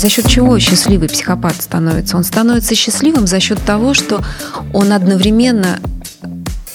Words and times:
за 0.00 0.08
счет 0.08 0.26
чего 0.26 0.58
счастливый 0.58 1.10
психопат 1.10 1.60
становится? 1.60 2.16
Он 2.16 2.24
становится 2.24 2.74
счастливым 2.74 3.26
за 3.26 3.38
счет 3.38 3.62
того, 3.62 3.92
что 3.92 4.24
он 4.72 4.92
одновременно 4.92 5.78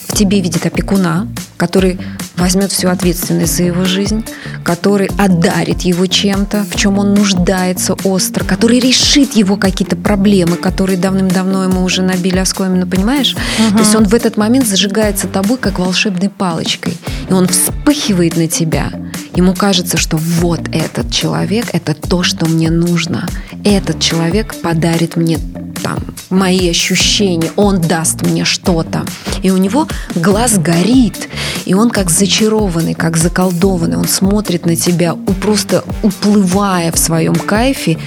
в 0.08 0.16
тебе 0.16 0.42
видит 0.42 0.64
опекуна, 0.66 1.28
который 1.58 2.00
возьмет 2.38 2.72
всю 2.72 2.90
ответственность 2.90 3.58
за 3.58 3.64
его 3.64 3.84
жизнь, 3.84 4.24
который 4.64 5.10
одарит 5.18 5.82
его 5.82 6.06
чем-то, 6.06 6.66
в 6.70 6.76
чем 6.76 7.00
он 7.00 7.16
нуждается 7.16 7.96
остро, 8.04 8.44
который 8.44 8.80
решит 8.80 9.34
его 9.34 9.58
какие-то 9.58 9.96
проблемы, 9.96 10.58
которые 10.58 10.98
давным-давно 10.98 11.64
ему 11.64 11.84
уже 11.84 12.04
набили 12.04 12.38
оскомину, 12.38 12.86
понимаешь? 12.86 13.36
Угу. 13.58 13.78
То 13.78 13.80
есть 13.80 13.96
он 13.96 14.04
в 14.06 14.14
этот 14.14 14.38
момент 14.38 14.68
зажигается 14.68 15.28
тобой, 15.28 15.58
как 15.58 15.80
волшебной 15.80 16.30
палочкой, 16.30 16.96
и 17.28 17.34
он 17.34 17.48
вспыхивает 17.48 18.38
на 18.38 18.48
тебя. 18.48 18.92
Ему 19.36 19.54
кажется, 19.54 19.98
что 19.98 20.18
вот 20.18 20.62
этот 20.72 21.12
человек– 21.12 21.66
это 21.74 21.94
то, 21.94 22.24
что 22.24 22.46
мне 22.46 22.70
нужно. 22.72 23.28
Этот 23.66 24.00
человек 24.00 24.56
подарит 24.62 25.18
мне 25.18 25.38
там 25.84 26.00
мои 26.30 26.70
ощущения, 26.70 27.52
он 27.58 27.82
даст 27.82 28.22
мне 28.22 28.46
что-то. 28.46 29.06
И 29.44 29.52
у 29.52 29.58
него 29.58 29.88
глаз 30.16 30.58
горит, 30.58 31.28
и 31.66 31.74
он 31.74 31.90
как 31.90 32.10
зачарованный, 32.10 32.94
как 32.94 33.18
заколдованный, 33.18 33.98
он 33.98 34.08
смотрит 34.08 34.66
на 34.66 34.76
тебя, 34.76 35.16
просто 35.42 35.84
уплывая 36.02 36.92
в 36.92 36.98
своем 36.98 37.36
кайфе. 37.36 37.98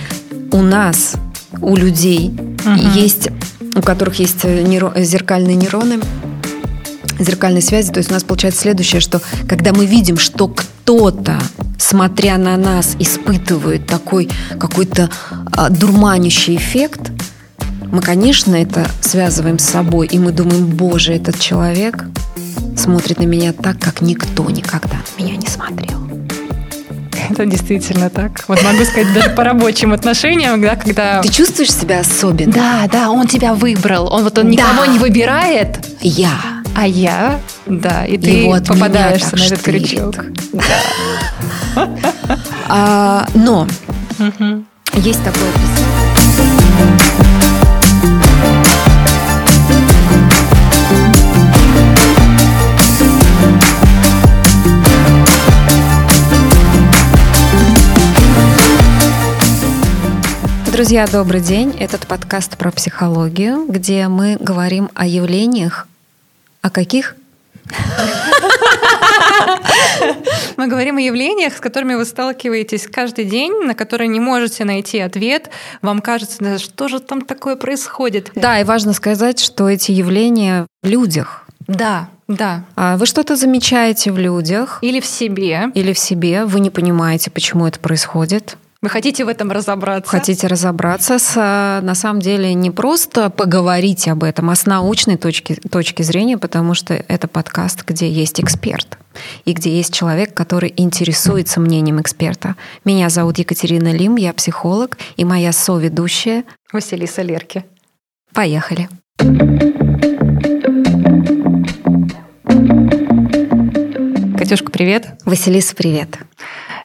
У 0.51 0.63
нас, 0.63 1.13
у 1.61 1.77
людей 1.77 2.31
uh 2.31 2.95
есть, 2.95 3.29
у 3.77 3.83
которых 3.83 4.19
есть 4.19 4.45
нейро, 4.45 4.93
зеркальные 4.97 5.57
нейроны, 5.57 6.01
зеркальной 7.19 7.63
связи. 7.63 7.93
То 7.93 7.99
есть 7.99 8.11
у 8.11 8.15
нас 8.15 8.25
получается 8.25 8.63
следующее, 8.63 9.01
что 9.01 9.21
когда 9.49 9.73
мы 9.73 9.87
видим, 9.87 10.17
что 10.17 10.55
кто-то, 10.89 11.39
смотря 11.77 12.39
на 12.39 12.57
нас, 12.57 12.97
испытывает 12.99 13.87
такой 13.87 14.31
какой-то 14.59 15.11
а, 15.53 15.69
дурманящий 15.69 16.57
эффект, 16.57 17.11
мы, 17.93 18.01
конечно, 18.01 18.55
это 18.55 18.87
связываем 19.03 19.59
с 19.59 19.65
собой, 19.65 20.07
и 20.07 20.19
мы 20.19 20.33
думаем, 20.33 20.65
боже, 20.65 21.13
этот 21.13 21.39
человек 21.39 22.07
смотрит 22.75 23.19
на 23.19 23.25
меня 23.25 23.53
так, 23.53 23.79
как 23.79 24.01
никто 24.01 24.49
никогда 24.49 24.97
на 25.19 25.23
меня 25.23 25.37
не 25.37 25.47
смотрел. 25.47 26.09
Это 27.29 27.45
действительно 27.45 28.09
так. 28.09 28.43
Вот 28.49 28.63
могу 28.63 28.83
сказать, 28.85 29.13
даже 29.13 29.29
по 29.29 29.45
рабочим 29.45 29.93
отношениям, 29.93 30.63
да, 30.63 30.75
когда... 30.75 31.21
Ты 31.21 31.29
чувствуешь 31.29 31.75
себя 31.75 32.01
особенно? 32.01 32.51
Да, 32.51 32.89
да, 32.91 33.11
он 33.11 33.27
тебя 33.27 33.53
выбрал. 33.53 34.11
Он 34.11 34.25
вот 34.25 34.39
он 34.39 34.49
никого 34.49 34.87
да. 34.87 34.93
не 34.93 34.99
выбирает. 34.99 35.87
Я. 36.01 36.58
А 36.81 36.87
я, 36.87 37.41
да, 37.67 38.07
и 38.07 38.17
ты 38.17 38.45
вот 38.47 38.69
попадаешься 38.69 39.35
на 39.37 39.47
этот 39.47 39.59
штырит. 39.59 39.89
крючок. 39.89 40.15
Да. 40.53 41.89
А, 42.69 43.27
но 43.35 43.67
есть 44.95 45.25
такое 45.25 45.51
Друзья, 60.71 61.09
добрый 61.09 61.41
день. 61.41 61.75
Этот 61.81 62.07
подкаст 62.07 62.57
про 62.57 62.71
психологию, 62.71 63.67
где 63.67 64.07
мы 64.07 64.37
говорим 64.39 64.91
о 64.95 65.07
явлениях. 65.07 65.88
О 66.69 66.71
каких? 66.71 67.17
Мы 70.59 70.67
говорим 70.67 70.99
о 70.99 71.01
явлениях, 71.01 71.57
с 71.57 71.61
которыми 71.61 71.95
вы 71.95 72.05
сталкиваетесь 72.05 72.87
каждый 72.87 73.25
день, 73.25 73.53
на 73.65 73.75
которые 73.75 74.09
не 74.09 74.21
можете 74.21 74.67
найти 74.67 74.99
ответ. 74.99 75.49
Вам 75.81 76.03
кажется, 76.03 76.59
что 76.59 76.89
же 76.89 77.01
там 77.01 77.23
такое 77.23 77.57
происходит? 77.57 78.33
Да, 78.35 78.61
и 78.61 78.65
важно 78.65 78.93
сказать, 78.93 79.41
что 79.41 79.67
эти 79.71 79.93
явления 79.93 80.67
в 80.83 80.89
людях. 80.89 81.47
Да, 81.67 82.11
да. 82.27 82.65
А 82.77 82.99
вы 82.99 83.07
что-то 83.07 83.35
замечаете 83.37 84.13
в 84.13 84.19
людях. 84.19 84.81
Или 84.83 85.01
в 85.01 85.07
себе. 85.07 85.71
Или 85.73 85.95
в 85.95 85.99
себе. 85.99 86.45
Вы 86.45 86.61
не 86.61 86.69
понимаете, 86.69 87.31
почему 87.31 87.67
это 87.67 87.81
происходит. 87.81 88.59
Вы 88.81 88.91
хотите 88.91 89.25
в 89.25 89.29
этом 89.29 89.51
разобраться? 89.51 90.09
Хотите 90.09 90.47
разобраться 90.47 91.19
с, 91.19 91.35
на 91.35 91.95
самом 91.97 92.21
деле, 92.21 92.55
не 92.55 92.71
просто 92.71 93.29
поговорить 93.29 94.07
об 94.07 94.23
этом, 94.23 94.51
а 94.51 94.55
с 94.55 94.67
научной 94.67 95.17
точки, 95.17 95.55
точки 95.55 96.03
зрения, 96.03 96.39
потому 96.39 96.75
что 96.75 96.95
это 96.95 97.27
подкаст, 97.27 97.85
где 97.85 98.09
есть 98.09 98.41
эксперт 98.41 98.97
и 99.45 99.53
где 99.53 99.77
есть 99.77 99.93
человек, 99.93 100.33
который 100.33 100.73
интересуется 100.77 101.59
мнением 101.59 102.01
эксперта. 102.01 102.55
Меня 102.85 103.09
зовут 103.09 103.39
Екатерина 103.39 103.91
Лим, 103.91 104.15
я 104.15 104.33
психолог, 104.33 104.97
и 105.17 105.25
моя 105.25 105.51
соведущая 105.51 106.45
Василиса 106.73 107.23
Лерки. 107.23 107.65
Поехали. 108.33 108.89
Катюшка, 114.39 114.71
привет. 114.71 115.19
Василиса, 115.25 115.75
привет. 115.75 116.17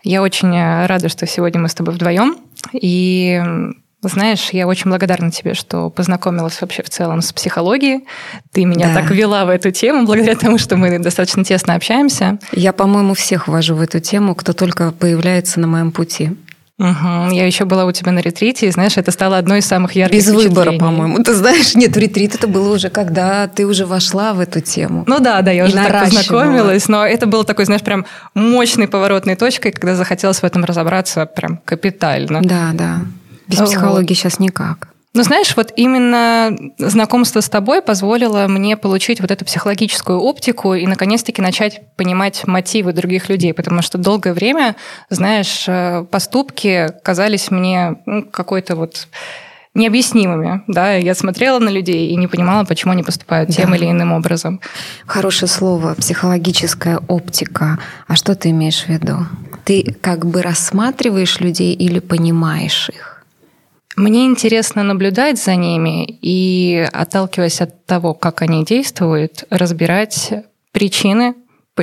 Я 0.03 0.21
очень 0.21 0.55
э, 0.55 0.85
рада, 0.85 1.09
что 1.09 1.25
сегодня 1.25 1.61
мы 1.61 1.69
с 1.69 1.73
тобой 1.73 1.93
вдвоем. 1.93 2.37
И 2.73 3.41
знаешь, 4.09 4.49
я 4.51 4.67
очень 4.67 4.89
благодарна 4.89 5.31
тебе, 5.31 5.53
что 5.53 5.89
познакомилась 5.89 6.59
вообще 6.59 6.83
в 6.83 6.89
целом 6.89 7.21
с 7.21 7.31
психологией. 7.31 8.05
Ты 8.51 8.65
меня 8.65 8.87
да. 8.87 9.01
так 9.01 9.11
вела 9.11 9.45
в 9.45 9.49
эту 9.49 9.71
тему, 9.71 10.05
благодаря 10.05 10.35
тому, 10.35 10.57
что 10.57 10.75
мы 10.75 10.99
достаточно 10.99 11.43
тесно 11.45 11.75
общаемся. 11.75 12.37
Я, 12.51 12.73
по-моему, 12.73 13.13
всех 13.13 13.47
ввожу 13.47 13.75
в 13.75 13.81
эту 13.81 13.99
тему, 14.01 14.35
кто 14.35 14.53
только 14.53 14.91
появляется 14.91 15.59
на 15.59 15.67
моем 15.67 15.91
пути. 15.91 16.31
Угу. 16.79 17.31
Я 17.31 17.45
еще 17.45 17.65
была 17.65 17.85
у 17.85 17.91
тебя 17.91 18.11
на 18.11 18.19
ретрите, 18.19 18.67
и 18.67 18.71
знаешь, 18.71 18.97
это 18.97 19.11
стало 19.11 19.37
одной 19.37 19.59
из 19.59 19.65
самых 19.65 19.95
ярких 19.95 20.17
Без 20.17 20.29
выбора, 20.29 20.71
по-моему. 20.71 21.23
Ты 21.23 21.35
знаешь, 21.35 21.75
нет, 21.75 21.95
ретрит 21.95 22.33
это 22.33 22.47
было 22.47 22.73
уже, 22.73 22.89
когда 22.89 23.47
ты 23.47 23.67
уже 23.67 23.85
вошла 23.85 24.33
в 24.33 24.39
эту 24.39 24.59
тему. 24.59 25.03
Ну 25.05 25.19
да, 25.19 25.41
да, 25.41 25.51
я 25.51 25.65
уже 25.65 25.75
так 25.75 26.05
познакомилась, 26.05 26.87
но 26.87 27.05
это 27.05 27.27
было 27.27 27.43
такой, 27.43 27.65
знаешь, 27.65 27.83
прям 27.83 28.05
мощной 28.33 28.87
поворотной 28.87 29.35
точкой, 29.35 29.71
когда 29.71 29.95
захотелось 29.95 30.39
в 30.39 30.43
этом 30.43 30.63
разобраться 30.65 31.27
прям 31.27 31.57
капитально. 31.63 32.41
Да, 32.41 32.71
да. 32.73 33.01
Без 33.47 33.59
психологии 33.59 34.15
сейчас 34.15 34.39
никак. 34.39 34.92
Ну, 35.15 35.21
знаешь, 35.21 35.55
вот 35.55 35.71
именно 35.75 36.57
знакомство 36.79 37.39
с 37.41 37.47
тобой 37.47 37.83
позволило 37.83 38.47
мне 38.47 38.75
получить 38.75 39.21
вот 39.21 39.29
эту 39.29 39.45
психологическую 39.45 40.19
оптику 40.19 40.73
и, 40.73 40.87
наконец-таки, 40.87 41.39
начать 41.39 41.81
понимать 41.95 42.47
мотивы 42.47 42.93
других 42.93 43.29
людей, 43.29 43.53
потому 43.53 43.83
что 43.83 43.99
долгое 43.99 44.33
время, 44.33 44.75
знаешь, 45.11 45.65
э, 45.67 46.05
поступки 46.09 46.89
казались 47.03 47.51
мне 47.51 47.97
ну, 48.07 48.23
какой-то 48.23 48.75
вот 48.75 49.07
необъяснимыми. 49.75 50.63
Да? 50.67 50.95
Я 50.95 51.13
смотрела 51.13 51.59
на 51.59 51.69
людей 51.69 52.09
и 52.09 52.15
не 52.15 52.25
понимала, 52.27 52.63
почему 52.63 52.93
они 52.93 53.03
поступают 53.03 53.51
тем 53.51 53.69
да. 53.69 53.75
или 53.75 53.91
иным 53.91 54.13
образом. 54.13 54.61
Хорошее 55.05 55.47
слово 55.47 55.93
психологическая 55.93 56.99
оптика. 57.07 57.77
А 58.07 58.15
что 58.15 58.35
ты 58.35 58.49
имеешь 58.49 58.85
в 58.85 58.89
виду? 58.89 59.27
Ты 59.63 59.95
как 60.01 60.25
бы 60.25 60.41
рассматриваешь 60.41 61.39
людей 61.39 61.73
или 61.73 61.99
понимаешь 61.99 62.89
их? 62.89 63.12
Мне 63.95 64.25
интересно 64.25 64.83
наблюдать 64.83 65.41
за 65.41 65.55
ними 65.55 66.05
и, 66.21 66.87
отталкиваясь 66.91 67.61
от 67.61 67.85
того, 67.85 68.13
как 68.13 68.41
они 68.41 68.65
действуют, 68.65 69.45
разбирать 69.51 70.33
причины, 70.71 71.35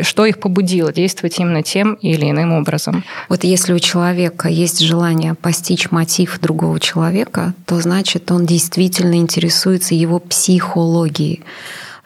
что 0.03 0.26
их 0.26 0.41
побудило 0.41 0.93
действовать 0.93 1.38
именно 1.38 1.62
тем 1.62 1.94
или 1.94 2.31
иным 2.31 2.53
образом. 2.53 3.04
Вот 3.28 3.44
если 3.44 3.72
у 3.72 3.78
человека 3.78 4.48
есть 4.48 4.81
желание 4.81 5.34
постичь 5.34 5.91
мотив 5.91 6.41
другого 6.41 6.81
человека, 6.81 7.54
то 7.65 7.81
значит 7.81 8.31
он 8.32 8.44
действительно 8.44 9.15
интересуется 9.15 9.94
его 9.94 10.19
психологией. 10.19 11.44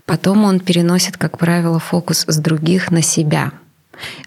Потом 0.04 0.44
он 0.44 0.60
переносит, 0.60 1.16
как 1.16 1.38
правило, 1.38 1.78
фокус 1.78 2.24
с 2.26 2.36
других 2.38 2.90
на 2.90 3.00
себя– 3.00 3.52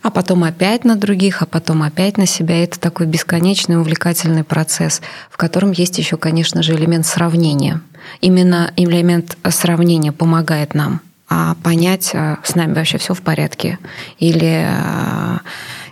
а 0.01 0.09
потом 0.09 0.43
опять 0.43 0.85
на 0.85 0.95
других, 0.95 1.41
а 1.41 1.45
потом 1.45 1.83
опять 1.83 2.17
на 2.17 2.25
себя. 2.25 2.63
Это 2.63 2.79
такой 2.79 3.05
бесконечный 3.05 3.79
увлекательный 3.79 4.43
процесс, 4.43 5.01
в 5.29 5.37
котором 5.37 5.71
есть 5.71 5.97
еще, 5.97 6.17
конечно 6.17 6.63
же, 6.63 6.73
элемент 6.73 7.05
сравнения. 7.05 7.81
Именно 8.21 8.71
элемент 8.75 9.37
сравнения 9.49 10.11
помогает 10.11 10.73
нам 10.73 11.01
а 11.29 11.55
понять, 11.61 12.11
а 12.13 12.39
с 12.43 12.55
нами 12.55 12.73
вообще 12.73 12.97
все 12.97 13.13
в 13.13 13.21
порядке, 13.21 13.79
или, 14.17 14.65
а, 14.65 15.41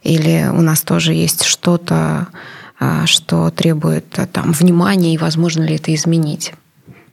или 0.01 0.47
у 0.49 0.61
нас 0.61 0.81
тоже 0.81 1.13
есть 1.13 1.43
что-то, 1.43 2.27
что 3.05 3.51
требует 3.51 4.05
там 4.31 4.51
внимания, 4.51 5.13
и 5.13 5.17
возможно 5.17 5.63
ли 5.63 5.75
это 5.75 5.93
изменить. 5.93 6.53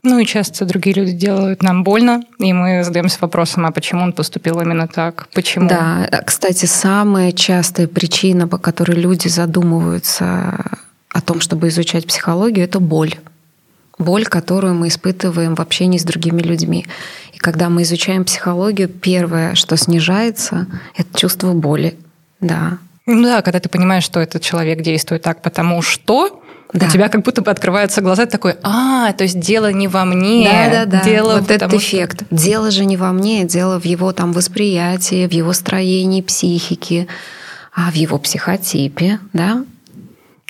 Ну 0.05 0.19
и 0.19 0.25
часто 0.25 0.65
другие 0.65 0.93
люди 0.95 1.13
делают 1.13 1.63
нам 1.63 1.85
больно, 1.85 2.23
и 2.37 2.51
мы 2.51 2.83
задаемся 2.83 3.19
вопросом, 3.21 3.65
а 3.65 3.71
почему 3.71 4.03
он 4.03 4.11
поступил 4.11 4.59
именно 4.59 4.85
так? 4.87 5.29
Почему? 5.33 5.69
Да, 5.69 6.09
кстати, 6.25 6.65
самая 6.65 7.31
частая 7.31 7.87
причина, 7.87 8.45
по 8.45 8.57
которой 8.57 8.97
люди 8.97 9.29
задумываются 9.29 10.59
о 11.09 11.21
том, 11.21 11.39
чтобы 11.39 11.69
изучать 11.69 12.05
психологию, 12.05 12.65
это 12.65 12.81
боль. 12.81 13.15
Боль, 13.97 14.25
которую 14.25 14.73
мы 14.73 14.89
испытываем 14.89 15.55
в 15.55 15.61
общении 15.61 15.97
с 15.97 16.03
другими 16.03 16.41
людьми. 16.41 16.85
И 17.31 17.37
когда 17.37 17.69
мы 17.69 17.83
изучаем 17.83 18.25
психологию, 18.25 18.89
первое, 18.89 19.55
что 19.55 19.77
снижается, 19.77 20.67
это 20.97 21.17
чувство 21.17 21.53
боли. 21.53 21.95
Да. 22.41 22.77
Ну 23.05 23.23
да, 23.23 23.41
когда 23.41 23.61
ты 23.61 23.69
понимаешь, 23.69 24.03
что 24.03 24.19
этот 24.19 24.41
человек 24.41 24.81
действует 24.81 25.21
так, 25.21 25.41
потому 25.41 25.81
что 25.81 26.42
да. 26.73 26.87
у 26.87 26.89
тебя 26.89 27.09
как 27.09 27.23
будто 27.23 27.41
бы 27.41 27.51
открываются 27.51 28.01
глаза, 28.01 28.25
такой, 28.25 28.55
а, 28.63 29.13
то 29.13 29.23
есть 29.23 29.39
дело 29.39 29.71
не 29.71 29.87
во 29.87 30.05
мне, 30.05 30.49
да, 30.71 30.85
да, 30.85 30.99
да. 30.99 31.03
дело 31.03 31.39
вот 31.39 31.51
этот 31.51 31.73
эффект. 31.73 32.23
Что... 32.25 32.35
Дело 32.35 32.71
же 32.71 32.85
не 32.85 32.97
во 32.97 33.11
мне, 33.11 33.45
дело 33.45 33.79
в 33.79 33.85
его 33.85 34.11
там 34.11 34.33
восприятии, 34.33 35.27
в 35.27 35.31
его 35.31 35.53
строении 35.53 36.21
психики, 36.21 37.07
а 37.75 37.91
в 37.91 37.95
его 37.95 38.17
психотипе, 38.17 39.19
да. 39.33 39.63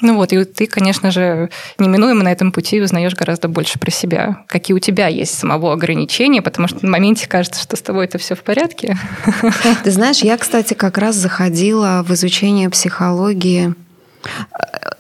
Ну 0.02 0.18
вот, 0.18 0.34
и 0.34 0.44
ты, 0.44 0.66
конечно 0.66 1.12
же, 1.12 1.50
неминуемо 1.78 2.24
на 2.24 2.32
этом 2.32 2.52
пути 2.52 2.82
узнаешь 2.82 3.16
гораздо 3.16 3.48
больше 3.48 3.80
про 3.80 3.90
себя. 3.90 4.44
Какие 4.48 4.76
у 4.76 4.80
тебя 4.80 5.08
есть 5.08 5.38
самого 5.38 5.72
ограничения, 5.72 6.42
потому 6.42 6.68
что 6.68 6.84
на 6.84 6.92
моменте 6.92 7.28
кажется, 7.28 7.62
что 7.62 7.78
с 7.78 7.82
тобой 7.82 8.06
это 8.06 8.18
все 8.18 8.36
в 8.36 8.44
порядке. 8.44 8.98
Ты 9.84 9.92
знаешь, 9.92 10.20
я, 10.20 10.38
кстати, 10.38 10.74
как 10.74 10.98
раз 10.98 11.16
заходила 11.16 12.04
в 12.06 12.12
изучение 12.12 12.70
психологии. 12.70 13.76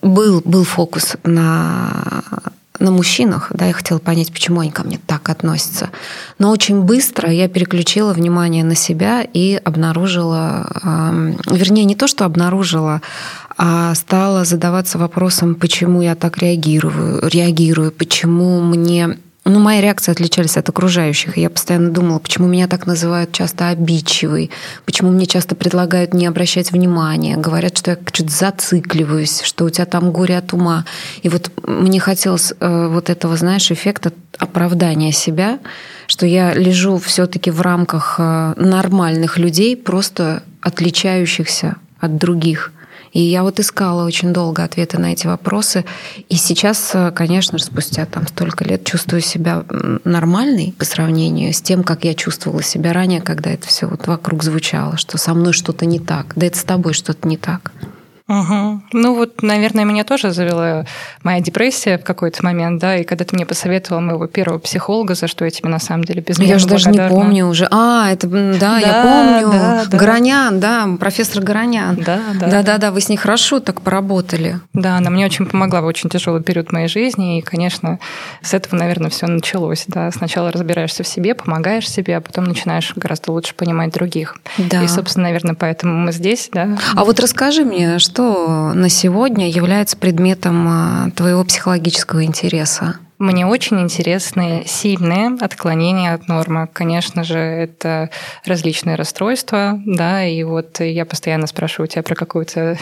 Был, 0.01 0.41
был 0.43 0.63
фокус 0.63 1.15
на 1.23 2.23
на 2.79 2.91
мужчинах, 2.91 3.51
да, 3.53 3.67
я 3.67 3.73
хотела 3.73 3.99
понять, 3.99 4.31
почему 4.33 4.59
они 4.59 4.71
ко 4.71 4.83
мне 4.83 4.99
так 5.05 5.29
относятся. 5.29 5.89
Но 6.37 6.49
очень 6.51 6.81
быстро 6.81 7.31
я 7.31 7.47
переключила 7.47 8.13
внимание 8.13 8.63
на 8.63 8.75
себя 8.75 9.21
и 9.21 9.55
обнаружила, 9.63 10.69
э, 10.83 11.33
вернее, 11.55 11.85
не 11.85 11.95
то, 11.95 12.07
что 12.07 12.25
обнаружила, 12.25 13.01
а 13.57 13.93
стала 13.95 14.43
задаваться 14.43 14.97
вопросом, 14.97 15.55
почему 15.55 16.01
я 16.01 16.15
так 16.15 16.37
реагирую, 16.39 17.29
реагирую, 17.29 17.91
почему 17.91 18.61
мне 18.61 19.17
ну, 19.45 19.59
мои 19.59 19.81
реакции 19.81 20.11
отличались 20.11 20.55
от 20.55 20.69
окружающих. 20.69 21.37
я 21.37 21.49
постоянно 21.49 21.89
думала, 21.89 22.19
почему 22.19 22.47
меня 22.47 22.67
так 22.67 22.87
называют 22.87 23.33
часто 23.33 23.69
обидчивой, 23.69 24.51
почему 24.85 25.11
мне 25.11 25.25
часто 25.25 25.55
предлагают 25.55 26.13
не 26.13 26.25
обращать 26.27 26.71
внимания, 26.71 27.35
говорят, 27.35 27.77
что 27.77 27.91
я 27.91 27.97
что-то 28.13 28.31
зацикливаюсь, 28.31 29.41
что 29.41 29.65
у 29.65 29.69
тебя 29.69 29.85
там 29.85 30.11
горе 30.11 30.37
от 30.37 30.53
ума. 30.53 30.85
И 31.23 31.29
вот 31.29 31.51
мне 31.67 31.99
хотелось 31.99 32.53
э, 32.57 32.87
вот 32.87 33.09
этого, 33.09 33.35
знаешь, 33.35 33.69
эффекта 33.69 34.13
оправдания 34.37 35.11
себя, 35.11 35.59
что 36.07 36.25
я 36.25 36.53
лежу 36.53 36.97
все-таки 36.97 37.51
в 37.51 37.59
рамках 37.61 38.15
э, 38.19 38.53
нормальных 38.55 39.37
людей, 39.37 39.75
просто 39.75 40.43
отличающихся 40.61 41.75
от 41.99 42.17
других– 42.17 42.71
и 43.13 43.21
я 43.21 43.43
вот 43.43 43.59
искала 43.59 44.05
очень 44.05 44.33
долго 44.33 44.63
ответы 44.63 44.97
на 44.97 45.13
эти 45.13 45.27
вопросы. 45.27 45.85
И 46.29 46.35
сейчас, 46.35 46.91
э, 46.93 47.11
конечно 47.11 47.57
же, 47.57 47.63
спустя 47.63 48.05
там 48.05 48.27
столько 48.27 48.65
лет 48.65 48.83
чувствую 48.83 49.21
себя 49.21 49.63
нормальной 50.03 50.73
по 50.77 50.83
сравнению 50.83 51.53
с 51.53 51.61
тем, 51.61 51.83
как 51.83 52.03
я 52.03 52.15
чувствовала 52.15 52.63
себя 52.63 52.91
ранее, 52.91 53.21
когда 53.21 53.51
это 53.51 53.67
все 53.67 53.87
вот 53.87 54.07
вокруг 54.07 54.43
звучало, 54.43 54.97
что 54.97 55.17
со 55.17 55.33
мной 55.33 55.53
что-то 55.53 55.85
не 55.85 55.99
так, 55.99 56.33
да 56.35 56.47
это 56.47 56.57
с 56.57 56.63
тобой 56.63 56.93
что-то 56.93 57.27
не 57.27 57.37
так. 57.37 57.71
Угу. 58.39 58.81
Ну 58.93 59.15
вот, 59.15 59.41
наверное, 59.43 59.85
меня 59.85 60.03
тоже 60.03 60.31
завела 60.31 60.85
моя 61.21 61.39
депрессия 61.39 61.97
в 61.97 62.03
какой-то 62.03 62.43
момент, 62.43 62.81
да, 62.81 62.97
и 62.97 63.03
когда 63.03 63.25
ты 63.25 63.35
мне 63.35 63.45
посоветовала 63.45 64.01
моего 64.01 64.27
первого 64.27 64.57
психолога, 64.59 65.15
за 65.15 65.27
что 65.27 65.45
я 65.45 65.51
тебе 65.51 65.69
на 65.69 65.79
самом 65.79 66.03
деле 66.03 66.21
безумно 66.21 66.49
Я 66.49 66.57
же 66.57 66.67
даже 66.67 66.89
не 66.89 67.07
помню 67.07 67.47
уже. 67.47 67.67
А, 67.69 68.11
это, 68.11 68.27
да, 68.27 68.57
да 68.59 68.79
я 68.79 69.03
помню. 69.03 69.51
Да, 69.51 69.85
да. 69.87 69.97
Горонян, 69.97 70.59
да, 70.59 70.87
профессор 70.99 71.43
Горонян. 71.43 71.95
Да, 71.95 72.19
да. 72.39 72.47
Да-да-да, 72.47 72.91
вы 72.91 73.01
с 73.01 73.09
ней 73.09 73.17
хорошо 73.17 73.59
так 73.59 73.81
поработали. 73.81 74.59
Да, 74.73 74.97
она 74.97 75.09
мне 75.09 75.25
очень 75.25 75.45
помогла 75.45 75.81
в 75.81 75.85
очень 75.85 76.09
тяжелый 76.09 76.41
период 76.41 76.71
моей 76.71 76.87
жизни, 76.87 77.39
и, 77.39 77.41
конечно, 77.41 77.99
с 78.41 78.53
этого, 78.53 78.75
наверное, 78.79 79.09
все 79.09 79.27
началось, 79.27 79.85
да. 79.87 80.11
Сначала 80.11 80.51
разбираешься 80.51 81.03
в 81.03 81.07
себе, 81.07 81.35
помогаешь 81.35 81.89
себе, 81.89 82.17
а 82.17 82.21
потом 82.21 82.45
начинаешь 82.45 82.93
гораздо 82.95 83.31
лучше 83.31 83.53
понимать 83.53 83.93
других. 83.93 84.37
Да. 84.57 84.83
И, 84.83 84.87
собственно, 84.87 85.25
наверное, 85.25 85.55
поэтому 85.55 85.93
мы 85.93 86.11
здесь, 86.11 86.49
да. 86.51 86.77
А 86.95 87.05
вот 87.05 87.19
расскажи 87.19 87.63
мне, 87.63 87.99
что 87.99 88.22
что 88.23 88.73
на 88.73 88.89
сегодня 88.89 89.49
является 89.49 89.97
предметом 89.97 90.67
а, 90.67 91.09
твоего 91.15 91.43
психологического 91.43 92.23
интереса? 92.23 92.95
Мне 93.19 93.45
очень 93.45 93.79
интересны 93.79 94.63
сильные 94.65 95.37
отклонения 95.39 96.13
от 96.13 96.27
нормы. 96.27 96.67
Конечно 96.71 97.23
же, 97.23 97.37
это 97.37 98.09
различные 98.45 98.95
расстройства, 98.95 99.79
да, 99.85 100.25
и 100.25 100.43
вот 100.43 100.79
я 100.79 101.05
постоянно 101.05 101.47
спрашиваю 101.47 101.87
тебя 101.87 102.03
про 102.03 102.15
какую-то 102.15 102.77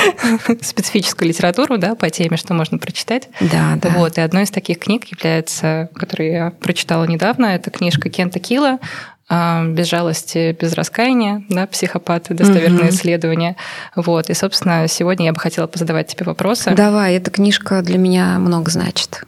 специфическую 0.62 1.28
литературу, 1.28 1.78
да, 1.78 1.94
по 1.94 2.10
теме, 2.10 2.36
что 2.36 2.54
можно 2.54 2.78
прочитать. 2.78 3.28
Да, 3.40 3.74
да. 3.76 3.90
Вот, 3.90 4.18
и 4.18 4.20
одной 4.20 4.44
из 4.44 4.50
таких 4.50 4.78
книг 4.78 5.04
является, 5.06 5.88
которую 5.94 6.32
я 6.32 6.50
прочитала 6.50 7.04
недавно, 7.04 7.46
это 7.46 7.70
книжка 7.70 8.08
Кента 8.08 8.40
Килла 8.40 8.78
а, 8.78 8.78
без 9.28 9.88
жалости, 9.88 10.56
без 10.60 10.72
раскаяния, 10.74 11.42
да, 11.48 11.66
психопаты, 11.66 12.34
достоверные 12.34 12.84
угу. 12.84 12.90
исследования. 12.90 13.56
Вот. 13.96 14.30
И, 14.30 14.34
собственно, 14.34 14.86
сегодня 14.88 15.26
я 15.26 15.32
бы 15.32 15.40
хотела 15.40 15.66
позадавать 15.66 16.06
тебе 16.08 16.24
вопросы. 16.26 16.72
Давай, 16.76 17.14
эта 17.16 17.30
книжка 17.30 17.82
для 17.82 17.98
меня 17.98 18.38
много 18.38 18.70
значит. 18.70 19.24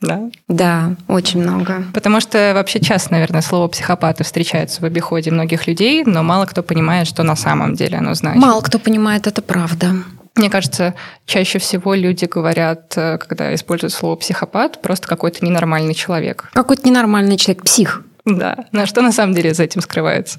Да? 0.00 0.30
Да, 0.46 0.94
очень 1.08 1.42
много. 1.42 1.84
Потому 1.92 2.20
что 2.20 2.52
вообще 2.54 2.80
часто, 2.80 3.12
наверное, 3.12 3.42
слово 3.42 3.66
психопаты 3.68 4.22
встречается 4.22 4.80
в 4.80 4.84
обиходе 4.84 5.30
многих 5.30 5.66
людей, 5.66 6.04
но 6.04 6.22
мало 6.22 6.46
кто 6.46 6.62
понимает, 6.62 7.08
что 7.08 7.24
на 7.24 7.34
самом 7.34 7.74
деле 7.74 7.98
оно 7.98 8.14
значит. 8.14 8.40
Мало 8.40 8.60
кто 8.60 8.78
понимает, 8.78 9.26
это 9.26 9.42
правда. 9.42 9.94
Мне 10.36 10.50
кажется, 10.50 10.94
чаще 11.26 11.58
всего 11.58 11.94
люди 11.94 12.26
говорят, 12.26 12.92
э, 12.96 13.18
когда 13.18 13.52
используют 13.52 13.92
слово 13.92 14.14
психопат, 14.14 14.80
просто 14.80 15.08
какой-то 15.08 15.44
ненормальный 15.44 15.94
человек. 15.94 16.48
Какой-то 16.52 16.86
ненормальный 16.86 17.36
человек, 17.36 17.64
псих. 17.64 18.04
Да, 18.28 18.66
на 18.72 18.86
что 18.86 19.00
на 19.00 19.10
самом 19.10 19.34
деле 19.34 19.54
за 19.54 19.62
этим 19.62 19.80
скрывается? 19.80 20.38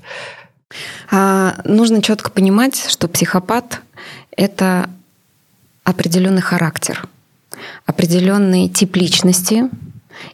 А, 1.09 1.59
нужно 1.65 2.01
четко 2.03 2.29
понимать, 2.29 2.85
что 2.87 3.07
психопат– 3.07 3.81
это 4.37 4.89
определенный 5.83 6.43
характер, 6.43 7.07
определенный 7.87 8.69
тип 8.69 8.95
личности. 8.95 9.63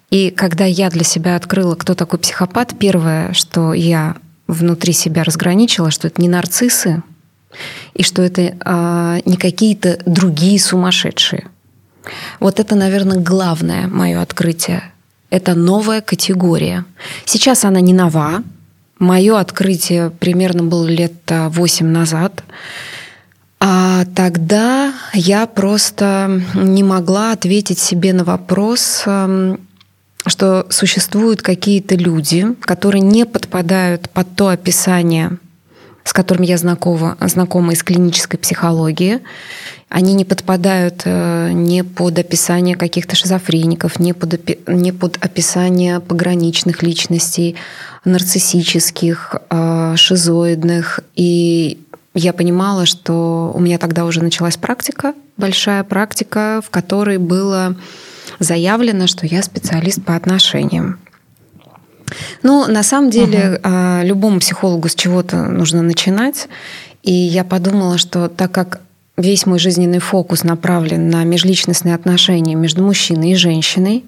И 0.10 0.32
когда 0.32 0.66
я 0.66 0.90
для 0.90 1.06
себя 1.06 1.38
открыла, 1.38 1.76
кто 1.76 1.96
такой 1.96 2.20
психопат, 2.20 2.76
первое, 2.78 3.32
что 3.32 3.74
я 3.74 4.18
внутри 4.48 4.92
себя 4.92 5.24
разграничила, 5.24 5.92
что 5.92 6.08
это 6.08 6.22
не 6.22 6.28
нарциссы, 6.28 7.04
и 7.94 8.04
что 8.04 8.22
это 8.22 8.58
а, 8.66 9.20
не 9.24 9.38
какие-то 9.38 10.00
другие 10.06 10.60
сумасшедшие. 10.60 11.48
Вот 12.42 12.60
это, 12.60 12.76
наверное, 12.76 13.18
главное 13.18 13.88
мое 13.88 14.22
открытие 14.22 14.92
это 15.36 15.54
новая 15.54 16.00
категория. 16.00 16.86
Сейчас 17.26 17.66
она 17.66 17.82
не 17.82 17.94
нова. 17.94 18.42
Мое 19.00 19.38
открытие 19.38 20.10
примерно 20.10 20.64
было 20.64 20.88
лет 20.88 21.14
8 21.30 21.86
назад. 21.86 22.44
А 23.60 24.06
тогда 24.16 24.94
я 25.14 25.46
просто 25.46 26.42
не 26.54 26.84
могла 26.84 27.34
ответить 27.34 27.80
себе 27.80 28.14
на 28.14 28.24
вопрос, 28.24 29.04
что 30.28 30.66
существуют 30.70 31.42
какие-то 31.42 31.96
люди, 31.96 32.48
которые 32.62 33.02
не 33.02 33.26
подпадают 33.26 34.10
под 34.10 34.36
то 34.36 34.48
описание, 34.48 35.38
с 36.06 36.14
которым 36.14 36.44
я 36.44 36.58
знакома, 36.58 37.18
знакома 37.20 37.74
из 37.74 37.84
клинической 37.84 38.40
психологии, 38.40 39.22
они 39.90 40.14
не 40.14 40.24
подпадают 40.24 41.02
э, 41.06 41.52
не 41.52 41.84
под 41.84 42.20
описание 42.20 42.76
каких-то 42.76 43.16
шизофреников, 43.16 44.00
не 44.00 44.14
под, 44.14 44.68
не 44.68 44.92
под 44.92 45.18
описание 45.24 46.00
пограничных 46.00 46.84
личностей, 46.84 47.56
нарциссических, 48.06 49.36
э, 49.50 49.94
шизоидных. 49.98 51.00
И 51.16 51.80
я 52.14 52.34
понимала, 52.34 52.86
что 52.86 53.52
у 53.54 53.60
меня 53.60 53.80
тогда 53.80 54.06
уже 54.06 54.24
началась 54.24 54.58
практика, 54.58 55.14
большая 55.38 55.84
практика, 55.84 56.62
в 56.64 56.70
которой 56.70 57.18
было 57.18 57.76
заявлено, 58.40 59.08
что 59.08 59.26
я 59.26 59.42
специалист 59.42 60.04
по 60.04 60.16
отношениям. 60.16 61.00
Ну, 62.44 62.68
на 62.68 62.84
самом 62.84 63.10
деле, 63.10 63.60
uh 63.64 64.04
любому 64.04 64.40
психологу 64.40 64.88
с 64.88 64.96
чего-то 64.96 65.46
нужно 65.46 65.82
начинать. 65.82 66.48
И 67.04 67.12
я 67.12 67.44
подумала, 67.44 67.98
что 67.98 68.28
так 68.28 68.52
как 68.52 68.82
весь 69.18 69.46
мой 69.46 69.60
жизненный 69.60 70.00
фокус 70.00 70.44
направлен 70.44 71.10
на 71.10 71.24
межличностные 71.24 71.96
отношения 71.96 72.56
между 72.56 72.84
мужчиной 72.84 73.32
и 73.32 73.36
женщиной, 73.36 74.04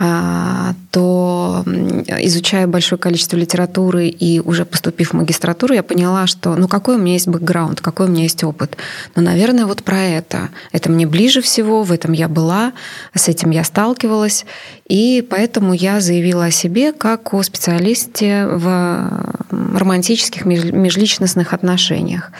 а, 0.00 0.74
то 0.90 1.64
изучая 1.66 2.66
большое 2.66 3.00
количество 3.00 3.36
литературы 3.36 4.08
и 4.08 4.40
уже 4.40 4.64
поступив 4.64 5.10
в 5.10 5.12
магистратуру, 5.14 5.74
я 5.74 5.82
поняла, 5.82 6.26
что 6.26 6.54
ну 6.54 6.68
какой 6.68 6.96
у 6.96 6.98
меня 6.98 7.14
есть 7.14 7.28
бэкграунд, 7.28 7.80
какой 7.80 8.06
у 8.06 8.10
меня 8.10 8.24
есть 8.24 8.42
опыт. 8.44 8.76
Но, 9.14 9.22
наверное, 9.22 9.66
вот 9.66 9.82
про 9.82 10.00
это. 10.00 10.50
Это 10.72 10.90
мне 10.90 11.06
ближе 11.06 11.40
всего, 11.40 11.82
в 11.82 11.92
этом 11.92 12.12
я 12.12 12.28
была, 12.28 12.72
с 13.14 13.28
этим 13.28 13.50
я 13.50 13.64
сталкивалась. 13.64 14.44
И 14.88 15.26
поэтому 15.28 15.72
я 15.72 16.00
заявила 16.00 16.46
о 16.46 16.50
себе 16.50 16.92
как 16.92 17.34
о 17.34 17.42
специалисте 17.42 18.46
в 18.46 19.34
романтических 19.50 20.44
межличностных 20.44 21.52
отношениях. 21.52 22.32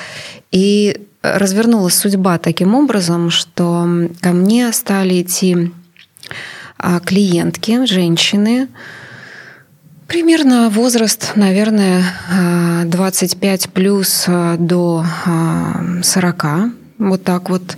И 0.50 1.07
развернулась 1.22 1.94
судьба 1.94 2.38
таким 2.38 2.74
образом, 2.74 3.30
что 3.30 3.88
ко 4.20 4.30
мне 4.30 4.72
стали 4.72 5.22
идти 5.22 5.72
а, 6.76 7.00
клиентки, 7.00 7.86
женщины, 7.86 8.68
примерно 10.06 10.70
возраст, 10.70 11.32
наверное, 11.34 12.04
25 12.84 13.70
плюс 13.70 14.24
а, 14.28 14.56
до 14.56 15.04
40, 16.02 16.44
вот 16.98 17.24
так 17.24 17.50
вот. 17.50 17.76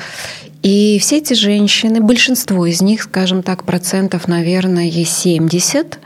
И 0.63 0.99
все 1.01 1.19
эти 1.19 1.33
женщины, 1.33 2.01
большинство 2.01 2.67
из 2.67 2.83
них, 2.83 3.05
скажем 3.05 3.43
так, 3.43 3.65
процентов, 3.65 4.29
наверное, 4.29 4.91
70, 4.91 5.99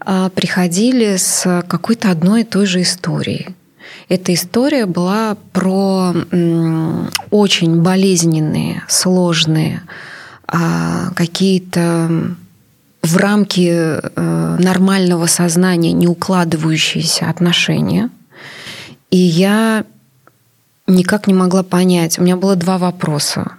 а, 0.00 0.28
приходили 0.30 1.16
с 1.16 1.64
какой-то 1.68 2.10
одной 2.10 2.40
и 2.40 2.44
той 2.44 2.66
же 2.66 2.82
историей. 2.82 3.54
Эта 4.08 4.34
история 4.34 4.86
была 4.86 5.36
про 5.52 6.14
очень 7.30 7.82
болезненные, 7.82 8.82
сложные, 8.88 9.82
а, 10.46 11.10
какие-то 11.14 12.34
в 13.02 13.16
рамки 13.16 13.68
э, 13.68 14.56
нормального 14.60 15.26
сознания 15.26 15.92
не 15.92 16.06
укладывающиеся 16.06 17.28
отношения. 17.28 18.10
И 19.10 19.16
я 19.16 19.84
никак 20.86 21.26
не 21.26 21.34
могла 21.34 21.62
понять. 21.62 22.18
У 22.18 22.22
меня 22.22 22.36
было 22.36 22.54
два 22.54 22.78
вопроса. 22.78 23.52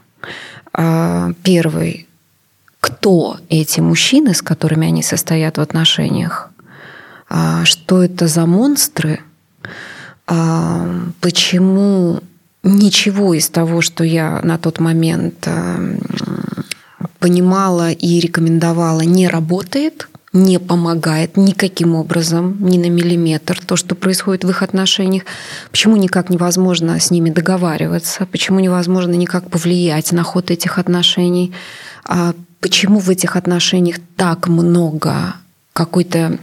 А, 0.72 1.32
первый. 1.44 2.08
Кто 2.80 3.38
эти 3.50 3.80
мужчины, 3.80 4.34
с 4.34 4.42
которыми 4.42 4.88
они 4.88 5.04
состоят 5.04 5.58
в 5.58 5.62
отношениях? 5.62 6.50
А, 7.30 7.66
что 7.66 8.04
это 8.04 8.28
за 8.28 8.46
монстры? 8.46 9.20
Почему 10.26 12.22
ничего 12.64 13.34
из 13.34 13.50
того, 13.50 13.82
что 13.82 14.04
я 14.04 14.40
на 14.44 14.58
тот 14.58 14.80
момент 14.80 15.48
понимала 17.20 17.92
и 17.92 18.20
рекомендовала, 18.20 19.02
не 19.02 19.28
работает– 19.28 20.08
не 20.34 20.60
помогает 20.60 21.38
никаким 21.38 21.94
образом, 21.94 22.58
ни 22.60 22.80
на 22.80 22.90
миллиметр 22.90 23.60
то, 23.64 23.76
что 23.76 23.94
происходит 23.94 24.44
в 24.44 24.50
их 24.50 24.64
отношениях. 24.64 25.24
Почему 25.70 25.96
никак 25.96 26.32
невозможно 26.32 27.00
с 27.00 27.12
ними 27.12 27.30
договариваться? 27.30 28.26
Почему 28.26 28.60
невозможно 28.60 29.14
никак 29.14 29.50
повлиять 29.52 30.12
на 30.12 30.24
ход 30.24 30.50
этих 30.50 30.80
отношений? 30.80 31.54
А 32.04 32.34
почему 32.60 32.98
в 33.00 33.12
этих 33.12 33.36
отношениях 33.36 33.98
так 34.18 34.48
много 34.48 35.36
какой-то 35.74 36.40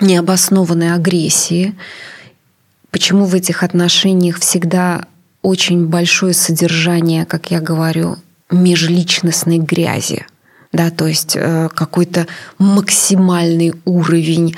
необоснованной 0.00 0.92
агрессии? 0.92 1.76
Почему 2.92 3.24
в 3.24 3.34
этих 3.34 3.64
отношениях 3.64 4.38
всегда 4.38 5.06
очень 5.42 5.86
большое 5.86 6.34
содержание, 6.34 7.26
как 7.26 7.50
я 7.50 7.60
говорю, 7.60 8.18
межличностной 8.50 9.58
грязи? 9.58 10.24
да, 10.72 10.90
то 10.90 11.06
есть 11.06 11.36
э, 11.36 11.68
какой-то 11.74 12.26
максимальный 12.58 13.74
уровень 13.84 14.54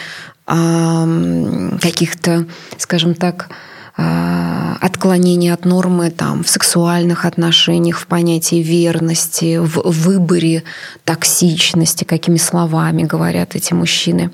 каких-то, 1.81 2.47
скажем 2.77 3.15
так, 3.15 3.49
а, 3.97 4.77
отклонений 4.83 5.51
от 5.51 5.65
нормы 5.65 6.11
там, 6.11 6.45
в 6.45 6.51
сексуальных 6.51 7.25
отношениях, 7.25 7.99
в 7.99 8.07
понятии 8.07 8.57
верности, 8.57 9.57
в 9.57 9.81
выборе 9.91 10.63
токсичности, 11.07 12.05
какими 12.05 12.37
словами 12.37 13.05
говорят 13.05 13.57
эти 13.57 13.73
мужчины. 13.73 14.33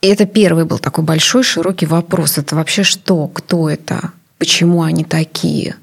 И 0.00 0.08
это 0.08 0.26
первый 0.26 0.64
был 0.64 0.78
такой 0.78 1.04
большой, 1.04 1.42
широкий 1.42 1.86
вопрос. 1.86 2.38
Это 2.38 2.54
вообще 2.54 2.82
что? 2.82 3.26
Кто 3.28 3.68
это? 3.68 4.12
Почему 4.38 4.82
они 4.82 5.04
такие? 5.04 5.76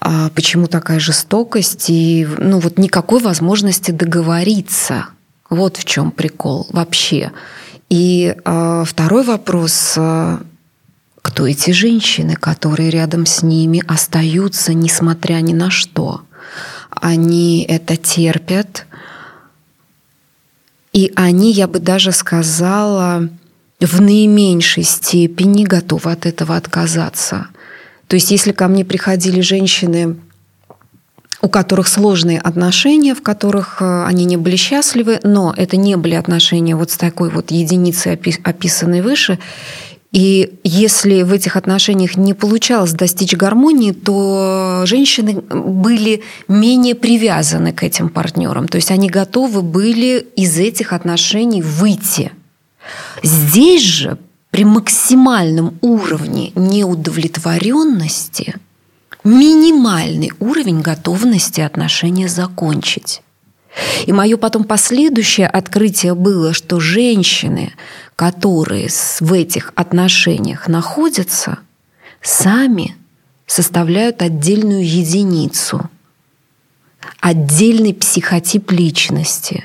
а 0.00 0.30
почему 0.30 0.66
такая 0.66 1.00
жестокость 1.00 1.90
и 1.90 2.26
ну 2.38 2.60
вот 2.60 2.78
никакой 2.78 3.20
возможности 3.20 3.90
договориться. 3.90 5.06
Вот 5.50 5.76
в 5.76 5.84
чем 5.84 6.10
прикол 6.10 6.66
вообще. 6.70 7.32
И 7.88 8.36
э, 8.44 8.84
второй 8.86 9.24
вопрос, 9.24 9.94
э, 9.96 10.38
кто 11.22 11.46
эти 11.46 11.70
женщины, 11.70 12.34
которые 12.34 12.90
рядом 12.90 13.24
с 13.24 13.42
ними 13.42 13.82
остаются, 13.88 14.74
несмотря 14.74 15.36
ни 15.36 15.54
на 15.54 15.70
что? 15.70 16.22
Они 16.90 17.64
это 17.68 17.96
терпят, 17.96 18.86
и 20.92 21.12
они, 21.16 21.52
я 21.52 21.66
бы 21.66 21.78
даже 21.80 22.12
сказала, 22.12 23.28
в 23.80 24.00
наименьшей 24.00 24.82
степени 24.82 25.64
готовы 25.64 26.12
от 26.12 26.26
этого 26.26 26.56
отказаться. 26.56 27.48
То 28.08 28.16
есть 28.16 28.30
если 28.30 28.52
ко 28.52 28.68
мне 28.68 28.84
приходили 28.84 29.40
женщины, 29.40 30.16
у 31.40 31.48
которых 31.48 31.86
сложные 31.86 32.40
отношения, 32.40 33.14
в 33.14 33.22
которых 33.22 33.80
э, 33.80 34.04
они 34.06 34.24
не 34.24 34.36
были 34.36 34.56
счастливы, 34.56 35.20
но 35.22 35.54
это 35.56 35.76
не 35.76 35.96
были 35.96 36.14
отношения 36.14 36.74
вот 36.74 36.90
с 36.90 36.96
такой 36.96 37.30
вот 37.30 37.52
единицей, 37.52 38.18
описанной 38.42 39.02
выше, 39.02 39.38
и 40.10 40.54
если 40.64 41.22
в 41.22 41.32
этих 41.32 41.56
отношениях 41.56 42.16
не 42.16 42.32
получалось 42.32 42.92
достичь 42.92 43.36
гармонии, 43.36 43.92
то 43.92 44.82
женщины 44.86 45.34
были 45.34 46.22
менее 46.48 46.94
привязаны 46.94 47.72
к 47.72 47.82
этим 47.82 48.08
партнерам. 48.08 48.68
То 48.68 48.76
есть 48.76 48.90
они 48.90 49.10
готовы 49.10 49.60
были 49.60 50.26
из 50.34 50.56
этих 50.58 50.94
отношений 50.94 51.60
выйти. 51.60 52.32
Здесь 53.22 53.82
же 53.82 54.18
при 54.50 54.64
максимальном 54.64 55.78
уровне 55.82 56.52
неудовлетворенности 56.54 58.56
минимальный 59.24 60.32
уровень 60.40 60.80
готовности 60.80 61.60
отношения 61.60 62.28
закончить. 62.28 63.22
И 64.06 64.12
мое 64.12 64.36
потом 64.36 64.64
последующее 64.64 65.46
открытие 65.46 66.14
было, 66.14 66.52
что 66.52 66.80
женщины, 66.80 67.74
которые 68.16 68.88
в 69.20 69.32
этих 69.32 69.72
отношениях 69.76 70.66
находятся, 70.66 71.58
сами 72.22 72.96
составляют 73.46 74.22
отдельную 74.22 74.84
единицу, 74.84 75.88
отдельный 77.20 77.94
психотип 77.94 78.72
личности. 78.72 79.64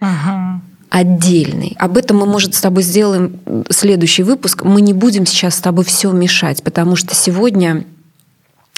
Ага 0.00 0.62
отдельный. 0.98 1.76
Об 1.78 1.96
этом 1.96 2.18
мы, 2.18 2.26
может, 2.26 2.54
с 2.54 2.60
тобой 2.60 2.82
сделаем 2.82 3.40
следующий 3.70 4.22
выпуск. 4.22 4.64
Мы 4.64 4.80
не 4.80 4.92
будем 4.92 5.26
сейчас 5.26 5.56
с 5.56 5.60
тобой 5.60 5.84
все 5.84 6.10
мешать, 6.10 6.62
потому 6.62 6.96
что 6.96 7.14
сегодня 7.14 7.84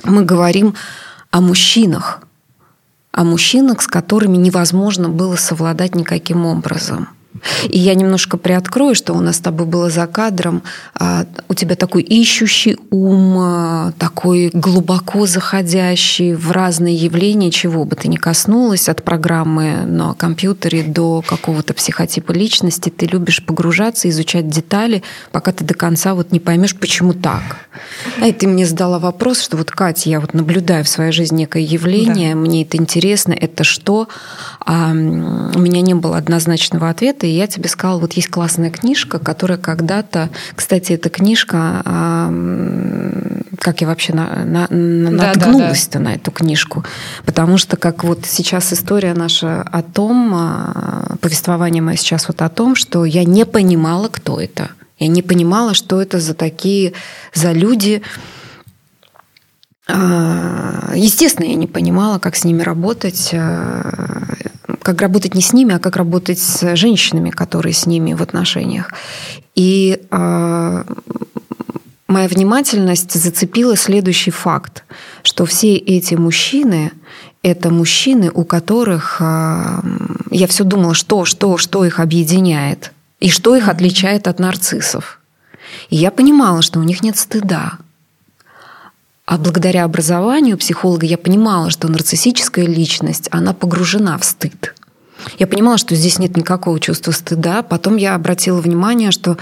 мы 0.04 0.24
говорим 0.24 0.74
о 1.30 1.40
мужчинах, 1.40 2.22
о 3.12 3.24
мужчинах, 3.24 3.82
с 3.82 3.86
которыми 3.86 4.36
невозможно 4.36 5.08
было 5.08 5.36
совладать 5.36 5.94
никаким 5.94 6.46
образом– 6.46 7.08
и 7.68 7.78
я 7.78 7.94
немножко 7.94 8.36
приоткрою, 8.36 8.94
что 8.94 9.14
у 9.14 9.20
нас 9.20 9.36
с 9.36 9.40
тобой 9.40 9.66
было 9.66 9.90
за 9.90 10.06
кадром. 10.06 10.62
А, 10.94 11.26
у 11.48 11.54
тебя 11.54 11.76
такой 11.76 12.02
ищущий 12.02 12.76
ум, 12.90 13.36
а, 13.38 13.92
такой 13.98 14.50
глубоко 14.52 15.26
заходящий 15.26 16.34
в 16.34 16.50
разные 16.50 16.94
явления, 16.94 17.50
чего 17.50 17.84
бы 17.84 17.96
ты 17.96 18.08
ни 18.08 18.16
коснулась, 18.16 18.88
от 18.88 19.02
программы 19.02 19.84
на 19.86 20.14
компьютере 20.14 20.82
до 20.82 21.22
какого-то 21.22 21.74
психотипа 21.74 22.32
личности. 22.32 22.90
Ты 22.90 23.06
любишь 23.06 23.44
погружаться, 23.44 24.08
изучать 24.08 24.48
детали, 24.48 25.02
пока 25.32 25.52
ты 25.52 25.64
до 25.64 25.74
конца 25.74 26.14
вот 26.14 26.32
не 26.32 26.40
поймешь, 26.40 26.76
почему 26.76 27.12
так. 27.12 27.42
А 28.20 28.26
и 28.26 28.32
ты 28.32 28.46
мне 28.46 28.66
задала 28.66 28.98
вопрос, 28.98 29.40
что 29.40 29.56
вот, 29.56 29.70
Катя, 29.70 30.10
я 30.10 30.20
вот 30.20 30.34
наблюдаю 30.34 30.84
в 30.84 30.88
своей 30.88 31.12
жизни 31.12 31.40
некое 31.40 31.62
явление, 31.62 32.34
да. 32.34 32.40
мне 32.40 32.62
это 32.62 32.76
интересно, 32.76 33.32
это 33.32 33.64
что? 33.64 34.08
А 34.60 34.90
у 34.90 35.58
меня 35.58 35.80
не 35.80 35.94
было 35.94 36.18
однозначного 36.18 36.90
ответа, 36.90 37.19
и 37.24 37.30
я 37.30 37.46
тебе 37.46 37.68
сказала, 37.68 38.00
вот 38.00 38.14
есть 38.14 38.28
классная 38.28 38.70
книжка, 38.70 39.18
которая 39.18 39.58
когда-то, 39.58 40.30
кстати, 40.54 40.92
эта 40.92 41.08
книжка, 41.10 41.82
как 43.58 43.80
я 43.80 43.86
вообще 43.86 44.14
на, 44.14 44.44
на, 44.44 44.66
наткнулась-то 44.70 45.98
да, 45.98 45.98
да, 45.98 46.04
да. 46.04 46.10
на 46.10 46.14
эту 46.14 46.30
книжку, 46.30 46.84
потому 47.24 47.58
что 47.58 47.76
как 47.76 48.04
вот 48.04 48.24
сейчас 48.24 48.72
история 48.72 49.14
наша 49.14 49.62
о 49.62 49.82
том, 49.82 50.32
а, 50.34 51.16
повествование 51.20 51.82
мое 51.82 51.96
сейчас 51.96 52.28
вот 52.28 52.42
о 52.42 52.48
том, 52.48 52.74
что 52.74 53.04
я 53.04 53.24
не 53.24 53.44
понимала, 53.44 54.08
кто 54.08 54.40
это. 54.40 54.70
Я 54.98 55.08
не 55.08 55.22
понимала, 55.22 55.74
что 55.74 56.00
это 56.00 56.20
за 56.20 56.34
такие, 56.34 56.92
за 57.34 57.52
люди, 57.52 58.02
а, 58.04 58.39
Естественно, 60.94 61.46
я 61.46 61.54
не 61.54 61.66
понимала, 61.66 62.18
как 62.18 62.36
с 62.36 62.44
ними 62.44 62.62
работать, 62.62 63.30
а, 63.32 64.26
как 64.82 65.00
работать 65.00 65.34
не 65.34 65.42
с 65.42 65.52
ними, 65.52 65.74
а 65.74 65.78
как 65.78 65.96
работать 65.96 66.38
с 66.38 66.76
женщинами, 66.76 67.30
которые 67.30 67.72
с 67.72 67.86
ними 67.86 68.14
в 68.14 68.22
отношениях. 68.22 68.92
И 69.54 70.00
э, 70.10 70.84
моя 72.08 72.28
внимательность 72.28 73.12
зацепила 73.12 73.76
следующий 73.76 74.30
факт, 74.30 74.84
что 75.22 75.44
все 75.44 75.76
эти 75.76 76.14
мужчины 76.14 76.92
это 77.42 77.70
мужчины, 77.70 78.30
у 78.32 78.44
которых 78.44 79.20
я 79.20 80.46
все 80.46 80.64
думала, 80.64 80.94
что, 80.94 81.24
что, 81.24 81.56
что 81.56 81.84
их 81.84 81.98
объединяет 81.98 82.92
и 83.18 83.30
что 83.30 83.56
их 83.56 83.68
отличает 83.68 84.28
от 84.28 84.38
нарциссов. 84.38 85.20
И 85.88 85.96
я 85.96 86.10
понимала, 86.10 86.62
что 86.62 86.80
у 86.80 86.82
них 86.82 87.02
нет 87.02 87.16
стыда. 87.16 87.78
А 89.30 89.38
благодаря 89.38 89.84
образованию 89.84 90.58
психолога 90.58 91.06
я 91.06 91.16
понимала, 91.16 91.70
что 91.70 91.86
нарциссическая 91.86 92.66
личность, 92.66 93.28
она 93.30 93.52
погружена 93.52 94.18
в 94.18 94.24
стыд. 94.24 94.74
Я 95.38 95.46
понимала, 95.46 95.78
что 95.78 95.94
здесь 95.94 96.18
нет 96.18 96.36
никакого 96.36 96.80
чувства 96.80 97.12
стыда. 97.12 97.62
Потом 97.62 97.96
я 97.96 98.16
обратила 98.16 98.60
внимание, 98.60 99.12
что 99.12 99.38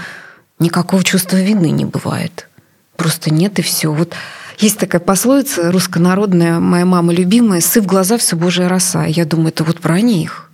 никакого 0.59 1.03
чувства 1.03 1.37
вины 1.37 1.71
не 1.71 1.85
бывает. 1.85 2.49
Просто 2.97 3.33
нет 3.33 3.57
и 3.57 3.63
все. 3.63 3.91
Вот 3.91 4.13
Есть 4.59 4.77
такая 4.77 5.01
пословица 5.01 5.71
руссконародная, 5.71 6.59
моя 6.59 6.85
мама 6.85 7.11
любимая, 7.11 7.59
«Сы 7.59 7.81
в 7.81 7.87
глаза 7.87 8.19
все 8.19 8.35
божья 8.35 8.67
роса». 8.67 9.05
Я 9.05 9.25
думаю, 9.25 9.47
это 9.47 9.63
вот 9.63 9.79
про 9.79 10.01
них. 10.01 10.48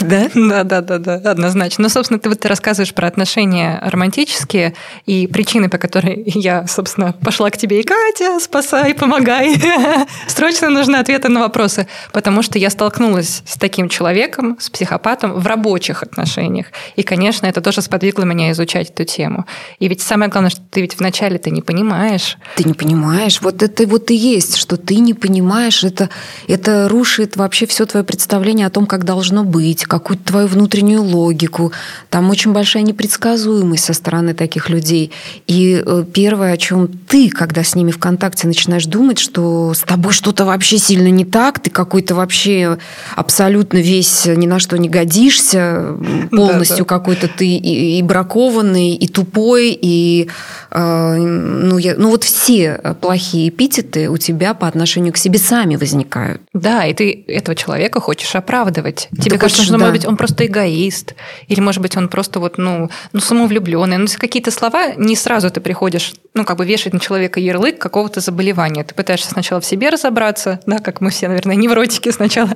Да? 0.00 0.28
Да, 0.48 0.64
да, 0.64 0.80
да, 0.80 0.98
да, 0.98 1.30
однозначно. 1.30 1.82
Ну, 1.82 1.88
собственно, 1.88 2.18
ты 2.18 2.28
вот 2.28 2.44
рассказываешь 2.46 2.94
про 2.94 3.06
отношения 3.06 3.80
романтические 3.84 4.74
и 5.06 5.26
причины, 5.26 5.68
по 5.68 5.78
которой 5.78 6.22
я, 6.26 6.66
собственно, 6.66 7.12
пошла 7.12 7.50
к 7.50 7.56
тебе 7.56 7.80
и 7.80 7.82
Катя, 7.82 8.38
спасай, 8.40 8.94
помогай. 8.94 9.56
Срочно 10.26 10.70
нужны 10.70 10.96
ответы 10.96 11.28
на 11.28 11.40
вопросы, 11.40 11.86
потому 12.12 12.42
что 12.42 12.58
я 12.58 12.70
столкнулась 12.70 13.42
с 13.46 13.56
таким 13.56 13.88
человеком, 13.88 14.56
с 14.60 14.70
психопатом 14.70 15.32
в 15.34 15.46
рабочих 15.46 16.02
отношениях. 16.02 16.66
И, 16.96 17.02
конечно, 17.02 17.46
это 17.46 17.60
тоже 17.60 17.82
сподвигло 17.82 18.24
меня 18.24 18.50
изучать 18.52 18.90
эту 18.90 19.04
тему. 19.04 19.46
И 19.78 19.88
ведь 19.88 20.00
самое 20.00 20.30
главное, 20.30 20.50
что 20.50 20.60
ты 20.70 20.80
ведь 20.80 20.98
вначале 20.98 21.38
ты 21.38 21.50
не 21.50 21.62
понимаешь. 21.62 22.38
Ты 22.56 22.64
не 22.64 22.74
понимаешь. 22.74 23.40
Вот 23.42 23.62
это 23.62 23.86
вот 23.86 24.10
и 24.10 24.14
есть, 24.14 24.56
что 24.56 24.76
ты 24.76 24.96
не 24.96 25.14
понимаешь. 25.14 25.84
Это, 25.84 26.10
это 26.46 26.88
рушит 26.88 27.36
вообще 27.36 27.66
все 27.66 27.86
твое 27.86 28.04
представление 28.04 28.66
о 28.66 28.70
том, 28.70 28.86
как 28.86 29.04
должно 29.04 29.44
быть, 29.48 29.84
какую-то 29.84 30.24
твою 30.24 30.46
внутреннюю 30.46 31.02
логику. 31.02 31.72
Там 32.10 32.30
очень 32.30 32.52
большая 32.52 32.82
непредсказуемость 32.82 33.84
со 33.84 33.92
стороны 33.92 34.34
таких 34.34 34.68
людей. 34.68 35.12
И 35.46 35.82
э, 35.84 36.04
первое, 36.12 36.52
о 36.52 36.56
чем 36.56 36.88
ты, 36.88 37.30
когда 37.30 37.64
с 37.64 37.74
ними 37.74 37.90
в 37.90 37.98
контакте 37.98 38.46
начинаешь 38.46 38.86
думать, 38.86 39.18
что 39.18 39.74
с 39.74 39.80
тобой 39.80 40.12
что-то 40.12 40.44
вообще 40.44 40.78
сильно 40.78 41.08
не 41.08 41.24
так, 41.24 41.60
ты 41.60 41.70
какой-то 41.70 42.14
вообще 42.14 42.78
абсолютно 43.16 43.78
весь 43.78 44.26
ни 44.26 44.46
на 44.46 44.58
что 44.58 44.76
не 44.78 44.88
годишься, 44.88 45.96
полностью 46.30 46.84
да, 46.84 46.84
да. 46.84 46.98
какой-то 46.98 47.28
ты 47.28 47.46
и, 47.46 47.98
и 47.98 48.02
бракованный, 48.02 48.94
и 48.94 49.08
тупой, 49.08 49.78
и 49.80 50.28
э, 50.70 51.16
ну, 51.16 51.78
я, 51.78 51.94
ну 51.96 52.10
вот 52.10 52.24
все 52.24 52.80
плохие 53.00 53.48
эпитеты 53.48 54.10
у 54.10 54.18
тебя 54.18 54.54
по 54.54 54.66
отношению 54.66 55.12
к 55.12 55.16
себе 55.16 55.38
сами 55.38 55.76
возникают. 55.76 56.42
Да, 56.52 56.86
и 56.86 56.94
ты 56.94 57.24
этого 57.28 57.54
человека 57.54 58.00
хочешь 58.00 58.34
оправдывать. 58.34 59.08
Тебе 59.20 59.37
Мне 59.38 59.40
кажется, 59.40 59.62
что, 59.62 59.72
да. 59.72 59.78
может 59.78 59.94
быть, 59.94 60.06
он 60.06 60.16
просто 60.16 60.46
эгоист, 60.46 61.14
или, 61.46 61.60
может 61.60 61.80
быть, 61.80 61.96
он 61.96 62.08
просто 62.08 62.40
вот, 62.40 62.58
ну, 62.58 62.90
ну 63.12 63.20
самовлюбленный. 63.20 63.98
Ну, 63.98 64.06
какие-то 64.18 64.50
слова 64.50 64.94
не 64.96 65.14
сразу 65.14 65.50
ты 65.50 65.60
приходишь, 65.60 66.14
ну, 66.34 66.44
как 66.44 66.58
бы 66.58 66.66
вешать 66.66 66.92
на 66.92 67.00
человека 67.00 67.38
ярлык 67.38 67.78
какого-то 67.78 68.20
заболевания. 68.20 68.84
Ты 68.84 68.94
пытаешься 68.94 69.30
сначала 69.30 69.60
в 69.60 69.64
себе 69.64 69.90
разобраться, 69.90 70.60
да, 70.66 70.78
как 70.78 71.00
мы 71.00 71.10
все, 71.10 71.28
наверное, 71.28 71.56
невротики 71.56 72.10
сначала 72.10 72.50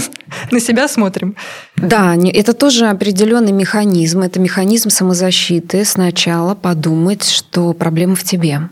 на 0.50 0.60
себя 0.60 0.88
смотрим. 0.88 1.36
Да, 1.76 2.14
это 2.14 2.52
тоже 2.52 2.86
определенный 2.86 3.52
механизм. 3.52 4.20
Это 4.20 4.38
механизм 4.40 4.90
самозащиты. 4.90 5.84
Сначала 5.84 6.54
подумать, 6.54 7.28
что 7.28 7.72
проблема 7.72 8.14
в 8.14 8.24
тебе. 8.24 8.68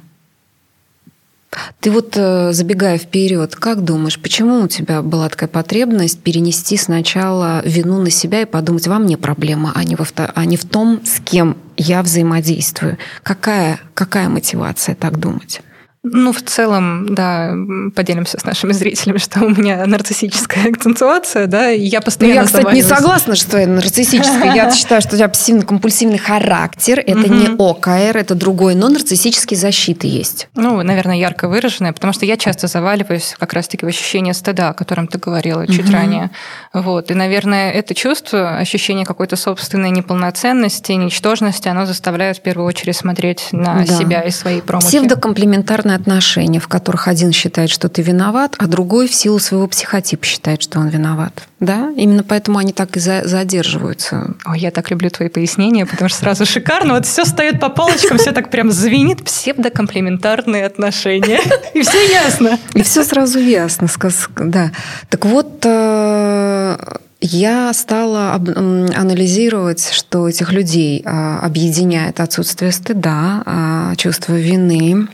Ты 1.81 1.91
вот, 1.91 2.17
э, 2.17 2.53
забегая 2.53 2.99
вперед, 2.99 3.55
как 3.57 3.85
думаешь, 3.85 4.21
почему 4.21 4.63
у 4.63 4.69
тебя 4.69 5.03
была 5.03 5.29
такая 5.29 5.49
потребность 5.49 6.21
перенести 6.21 6.77
сначала 6.77 7.63
вину 7.65 8.01
на 8.01 8.11
себя 8.11 8.43
и 8.43 8.47
подумать, 8.47 8.87
во 8.87 8.99
мне 8.99 9.17
проблема, 9.17 9.73
а 9.75 9.85
не, 9.85 9.97
во, 9.97 10.07
а 10.17 10.45
не 10.45 10.57
в 10.57 10.65
том, 10.65 11.01
с 11.05 11.21
кем 11.21 11.57
я 11.77 12.03
взаимодействую? 12.03 12.99
Какая, 13.23 13.81
какая 13.95 14.29
мотивация 14.29 14.95
так 14.95 15.19
думать? 15.19 15.61
Ну, 16.07 16.33
в 16.33 16.43
целом, 16.43 17.15
да, 17.15 17.55
поделимся 17.97 18.39
с 18.39 18.45
нашими 18.45 18.73
зрителями, 18.73 19.17
что 19.17 19.43
у 19.43 19.49
меня 19.49 19.87
нарциссическая 19.87 20.69
акцентуация, 20.71 21.47
да, 21.47 21.71
и 21.71 21.81
я 21.81 22.03
постоянно 22.03 22.35
ну, 22.35 22.41
Я, 22.43 22.47
кстати, 22.47 22.75
не 22.75 22.83
согласна, 22.83 23.35
что 23.35 23.57
это 23.57 23.71
нарциссическая. 23.71 24.55
Я 24.55 24.71
считаю, 24.75 25.01
что 25.01 25.15
у 25.15 25.17
тебя 25.17 25.27
обсессивно-компульсивный 25.27 26.19
характер. 26.19 26.99
Это 26.99 27.29
не 27.29 27.57
ОКР, 27.57 28.19
это 28.19 28.35
другой, 28.35 28.75
но 28.75 28.91
нарциссические 28.91 29.59
защиты 29.59 30.07
есть. 30.07 30.49
Ну, 30.55 30.83
наверное, 30.83 31.17
ярко 31.17 31.49
выраженная, 31.49 31.95
потому 31.95 32.13
что 32.13 32.27
я 32.27 32.37
часто 32.37 32.67
заваливаюсь 32.67 33.35
как 33.39 33.55
раз-таки 33.55 33.87
в 33.87 33.89
ощущение 33.89 34.35
стыда, 34.35 34.71
о 34.71 34.75
котором 34.75 35.09
ты 35.09 35.17
говорила 35.19 35.67
чуть 35.67 35.91
ранее. 35.91 36.31
Вот. 36.75 37.11
И, 37.11 37.15
наверное, 37.15 37.73
это 37.73 37.95
чувство, 37.95 38.59
ощущение 38.59 39.07
какой-то 39.07 39.37
собственной 39.37 39.91
неполноценности, 39.91 40.93
ничтожности, 40.93 41.69
оно 41.69 41.87
заставляет 41.87 42.37
в 42.39 42.43
первую 42.43 42.67
очередь 42.67 42.97
смотреть 42.97 43.49
на 43.53 43.87
себя 43.87 44.21
и 44.21 44.31
свои 44.31 44.61
промахи. 44.61 44.89
Псевдокомплементарная 44.89 45.94
сложные 45.95 45.97
отношения, 45.97 46.61
в 46.61 46.69
которых 46.69 47.09
один 47.09 47.33
считает, 47.33 47.71
что 47.71 47.89
ты 47.89 48.03
виноват, 48.03 48.57
а 48.59 48.67
другой 48.67 49.07
в 49.07 49.15
силу 49.15 49.39
своего 49.39 49.67
психотипа 49.67 50.25
считает, 50.25 50.63
что 50.63 50.81
он 50.81 50.89
виноват. 50.89 51.49
Да? 51.61 51.93
Именно 51.97 52.23
поэтому 52.23 52.59
они 52.59 52.73
так 52.73 52.97
и 52.97 53.01
задерживаются. 53.01 54.35
Ой, 54.45 54.59
я 54.59 54.71
так 54.71 54.91
люблю 54.91 55.11
твои 55.11 55.29
пояснения, 55.29 55.87
потому 55.87 56.09
что 56.09 56.19
сразу 56.19 56.47
шикарно. 56.47 56.95
Вот 56.95 57.07
все 57.07 57.25
стоит 57.25 57.61
по 57.61 57.69
полочкам, 57.69 58.19
все 58.19 58.33
так 58.33 58.51
прям 58.51 58.71
звенит. 58.71 59.25
Псевдокомплементарные 59.25 60.67
отношения. 60.67 61.41
И 61.75 61.83
все 61.83 62.07
ясно. 62.11 62.59
И 62.75 62.83
все 62.83 63.05
сразу 63.05 63.39
ясно. 63.39 63.89
Да. 64.37 64.71
Так 65.09 65.25
вот, 65.25 65.65
э, 65.65 66.77
я 67.21 67.73
стала 67.73 68.35
анализировать, 68.35 69.91
что 69.93 70.29
этих 70.29 70.53
людей 70.53 71.03
а, 71.07 71.39
объединяет 71.41 72.21
отсутствие 72.21 72.71
стыда, 72.71 73.43
а, 73.47 73.97
чувство 73.97 74.35
вины, 74.35 75.09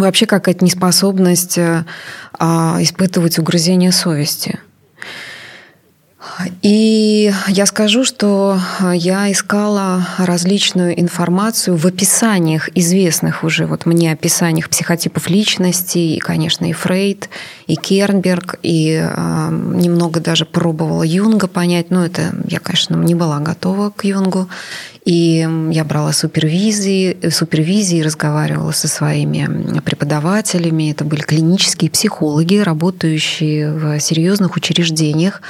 вообще 0.00 0.26
какая-то 0.26 0.64
неспособность 0.64 1.58
э, 1.58 1.84
а, 2.38 2.76
испытывать 2.80 3.38
угрызение 3.38 3.92
совести. 3.92 4.60
И 6.62 7.32
я 7.48 7.66
скажу, 7.66 8.04
что 8.04 8.58
я 8.92 9.30
искала 9.30 10.06
различную 10.18 10.98
информацию 11.00 11.76
в 11.76 11.86
описаниях 11.86 12.68
известных 12.74 13.44
уже 13.44 13.66
вот 13.66 13.86
мне 13.86 14.12
описаниях 14.12 14.68
психотипов 14.68 15.28
личности, 15.30 15.98
и, 15.98 16.18
конечно, 16.18 16.66
и 16.66 16.72
Фрейд, 16.72 17.30
и 17.66 17.76
Кернберг, 17.76 18.58
и 18.62 19.00
э, 19.02 19.48
немного 19.50 20.20
даже 20.20 20.44
пробовала 20.44 21.04
Юнга 21.04 21.46
понять, 21.46 21.90
но 21.90 22.04
это 22.04 22.34
я, 22.48 22.58
конечно, 22.58 22.96
не 22.96 23.14
была 23.14 23.38
готова 23.38 23.90
к 23.90 24.04
Юнгу. 24.04 24.48
И 25.06 25.48
я 25.70 25.84
брала 25.84 26.12
супервизии, 26.12 27.30
супервизии, 27.30 28.02
разговаривала 28.02 28.72
со 28.72 28.88
своими 28.88 29.78
преподавателями. 29.80 30.90
Это 30.90 31.04
были 31.04 31.20
клинические 31.20 31.92
психологи, 31.92 32.56
работающие 32.56 33.72
в 33.72 34.00
серьезных 34.00 34.56
учреждениях. 34.56 35.42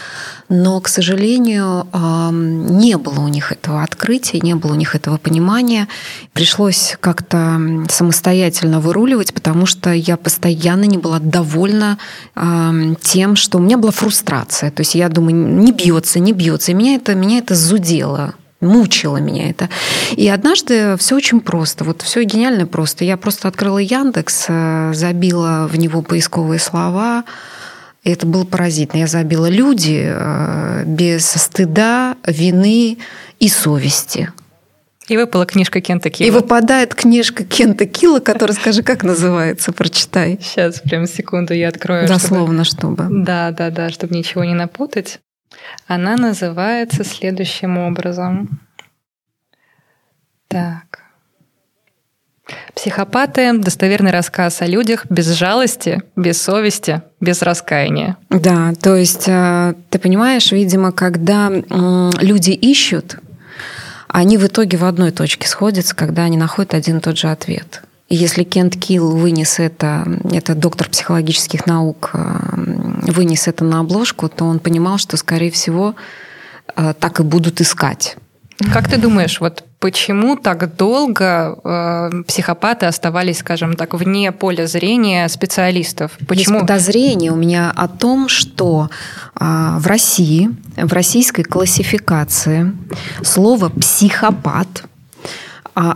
Но, 0.50 0.78
к 0.82 0.88
сожалению, 0.88 1.86
не 1.90 2.98
было 2.98 3.20
у 3.20 3.28
них 3.28 3.50
этого 3.50 3.82
открытия, 3.82 4.40
не 4.40 4.54
было 4.54 4.72
у 4.72 4.76
них 4.76 4.94
этого 4.94 5.16
понимания. 5.16 5.88
Пришлось 6.34 6.98
как-то 7.00 7.58
самостоятельно 7.88 8.78
выруливать, 8.80 9.32
потому 9.32 9.64
что 9.64 9.90
я 9.90 10.18
постоянно 10.18 10.84
не 10.84 10.98
была 10.98 11.18
довольна 11.18 11.96
тем, 13.00 13.36
что 13.36 13.56
у 13.56 13.62
меня 13.62 13.78
была 13.78 13.92
фрустрация. 13.92 14.70
То 14.70 14.82
есть 14.82 14.94
я 14.94 15.08
думаю, 15.08 15.34
не 15.34 15.72
бьется, 15.72 16.18
не 16.18 16.34
бьется. 16.34 16.72
И 16.72 16.74
меня 16.74 16.96
это, 16.96 17.14
меня 17.14 17.38
это 17.38 17.54
зудело 17.54 18.34
мучило 18.60 19.18
меня 19.18 19.50
это. 19.50 19.68
И 20.12 20.28
однажды 20.28 20.96
все 20.98 21.16
очень 21.16 21.40
просто, 21.40 21.84
вот 21.84 22.02
все 22.02 22.22
гениально 22.22 22.66
просто. 22.66 23.04
Я 23.04 23.16
просто 23.16 23.48
открыла 23.48 23.78
Яндекс, 23.78 24.46
э, 24.48 24.92
забила 24.94 25.68
в 25.70 25.76
него 25.76 26.02
поисковые 26.02 26.58
слова, 26.58 27.24
и 28.02 28.10
это 28.10 28.26
было 28.26 28.44
поразительно. 28.44 29.00
Я 29.00 29.06
забила 29.06 29.48
люди 29.48 30.06
э, 30.08 30.84
без 30.86 31.26
стыда, 31.26 32.16
вины 32.26 32.98
и 33.40 33.48
совести. 33.48 34.32
И 35.08 35.16
выпала 35.16 35.46
книжка 35.46 35.80
Кента 35.80 36.10
Килла. 36.10 36.28
И 36.28 36.30
выпадает 36.32 36.94
книжка 36.94 37.44
Кента 37.44 37.86
Килла, 37.86 38.18
которая, 38.18 38.56
скажи, 38.56 38.82
как 38.82 39.04
называется, 39.04 39.72
прочитай. 39.72 40.40
Сейчас, 40.42 40.80
прям 40.80 41.06
секунду, 41.06 41.54
я 41.54 41.68
открою. 41.68 42.08
Дословно, 42.08 42.64
чтобы... 42.64 43.04
чтобы... 43.04 43.24
Да, 43.24 43.52
да, 43.52 43.70
да, 43.70 43.90
чтобы 43.90 44.16
ничего 44.16 44.42
не 44.42 44.54
напутать. 44.54 45.20
Она 45.86 46.16
называется 46.16 47.04
следующим 47.04 47.78
образом. 47.78 48.60
Так. 50.48 51.06
Психопаты– 52.74 53.52
достоверный 53.58 54.12
рассказ 54.12 54.62
о 54.62 54.66
людях 54.66 55.06
без 55.10 55.26
жалости, 55.32 56.02
без 56.14 56.40
совести, 56.40 57.02
без 57.20 57.42
раскаяния. 57.42 58.16
Да, 58.30 58.72
то 58.80 58.94
есть 58.94 59.24
э, 59.26 59.74
ты 59.90 59.98
понимаешь, 59.98 60.52
видимо, 60.52 60.92
когда 60.92 61.50
люди 61.50 62.50
ищут, 62.50 63.16
они 64.08 64.38
в 64.38 64.46
итоге 64.46 64.76
в 64.76 64.84
одной 64.84 65.10
точке 65.10 65.48
сходятся, 65.48 65.96
когда 65.96 66.22
они 66.22 66.36
находят 66.36 66.74
один 66.74 66.98
и 66.98 67.00
тот 67.00 67.18
же 67.18 67.28
ответ. 67.28 67.82
Если 68.08 68.44
Кент 68.44 68.76
Килл 68.76 69.16
вынес 69.16 69.58
это, 69.58 70.06
это 70.30 70.54
доктор 70.54 70.88
психологических 70.88 71.66
наук, 71.66 72.10
э, 72.12 73.10
вынес 73.10 73.48
это 73.48 73.64
на 73.64 73.80
обложку, 73.80 74.28
то 74.28 74.44
он 74.44 74.60
понимал, 74.60 74.98
что, 74.98 75.16
скорее 75.16 75.50
всего, 75.50 75.96
э, 76.76 76.94
так 76.98 77.18
и 77.18 77.24
будут 77.24 77.60
искать. 77.60 78.16
Как 78.72 78.88
ты 78.88 78.96
думаешь, 78.96 79.40
вот 79.40 79.64
почему 79.80 80.36
так 80.36 80.76
долго 80.76 81.58
э, 81.62 82.22
психопаты 82.26 82.86
оставались, 82.86 83.38
скажем 83.38 83.74
так, 83.74 83.92
вне 83.92 84.32
поля 84.32 84.66
зрения 84.66 85.28
специалистов? 85.28 86.12
Почему? 86.26 86.56
Есть 86.56 86.66
подозрение 86.66 87.32
у 87.32 87.36
меня 87.36 87.70
о 87.74 87.86
том, 87.86 88.28
что 88.28 88.88
э, 89.38 89.44
в 89.78 89.86
России, 89.86 90.50
в 90.76 90.92
российской 90.92 91.42
классификации 91.42 92.72
слово 93.22 93.68
«психопат» 93.68 94.84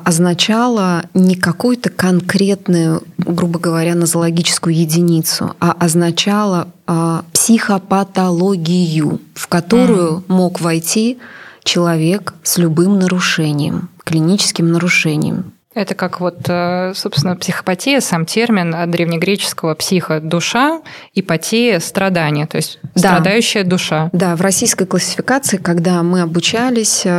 означало 0.05 1.05
не 1.15 1.37
какую-то 1.37 1.91
конкретную 1.91 3.03
грубо 3.31 3.59
говоря, 3.59 3.95
нозологическую 3.95 4.75
единицу, 4.75 5.55
а 5.61 5.73
означало 5.73 6.69
а, 6.87 7.25
психопатологию, 7.33 9.21
в 9.35 9.47
которую 9.49 10.19
mm. 10.19 10.25
мог 10.29 10.61
войти 10.61 11.19
человек 11.65 12.35
с 12.43 12.59
любым 12.59 12.99
нарушением, 12.99 13.89
клиническим 14.05 14.73
нарушением. 14.73 15.53
Это 15.73 15.95
как 15.95 16.19
вот, 16.19 16.41
э, 16.49 16.95
собственно, 16.97 17.37
психопатия, 17.37 18.01
сам 18.01 18.27
термин 18.27 18.75
от 18.75 18.91
древнегреческого 18.91 19.77
психа– 19.77 20.19
душа, 20.23 20.83
ипатия– 21.15 21.79
страдание, 21.81 22.49
то 22.49 22.57
есть 22.57 22.81
да. 22.97 23.13
страдающая 23.13 23.63
душа. 23.63 24.11
Да, 24.13 24.35
в 24.35 24.41
российской 24.41 24.85
классификации, 24.85 25.59
когда 25.59 26.03
мы 26.03 26.23
обучались, 26.23 27.03
э, 27.05 27.11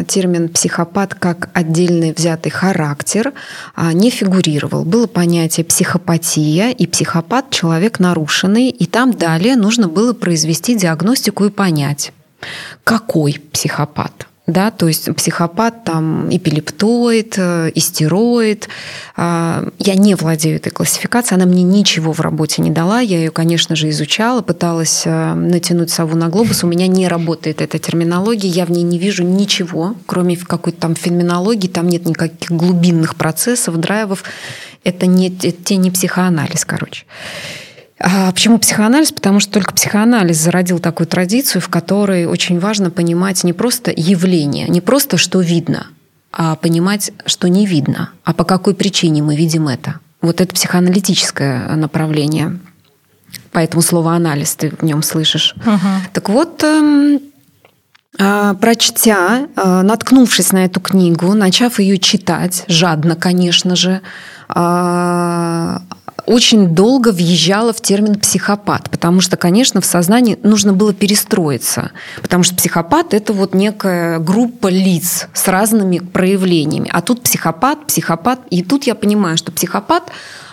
э, 0.00 0.04
термин 0.08 0.48
психопат 0.48 1.14
как 1.14 1.50
отдельный 1.52 2.14
взятый 2.14 2.50
характер 2.50 3.34
а, 3.74 3.92
не 3.92 4.08
фигурировал. 4.08 4.86
Было 4.86 5.06
понятие 5.06 5.66
психопатия 5.66 6.70
и 6.70 6.86
психопат– 6.86 7.46
человек 7.50 7.98
нарушенный, 7.98 8.70
и 8.70 8.86
там 8.86 9.12
далее 9.12 9.54
нужно 9.54 9.88
было 9.88 10.14
произвести 10.14 10.76
диагностику 10.76 11.44
и 11.44 11.50
понять, 11.50 12.14
какой 12.84 13.38
психопат– 13.52 14.28
да, 14.52 14.70
то 14.70 14.88
есть 14.88 15.14
психопат, 15.14 15.84
там, 15.84 16.28
эпилептоид, 16.30 17.34
э, 17.38 17.72
истероид. 17.74 18.68
А, 19.16 19.68
я 19.78 19.94
не 19.94 20.14
владею 20.14 20.56
этой 20.56 20.70
классификацией, 20.70 21.40
она 21.40 21.50
мне 21.50 21.62
ничего 21.62 22.12
в 22.12 22.20
работе 22.20 22.62
не 22.62 22.70
дала, 22.70 23.00
я 23.00 23.18
ее, 23.18 23.30
конечно 23.30 23.74
же, 23.74 23.88
изучала, 23.90 24.42
пыталась 24.42 25.02
э, 25.04 25.34
натянуть 25.34 25.90
сову 25.90 26.16
на 26.16 26.28
глобус, 26.28 26.64
у 26.64 26.66
меня 26.66 26.86
не 26.86 27.08
работает 27.08 27.60
эта 27.60 27.78
терминология, 27.78 28.48
я 28.48 28.66
в 28.66 28.70
ней 28.70 28.82
не 28.82 28.98
вижу 28.98 29.24
ничего, 29.24 29.94
кроме 30.06 30.36
какой-то 30.36 30.80
там 30.80 30.94
феноменологии, 30.94 31.68
там 31.68 31.88
нет 31.88 32.06
никаких 32.06 32.50
глубинных 32.50 33.16
процессов, 33.16 33.76
драйвов, 33.78 34.24
это 34.84 35.06
не, 35.06 35.28
это 35.28 35.76
не 35.76 35.90
психоанализ, 35.90 36.64
короче. 36.64 37.04
А 38.04 38.32
почему 38.32 38.58
психоанализ? 38.58 39.12
Потому 39.12 39.38
что 39.38 39.52
только 39.52 39.72
психоанализ 39.74 40.36
зародил 40.36 40.80
такую 40.80 41.06
традицию, 41.06 41.62
в 41.62 41.68
которой 41.68 42.26
очень 42.26 42.58
важно 42.58 42.90
понимать 42.90 43.44
не 43.44 43.52
просто 43.52 43.92
явление, 43.94 44.66
не 44.68 44.80
просто 44.80 45.16
что 45.18 45.40
видно, 45.40 45.86
а 46.32 46.56
понимать, 46.56 47.12
что 47.26 47.48
не 47.48 47.64
видно, 47.64 48.10
а 48.24 48.34
по 48.34 48.42
какой 48.42 48.74
причине 48.74 49.22
мы 49.22 49.36
видим 49.36 49.68
это. 49.68 50.00
Вот 50.20 50.40
это 50.40 50.52
психоаналитическое 50.52 51.76
направление. 51.76 52.58
Поэтому 53.52 53.82
слово 53.82 54.14
анализ 54.14 54.56
ты 54.56 54.70
в 54.70 54.82
нем 54.82 55.02
слышишь. 55.02 55.54
Угу. 55.64 55.88
Так 56.12 56.28
вот, 56.28 56.62
эм, 56.64 57.20
а, 58.18 58.54
прочтя, 58.54 59.46
а, 59.54 59.82
наткнувшись 59.82 60.52
на 60.52 60.64
эту 60.64 60.80
книгу, 60.80 61.32
начав 61.34 61.78
ее 61.78 61.98
читать, 61.98 62.64
жадно, 62.66 63.14
конечно 63.14 63.76
же, 63.76 64.00
а, 64.48 65.82
очень 66.26 66.74
долго 66.74 67.12
въезжала 67.12 67.72
в 67.72 67.80
термин 67.80 68.18
психопат, 68.18 68.90
потому 68.90 69.20
что, 69.20 69.36
конечно, 69.36 69.80
в 69.80 69.86
сознании 69.86 70.38
нужно 70.42 70.72
было 70.72 70.92
перестроиться, 70.92 71.90
потому 72.20 72.44
что 72.44 72.54
психопат– 72.54 73.06
это 73.14 73.32
вот 73.32 73.54
некая 73.54 74.18
группа 74.18 74.68
лиц 74.68 75.28
с 75.34 75.48
разными 75.48 75.98
проявлениями. 75.98 76.90
А 76.92 77.00
тут 77.02 77.22
психопат, 77.22 77.86
психопат, 77.86 78.40
и 78.50 78.62
тут 78.62 78.84
я 78.84 78.94
понимаю, 78.94 79.36
что 79.36 79.52
психопат 79.52 80.10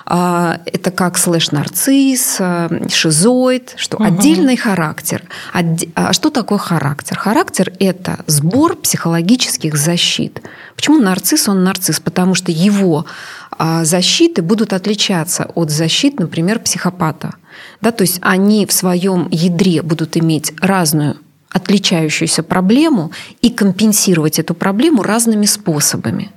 это 0.10 0.92
как 0.92 1.18
слэш-нарцисс, 1.18 2.38
а, 2.40 2.70
шизоид, 2.90 3.74
что 3.78 3.98
угу. 3.98 4.06
отдельный 4.06 4.58
характер. 4.58 5.24
А 5.54 6.14
что 6.14 6.32
такое 6.32 6.58
характер? 6.58 7.18
Характер– 7.18 7.74
это 7.80 8.20
сбор 8.26 8.76
психологических 8.76 9.78
защит. 9.78 10.42
Почему 10.76 11.00
нарцисс? 11.00 11.48
Он 11.48 11.64
нарцисс, 11.64 12.00
потому 12.00 12.34
что 12.34 12.52
его 12.52 13.06
а 13.52 13.84
защиты 13.84 14.42
будут 14.42 14.72
отличаться 14.72 15.44
от 15.54 15.70
защит, 15.70 16.18
например, 16.18 16.60
психопата. 16.60 17.36
Да, 17.82 17.92
то 17.92 18.04
есть 18.04 18.20
они 18.22 18.66
в 18.66 18.72
своем 18.72 19.28
ядре 19.32 19.82
будут 19.82 20.16
иметь 20.16 20.54
разную 20.62 21.18
отличающуюся 21.50 22.42
проблему 22.42 23.12
и 23.42 23.50
компенсировать 23.50 24.40
эту 24.40 24.54
проблему 24.54 25.04
разными 25.04 25.46
способами. 25.46 26.32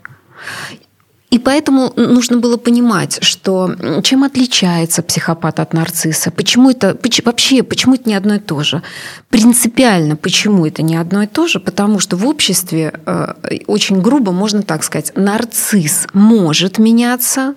И 1.33 1.39
поэтому 1.39 1.95
нужно 1.97 2.37
было 2.37 2.59
понимать, 2.59 3.19
что 3.23 3.75
чем 4.03 4.23
отличается 4.23 5.03
психопат 5.03 5.61
от 5.61 5.73
нарцисса, 5.73 6.31
почему 6.31 6.71
это 6.71 6.95
вообще, 7.25 7.63
почему 7.63 7.95
это 7.95 8.07
не 8.07 8.15
одно 8.15 8.35
и 8.35 8.39
то 8.39 8.63
же. 8.63 8.83
Принципиально, 9.31 10.17
почему 10.17 10.67
это 10.67 10.83
не 10.83 10.95
одно 10.95 11.23
и 11.23 11.27
то 11.27 11.47
же, 11.47 11.59
потому 11.59 12.01
что 12.01 12.19
в 12.19 12.27
обществе 12.27 13.01
э, 13.07 13.61
очень 13.67 14.03
грубо 14.03 14.31
можно 14.33 14.63
так 14.63 14.85
сказать, 14.85 15.13
нарцисс 15.17 16.07
может 16.13 16.77
меняться, 16.77 17.55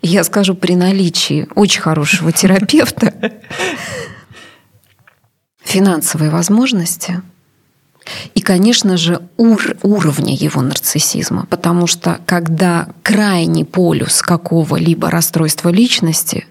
я 0.00 0.24
скажу 0.24 0.54
при 0.54 0.74
наличии 0.74 1.46
очень 1.54 1.82
хорошего 1.82 2.32
терапевта, 2.32 3.12
финансовые 5.62 6.30
возможности– 6.30 7.20
и, 8.34 8.40
конечно 8.40 8.96
же, 8.96 9.20
ур 9.36 9.76
уровня 9.82 10.34
его 10.34 10.60
нарциссизма, 10.60 11.46
потому 11.48 11.86
что 11.86 12.18
когда 12.26 12.88
крайний 13.02 13.64
полюс 13.64 14.22
какого-либо 14.22 15.10
расстройства 15.10 15.70
личности, 15.70 16.46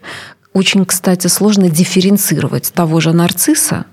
очень, 0.54 0.86
кстати, 0.86 1.28
сложно 1.28 1.70
дифференцировать 1.70 2.72
того 2.74 3.00
же 3.00 3.12
нарцисса, 3.12 3.86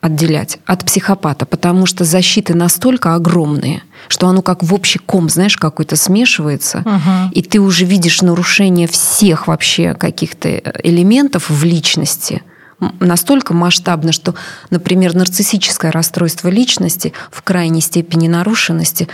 отделять 0.00 0.58
от 0.66 0.84
психопата, 0.84 1.46
потому 1.46 1.86
что 1.86 2.04
защиты 2.04 2.54
настолько 2.54 3.14
огромные, 3.14 3.82
что 4.08 4.26
оно 4.26 4.42
как 4.42 4.64
в 4.64 4.74
общий 4.74 4.98
ком, 4.98 5.28
знаешь, 5.28 5.56
какой-то 5.56 5.94
смешивается, 5.94 6.78
угу. 6.78 7.30
и 7.32 7.40
ты 7.42 7.60
уже 7.60 7.84
видишь 7.84 8.20
нарушение 8.20 8.88
всех 8.88 9.46
вообще 9.46 9.94
каких-то 9.94 10.48
элементов 10.82 11.48
в 11.48 11.64
личности– 11.64 12.42
настолько 13.00 13.54
масштабно, 13.54 14.12
что, 14.12 14.34
например, 14.70 15.14
нарциссическое 15.14 15.90
расстройство 15.90 16.48
личности 16.48 17.12
в 17.30 17.42
крайней 17.42 17.80
степени 17.80 18.28
нарушенности, 18.28 19.08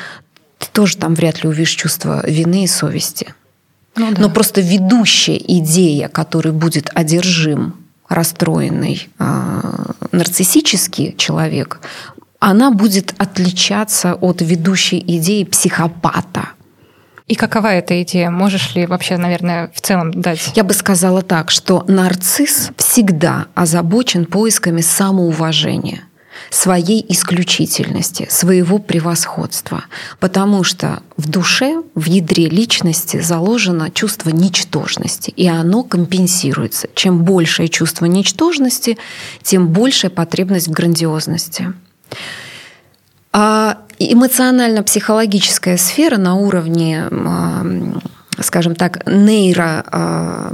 ты 0.58 0.66
тоже 0.72 0.96
там 0.96 1.14
вряд 1.14 1.42
ли 1.42 1.48
увидишь 1.48 1.70
чувство 1.70 2.22
вины 2.26 2.64
и 2.64 2.66
совести. 2.66 3.34
Ну, 3.96 4.12
да. 4.12 4.22
Но 4.22 4.30
просто 4.30 4.60
ведущая 4.60 5.36
идея, 5.36 6.08
которой 6.08 6.52
будет 6.52 6.90
одержим 6.94 7.74
расстроенный 8.08 9.08
э, 9.18 9.62
нарциссический 10.12 11.14
человек, 11.16 11.80
она 12.38 12.70
будет 12.70 13.14
отличаться 13.18 14.14
от 14.14 14.40
ведущей 14.40 15.02
идеи 15.06 15.44
психопата– 15.44 16.50
и 17.28 17.34
какова 17.34 17.68
эта 17.68 18.02
идея? 18.02 18.30
Можешь 18.30 18.74
ли 18.74 18.86
вообще, 18.86 19.18
наверное, 19.18 19.70
в 19.74 19.80
целом 19.80 20.10
дать? 20.12 20.52
Я 20.54 20.64
бы 20.64 20.72
сказала 20.72 21.22
так, 21.22 21.50
что 21.50 21.84
нарцисс 21.86 22.70
всегда 22.76 23.46
озабочен 23.54 24.24
поисками 24.24 24.80
самоуважения 24.80 26.02
своей 26.50 27.04
исключительности, 27.08 28.26
своего 28.30 28.78
превосходства. 28.78 29.84
Потому 30.20 30.64
что 30.64 31.02
в 31.16 31.28
душе, 31.28 31.82
в 31.94 32.04
ядре 32.06 32.48
личности 32.48 33.20
заложено 33.20 33.90
чувство 33.90 34.30
ничтожности, 34.30 35.30
и 35.30 35.46
оно 35.48 35.82
компенсируется. 35.82 36.88
Чем 36.94 37.24
большее 37.24 37.68
чувство 37.68 38.06
ничтожности, 38.06 38.98
тем 39.42 39.68
большая 39.68 40.10
потребность 40.10 40.68
в 40.68 40.72
грандиозности. 40.72 41.72
А 43.32 43.78
эмоционально-психологическая 43.98 45.76
сфера 45.76 46.16
на 46.16 46.34
уровне 46.34 47.06
а, 47.10 47.64
скажем 48.40 48.74
так, 48.74 49.06
нейро, 49.06 49.84
а, 49.90 50.52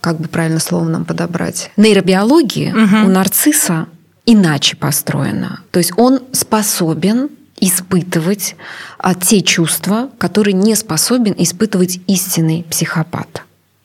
как 0.00 0.18
бы 0.18 0.28
правильно 0.28 0.60
слово 0.60 0.84
нам 0.84 1.04
подобрать, 1.04 1.70
нейробиологии 1.76 2.70
угу. 2.70 3.06
у 3.06 3.08
нарцисса 3.08 3.86
иначе 4.26 4.76
построена. 4.76 5.60
То 5.70 5.78
есть 5.78 5.92
он 5.96 6.20
способен 6.32 7.30
испытывать 7.58 8.56
а, 8.98 9.14
те 9.14 9.40
чувства, 9.42 10.10
которые 10.18 10.54
не 10.54 10.74
способен 10.74 11.34
испытывать 11.38 12.00
истинный 12.06 12.64
психопат. 12.68 13.42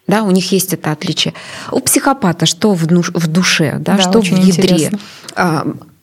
Да, 0.08 0.24
у 0.24 0.32
них 0.32 0.52
есть 0.52 0.74
это 0.74 0.92
отличие. 0.92 1.34
У 1.72 1.80
психопата 1.82 2.46
что 2.46 2.74
в, 2.74 2.88
душе, 2.88 3.76
да, 3.80 3.98
да 3.98 4.02
что 4.02 4.22
в 4.22 4.26
ядре? 4.26 4.50
Интересно. 4.50 5.00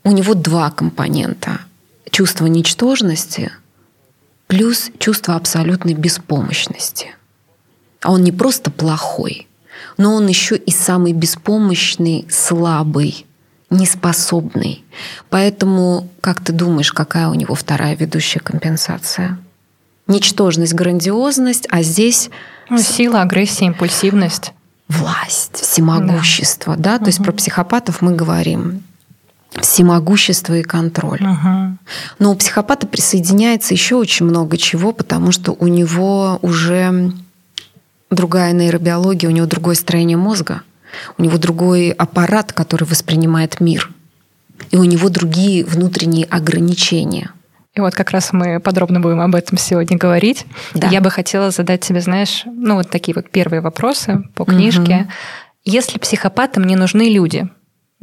У 0.06 0.10
него 0.10 0.34
два 0.34 0.70
компонента– 0.70 1.60
чувство 2.14 2.46
ничтожности 2.46 3.50
плюс 4.46 4.92
чувство 5.00 5.35
абсолютной 5.35 5.94
беспомощности. 5.94 7.09
А 8.03 8.12
он 8.12 8.22
не 8.22 8.31
просто 8.31 8.70
плохой, 8.70 9.48
но 9.96 10.14
он 10.14 10.29
еще 10.29 10.57
и 10.57 10.70
самый 10.70 11.12
беспомощный, 11.12 12.24
слабый, 12.31 13.27
неспособный. 13.68 14.85
Поэтому, 15.29 16.09
как 16.20 16.40
ты 16.40 16.53
думаешь, 16.53 16.92
какая 16.92 17.27
у 17.27 17.35
него 17.35 17.57
вторая 17.57 17.96
ведущая 17.96 18.38
компенсация? 18.38 19.37
Ничтожность, 20.07 20.74
грандиозность, 20.74 21.66
а 21.68 21.83
здесь... 21.83 22.31
Ну, 22.70 22.79
сила, 22.79 23.22
агрессия, 23.22 23.66
импульсивность. 23.66 24.53
Власть, 24.87 25.57
всемогущество. 25.57 26.77
Да? 26.77 26.92
Да? 26.92 26.98
То 26.98 27.03
угу. 27.03 27.09
есть 27.09 27.24
про 27.24 27.33
психопатов 27.33 28.03
мы 28.03 28.14
говорим 28.14 28.85
всемогущество 29.60 30.54
и 30.58 30.62
контроль. 30.62 31.22
Угу. 31.22 31.78
Но 32.18 32.32
у 32.32 32.34
психопата 32.34 32.86
присоединяется 32.86 33.74
еще 33.74 33.96
очень 33.96 34.26
много 34.26 34.56
чего, 34.56 34.92
потому 34.92 35.32
что 35.32 35.52
у 35.52 35.66
него 35.66 36.38
уже 36.42 37.12
другая 38.10 38.52
нейробиология, 38.52 39.28
у 39.28 39.32
него 39.32 39.46
другое 39.46 39.74
строение 39.74 40.16
мозга, 40.16 40.62
у 41.18 41.22
него 41.22 41.38
другой 41.38 41.90
аппарат, 41.90 42.52
который 42.52 42.84
воспринимает 42.84 43.60
мир, 43.60 43.90
и 44.70 44.76
у 44.76 44.84
него 44.84 45.08
другие 45.08 45.64
внутренние 45.64 46.26
ограничения. 46.26 47.30
И 47.74 47.80
вот 47.80 47.94
как 47.94 48.10
раз 48.10 48.32
мы 48.32 48.60
подробно 48.60 49.00
будем 49.00 49.20
об 49.20 49.34
этом 49.34 49.58
сегодня 49.58 49.98
говорить. 49.98 50.46
Да. 50.74 50.88
Я 50.88 51.00
бы 51.00 51.10
хотела 51.10 51.50
задать 51.50 51.80
тебе, 51.80 52.00
знаешь, 52.00 52.44
ну 52.46 52.76
вот 52.76 52.88
такие 52.88 53.14
вот 53.16 53.30
первые 53.30 53.60
вопросы 53.60 54.22
по 54.36 54.44
книжке. 54.44 54.94
Угу. 54.96 55.10
Если 55.64 55.98
психопатам 55.98 56.64
не 56.64 56.76
нужны 56.76 57.10
люди, 57.10 57.48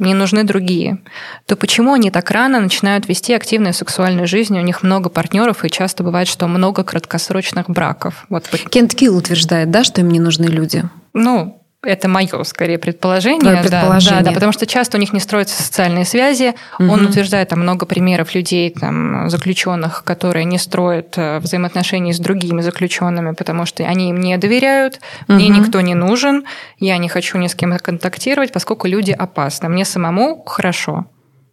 не 0.04 0.14
нужны 0.14 0.44
другие, 0.44 0.98
то 1.46 1.56
почему 1.56 1.94
они 1.94 2.10
так 2.10 2.30
рано 2.30 2.60
начинают 2.60 3.08
вести 3.08 3.32
активную 3.32 3.72
сексуальную 3.72 4.26
жизнь? 4.26 4.58
У 4.58 4.62
них 4.62 4.82
много 4.82 5.08
партнеров, 5.08 5.64
и 5.64 5.70
часто 5.70 6.02
бывает, 6.02 6.28
что 6.28 6.46
много 6.48 6.84
краткосрочных 6.84 7.70
браков. 7.70 8.26
Вот. 8.28 8.48
Кент 8.70 8.94
Килл 8.94 9.16
утверждает, 9.16 9.70
да, 9.70 9.84
что 9.84 10.00
им 10.00 10.10
не 10.10 10.20
нужны 10.20 10.46
люди? 10.46 10.84
Ну, 11.14 11.61
это 11.82 12.08
мое, 12.08 12.42
скорее, 12.44 12.78
предположение. 12.78 13.60
предположение. 13.60 14.20
Да, 14.20 14.24
да, 14.24 14.30
да, 14.30 14.34
потому 14.34 14.52
что 14.52 14.66
часто 14.66 14.96
у 14.98 15.00
них 15.00 15.12
не 15.12 15.20
строятся 15.20 15.60
социальные 15.60 16.04
связи. 16.04 16.54
Угу. 16.78 16.90
Он 16.90 17.06
утверждает 17.06 17.48
там 17.48 17.60
много 17.60 17.86
примеров 17.86 18.34
людей, 18.34 18.70
там, 18.70 19.28
заключенных, 19.28 20.04
которые 20.04 20.44
не 20.44 20.58
строят 20.58 21.14
э, 21.16 21.38
взаимоотношений 21.40 22.12
с 22.12 22.18
другими 22.18 22.60
заключенными, 22.60 23.34
потому 23.34 23.66
что 23.66 23.84
они 23.84 24.10
им 24.10 24.20
не 24.20 24.36
доверяют, 24.38 25.00
угу. 25.28 25.34
мне 25.34 25.48
никто 25.48 25.80
не 25.80 25.94
нужен, 25.94 26.44
я 26.78 26.98
не 26.98 27.08
хочу 27.08 27.38
ни 27.38 27.48
с 27.48 27.54
кем 27.54 27.72
контактировать, 27.78 28.52
поскольку 28.52 28.86
люди 28.86 29.12
опасны. 29.12 29.68
Мне 29.68 29.84
самому 29.84 30.42
хорошо. 30.44 31.06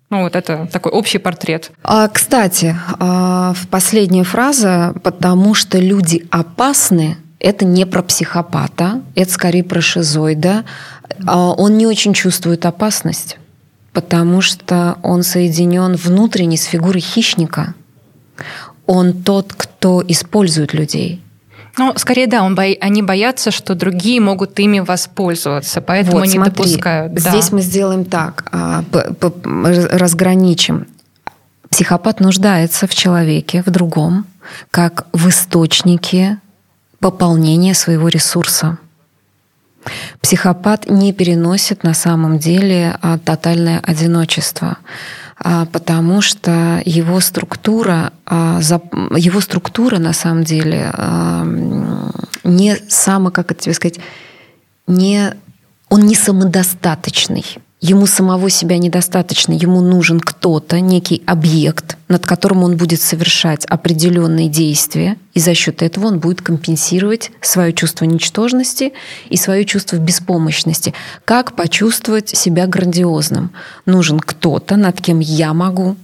Ну, 0.10 0.24
вот 0.24 0.36
это 0.36 0.68
такой 0.72 0.92
общий 0.92 1.20
портрет. 1.20 1.72
А, 1.84 2.08
кстати, 2.08 2.76
а, 3.00 3.54
последняя 3.70 4.24
фраза, 4.24 4.94
потому 5.04 5.54
что 5.54 5.78
люди 5.78 6.28
опасны, 6.32 7.18
это 7.40 7.66
не 7.66 7.86
про 7.86 8.04
психопата, 8.04 9.02
это 9.16 9.32
скорее 9.32 9.64
про 9.64 9.82
шизоида. 9.82 10.66
А 11.26 11.52
он 11.52 11.78
не 11.78 11.88
очень 11.88 12.14
чувствует 12.14 12.66
опасность, 12.66 13.38
потому 13.94 14.42
что 14.42 14.98
он 15.04 15.24
соединен 15.24 15.96
внутренне 15.96 16.58
с 16.58 16.64
фигурой 16.66 17.02
хищника. 17.02 17.74
Он 18.86 19.14
тот, 19.24 19.54
кто 19.54 20.04
использует 20.08 20.74
людей. 20.74 21.22
Ну, 21.78 21.94
скорее, 21.96 22.28
да, 22.28 22.44
он 22.44 22.56
бо... 22.56 22.64
они 22.64 23.02
боятся, 23.02 23.52
что 23.52 23.74
другие 23.74 24.20
могут 24.20 24.60
ими 24.60 24.80
воспользоваться, 24.80 25.80
поэтому 25.82 26.18
вот, 26.18 26.26
не 26.26 26.34
смотри, 26.34 26.52
допускают. 26.52 27.14
Да. 27.14 27.30
Здесь 27.30 27.52
мы 27.52 27.62
сделаем 27.62 28.04
так, 28.04 28.46
а, 28.52 28.84
разграничим. 29.62 30.88
Психопат 31.70 32.20
нуждается 32.20 32.88
в 32.88 32.94
человеке, 32.94 33.64
в 33.66 33.70
другом, 33.70 34.26
как 34.72 35.08
в 35.14 35.30
источнике 35.30 36.40
пополнение 37.00 37.74
своего 37.74 38.08
ресурса. 38.08 38.78
Психопат 40.22 40.90
не 40.90 41.14
переносит 41.14 41.84
на 41.84 41.94
самом 41.94 42.38
деле 42.38 42.98
а, 43.02 43.18
тотальное 43.18 43.80
одиночество, 43.80 44.78
а, 45.38 45.66
потому 45.66 46.22
что 46.22 46.82
его 46.86 47.20
структура, 47.22 48.12
а, 48.26 48.60
его 49.16 49.40
структура 49.40 49.98
на 49.98 50.14
самом 50.14 50.44
деле 50.44 50.94
не 52.44 52.76
само, 52.90 53.32
как 53.32 53.52
это 53.52 53.64
тебе 53.64 53.74
сказать, 53.74 54.00
не, 54.88 55.34
он 55.90 56.02
не 56.02 56.16
самодостаточный. 56.16 57.46
Ему 57.82 58.08
самого 58.08 58.50
себя 58.50 58.78
недостаточно, 58.78 59.54
ему 59.54 59.80
нужен 59.80 60.20
кто-то, 60.20 60.82
некий 60.82 61.24
объект, 61.26 61.98
над 62.10 62.26
которым 62.26 62.64
он 62.64 62.76
будет 62.76 63.00
совершать 63.00 63.64
определенные 63.66 64.50
действия, 64.50 65.16
и 65.34 65.40
за 65.40 65.54
счет 65.54 65.82
этого 65.82 66.08
он 66.08 66.20
будет 66.20 66.42
компенсировать 66.42 67.32
свое 67.40 67.72
чувство 67.72 68.04
ничтожности 68.04 68.92
и 69.30 69.38
свое 69.38 69.64
чувство 69.64 69.96
беспомощности. 69.96 70.94
Как 71.24 71.56
почувствовать 71.56 72.28
себя 72.28 72.68
грандиозным? 72.68 73.52
Нужен 73.86 74.20
кто-то, 74.20 74.76
над 74.76 75.00
кем 75.00 75.20
я 75.20 75.54
могу 75.54 75.96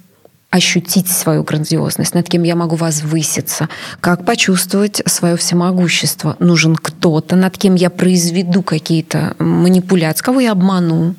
ощутить 0.52 1.10
свою 1.10 1.44
грандиозность, 1.44 2.14
над 2.14 2.30
кем 2.30 2.44
я 2.44 2.56
могу 2.56 2.78
возвыситься, 2.78 3.68
как 4.00 4.24
почувствовать 4.24 5.02
свое 5.06 5.36
всемогущество. 5.36 6.38
Нужен 6.40 6.78
кто-то, 6.78 7.36
над 7.36 7.58
кем 7.58 7.76
я 7.76 7.90
произведу 7.90 8.64
какие-то 8.64 9.36
манипуляции, 9.40 10.24
кого 10.24 10.40
я 10.40 10.54
обману, 10.54 11.16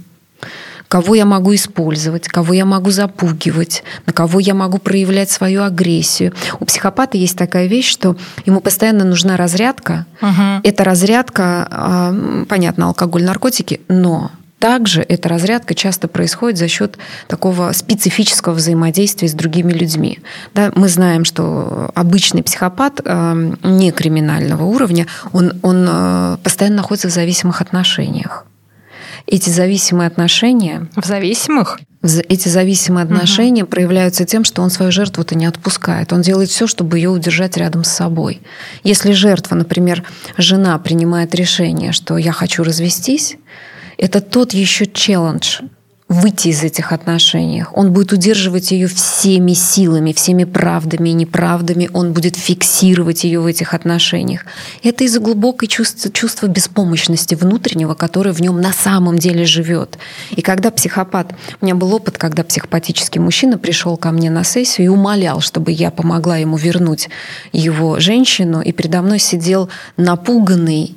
кого 0.88 1.14
я 1.14 1.24
могу 1.24 1.54
использовать, 1.54 2.28
кого 2.28 2.54
я 2.54 2.64
могу 2.64 2.90
запугивать, 2.90 3.82
на 4.06 4.12
кого 4.12 4.40
я 4.40 4.54
могу 4.54 4.78
проявлять 4.78 5.30
свою 5.30 5.62
агрессию. 5.62 6.32
У 6.60 6.64
психопата 6.64 7.16
есть 7.16 7.36
такая 7.36 7.66
вещь, 7.66 7.90
что 7.90 8.16
ему 8.44 8.60
постоянно 8.60 9.04
нужна 9.04 9.36
разрядка. 9.36 10.06
Угу. 10.22 10.60
Эта 10.62 10.84
разрядка, 10.84 11.68
а, 11.70 12.44
понятно, 12.48 12.86
алкоголь, 12.86 13.24
наркотики, 13.24 13.80
но 13.88 14.30
также 14.58 15.02
эта 15.02 15.28
разрядка 15.28 15.74
часто 15.74 16.08
происходит 16.08 16.58
за 16.58 16.66
счет 16.68 16.98
такого 17.28 17.72
специфического 17.72 18.54
взаимодействия 18.54 19.28
с 19.28 19.32
другими 19.32 19.72
людьми. 19.72 20.20
Да, 20.54 20.72
мы 20.74 20.88
знаем, 20.88 21.24
что 21.24 21.90
обычный 21.94 22.42
психопат 22.42 23.00
а, 23.04 23.34
не 23.62 23.92
криминального 23.92 24.64
уровня, 24.64 25.06
он, 25.32 25.52
он 25.62 25.86
а, 25.88 26.38
постоянно 26.42 26.78
находится 26.78 27.08
в 27.08 27.12
зависимых 27.12 27.60
отношениях 27.60 28.46
эти 29.26 29.50
зависимые 29.50 30.06
отношения... 30.06 30.88
В 30.94 31.04
зависимых? 31.04 31.80
Эти 32.02 32.48
зависимые 32.48 33.04
отношения 33.04 33.64
угу. 33.64 33.70
проявляются 33.70 34.24
тем, 34.24 34.44
что 34.44 34.62
он 34.62 34.70
свою 34.70 34.92
жертву-то 34.92 35.34
не 35.34 35.46
отпускает. 35.46 36.12
Он 36.12 36.22
делает 36.22 36.50
все, 36.50 36.66
чтобы 36.66 36.98
ее 36.98 37.10
удержать 37.10 37.56
рядом 37.56 37.82
с 37.82 37.90
собой. 37.90 38.40
Если 38.84 39.12
жертва, 39.12 39.56
например, 39.56 40.04
жена 40.36 40.78
принимает 40.78 41.34
решение, 41.34 41.92
что 41.92 42.16
я 42.16 42.32
хочу 42.32 42.62
развестись, 42.62 43.36
это 43.98 44.20
тот 44.20 44.52
еще 44.52 44.86
челлендж, 44.86 45.60
выйти 46.08 46.48
из 46.48 46.62
этих 46.62 46.92
отношений. 46.92 47.64
Он 47.72 47.92
будет 47.92 48.12
удерживать 48.12 48.70
ее 48.70 48.86
всеми 48.86 49.54
силами, 49.54 50.12
всеми 50.12 50.44
правдами 50.44 51.08
и 51.08 51.12
неправдами. 51.12 51.90
Он 51.92 52.12
будет 52.12 52.36
фиксировать 52.36 53.24
ее 53.24 53.40
в 53.40 53.46
этих 53.46 53.74
отношениях. 53.74 54.44
Это 54.84 55.02
из-за 55.02 55.18
глубокой 55.18 55.66
чувства, 55.66 56.12
чувства 56.12 56.46
беспомощности 56.46 57.34
внутреннего, 57.34 57.94
которое 57.94 58.32
в 58.32 58.40
нем 58.40 58.60
на 58.60 58.72
самом 58.72 59.18
деле 59.18 59.44
живет. 59.44 59.98
И 60.30 60.42
когда 60.42 60.70
психопат... 60.70 61.34
У 61.60 61.64
меня 61.64 61.74
был 61.74 61.92
опыт, 61.92 62.18
когда 62.18 62.44
психопатический 62.44 63.20
мужчина 63.20 63.58
пришел 63.58 63.96
ко 63.96 64.12
мне 64.12 64.30
на 64.30 64.44
сессию 64.44 64.86
и 64.86 64.88
умолял, 64.88 65.40
чтобы 65.40 65.72
я 65.72 65.90
помогла 65.90 66.36
ему 66.36 66.56
вернуть 66.56 67.08
его 67.52 67.98
женщину, 67.98 68.60
и 68.60 68.70
передо 68.70 69.02
мной 69.02 69.18
сидел 69.18 69.68
напуганный, 69.96 70.96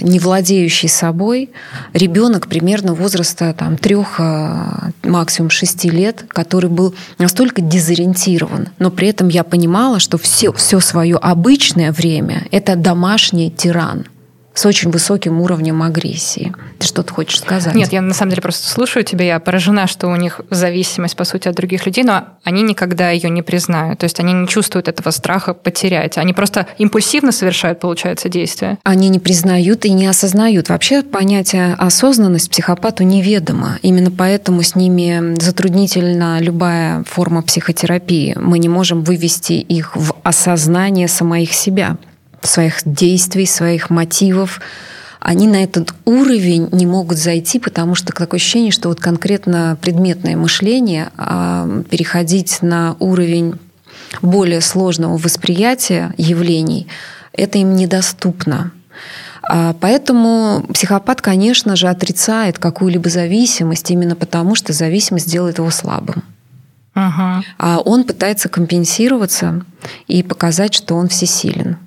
не 0.00 0.18
владеющий 0.18 0.88
собой 0.88 1.50
ребенок 1.92 2.46
примерно 2.46 2.94
возраста 2.94 3.54
там, 3.56 3.76
трех, 3.76 4.20
а, 4.20 4.90
максимум 5.02 5.50
шести 5.50 5.90
лет, 5.90 6.24
который 6.28 6.70
был 6.70 6.94
настолько 7.18 7.60
дезориентирован. 7.62 8.68
Но 8.78 8.90
при 8.90 9.08
этом 9.08 9.28
я 9.28 9.44
понимала, 9.44 10.00
что 10.00 10.18
все, 10.18 10.52
все 10.52 10.80
свое 10.80 11.16
обычное 11.16 11.92
время 11.92 12.46
это 12.50 12.76
домашний 12.76 13.50
тиран– 13.50 14.06
с 14.58 14.66
очень 14.66 14.90
высоким 14.90 15.40
уровнем 15.40 15.84
агрессии. 15.84 16.52
Ты 16.80 16.86
что-то 16.88 17.14
хочешь 17.14 17.38
сказать? 17.38 17.76
Нет, 17.76 17.92
я 17.92 18.02
на 18.02 18.12
самом 18.12 18.30
деле 18.30 18.42
просто 18.42 18.68
слушаю 18.68 19.04
тебя, 19.04 19.24
я 19.24 19.38
поражена, 19.38 19.86
что 19.86 20.08
у 20.08 20.16
них 20.16 20.40
зависимость, 20.50 21.14
по 21.14 21.22
сути, 21.22 21.46
от 21.46 21.54
других 21.54 21.86
людей, 21.86 22.02
но 22.02 22.24
они 22.42 22.62
никогда 22.62 23.10
ее 23.10 23.30
не 23.30 23.42
признают. 23.42 24.00
То 24.00 24.04
есть 24.04 24.18
они 24.18 24.32
не 24.32 24.48
чувствуют 24.48 24.88
этого 24.88 25.12
страха 25.12 25.54
потерять. 25.54 26.18
Они 26.18 26.32
просто 26.32 26.66
импульсивно 26.76 27.30
совершают, 27.30 27.78
получается, 27.78 28.28
действия. 28.28 28.78
Они 28.82 29.08
не 29.10 29.20
признают 29.20 29.84
и 29.84 29.90
не 29.90 30.08
осознают. 30.08 30.70
Вообще 30.70 31.02
понятие 31.02 31.74
осознанность 31.74 32.50
психопату 32.50 33.04
неведомо. 33.04 33.78
Именно 33.82 34.10
поэтому 34.10 34.64
с 34.64 34.74
ними 34.74 35.40
затруднительна 35.40 36.40
любая 36.40 37.04
форма 37.04 37.42
психотерапии. 37.42 38.34
Мы 38.36 38.58
не 38.58 38.68
можем 38.68 39.04
вывести 39.04 39.52
их 39.52 39.94
в 39.94 40.16
осознание 40.24 41.06
самих 41.06 41.54
себя 41.54 41.96
своих 42.42 42.80
действий, 42.84 43.46
своих 43.46 43.90
мотивов, 43.90 44.60
они 45.20 45.48
на 45.48 45.62
этот 45.64 45.94
уровень 46.04 46.68
не 46.72 46.86
могут 46.86 47.18
зайти, 47.18 47.58
потому 47.58 47.94
что 47.94 48.12
такое 48.12 48.38
ощущение, 48.38 48.70
что 48.70 48.88
вот 48.88 49.00
конкретно 49.00 49.76
предметное 49.80 50.36
мышление, 50.36 51.10
а 51.16 51.82
переходить 51.90 52.62
на 52.62 52.96
уровень 53.00 53.54
более 54.22 54.60
сложного 54.60 55.16
восприятия 55.16 56.14
явлений, 56.16 56.86
это 57.32 57.58
им 57.58 57.74
недоступно. 57.74 58.72
А 59.42 59.74
поэтому 59.80 60.64
психопат, 60.72 61.20
конечно 61.20 61.74
же, 61.74 61.88
отрицает 61.88 62.58
какую-либо 62.58 63.08
зависимость 63.08 63.90
именно 63.90 64.14
потому, 64.14 64.54
что 64.54 64.72
зависимость 64.72 65.30
делает 65.30 65.58
его 65.58 65.70
слабым. 65.70 66.22
Ага. 66.94 67.42
А 67.58 67.78
он 67.78 68.04
пытается 68.04 68.48
компенсироваться 68.48 69.62
и 70.06 70.22
показать, 70.22 70.74
что 70.74 70.96
он 70.96 71.08
всесилен. 71.08 71.78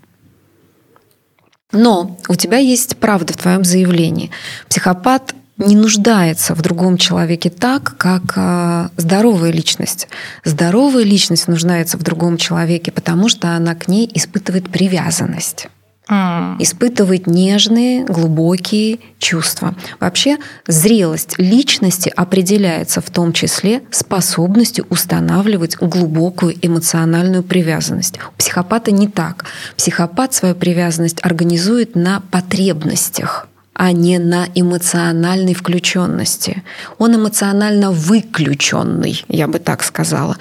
Но 1.71 2.17
у 2.27 2.36
тебя 2.36 2.57
есть 2.57 2.97
правда 2.97 3.34
в 3.34 3.38
твоем 3.38 3.63
заявлении. 3.63 4.31
Психопат 4.69 5.34
не 5.57 5.75
нуждается 5.75 6.55
в 6.55 6.62
другом 6.62 6.97
человеке 6.97 7.49
так, 7.49 7.95
как 7.97 8.34
э, 8.36 8.89
здоровая 8.97 9.51
личность. 9.51 10.07
Здоровая 10.43 11.03
личность 11.03 11.47
нуждается 11.47 11.97
в 11.97 12.03
другом 12.03 12.38
человеке, 12.38 12.91
потому 12.91 13.29
что 13.29 13.49
она 13.55 13.75
к 13.75 13.88
ней 13.88 14.10
испытывает 14.13 14.69
привязанность. 14.69 15.67
Mm. 16.09 16.57
Испытывает 16.59 17.27
нежные, 17.27 18.03
глубокие 18.03 18.99
чувства. 19.19 19.75
Вообще 19.99 20.37
зрелость 20.67 21.35
личности 21.37 22.11
определяется 22.13 23.01
в 23.01 23.09
том 23.09 23.33
числе 23.33 23.83
способностью 23.91 24.85
устанавливать 24.89 25.77
глубокую 25.77 26.55
эмоциональную 26.61 27.43
привязанность. 27.43 28.19
У 28.33 28.37
психопата 28.37 28.91
не 28.91 29.07
так. 29.07 29.45
Психопат 29.77 30.33
свою 30.33 30.55
привязанность 30.55 31.23
организует 31.23 31.95
на 31.95 32.21
потребностях 32.31 33.47
а 33.73 33.93
не 33.93 34.19
на 34.19 34.47
эмоциональной 34.53 35.55
включенности. 35.55 36.61
Он 36.99 37.15
эмоционально 37.15 37.91
выключенный, 37.91 39.23
я 39.27 39.47
бы 39.47 39.57
так 39.57 39.81
сказала. 39.81 40.37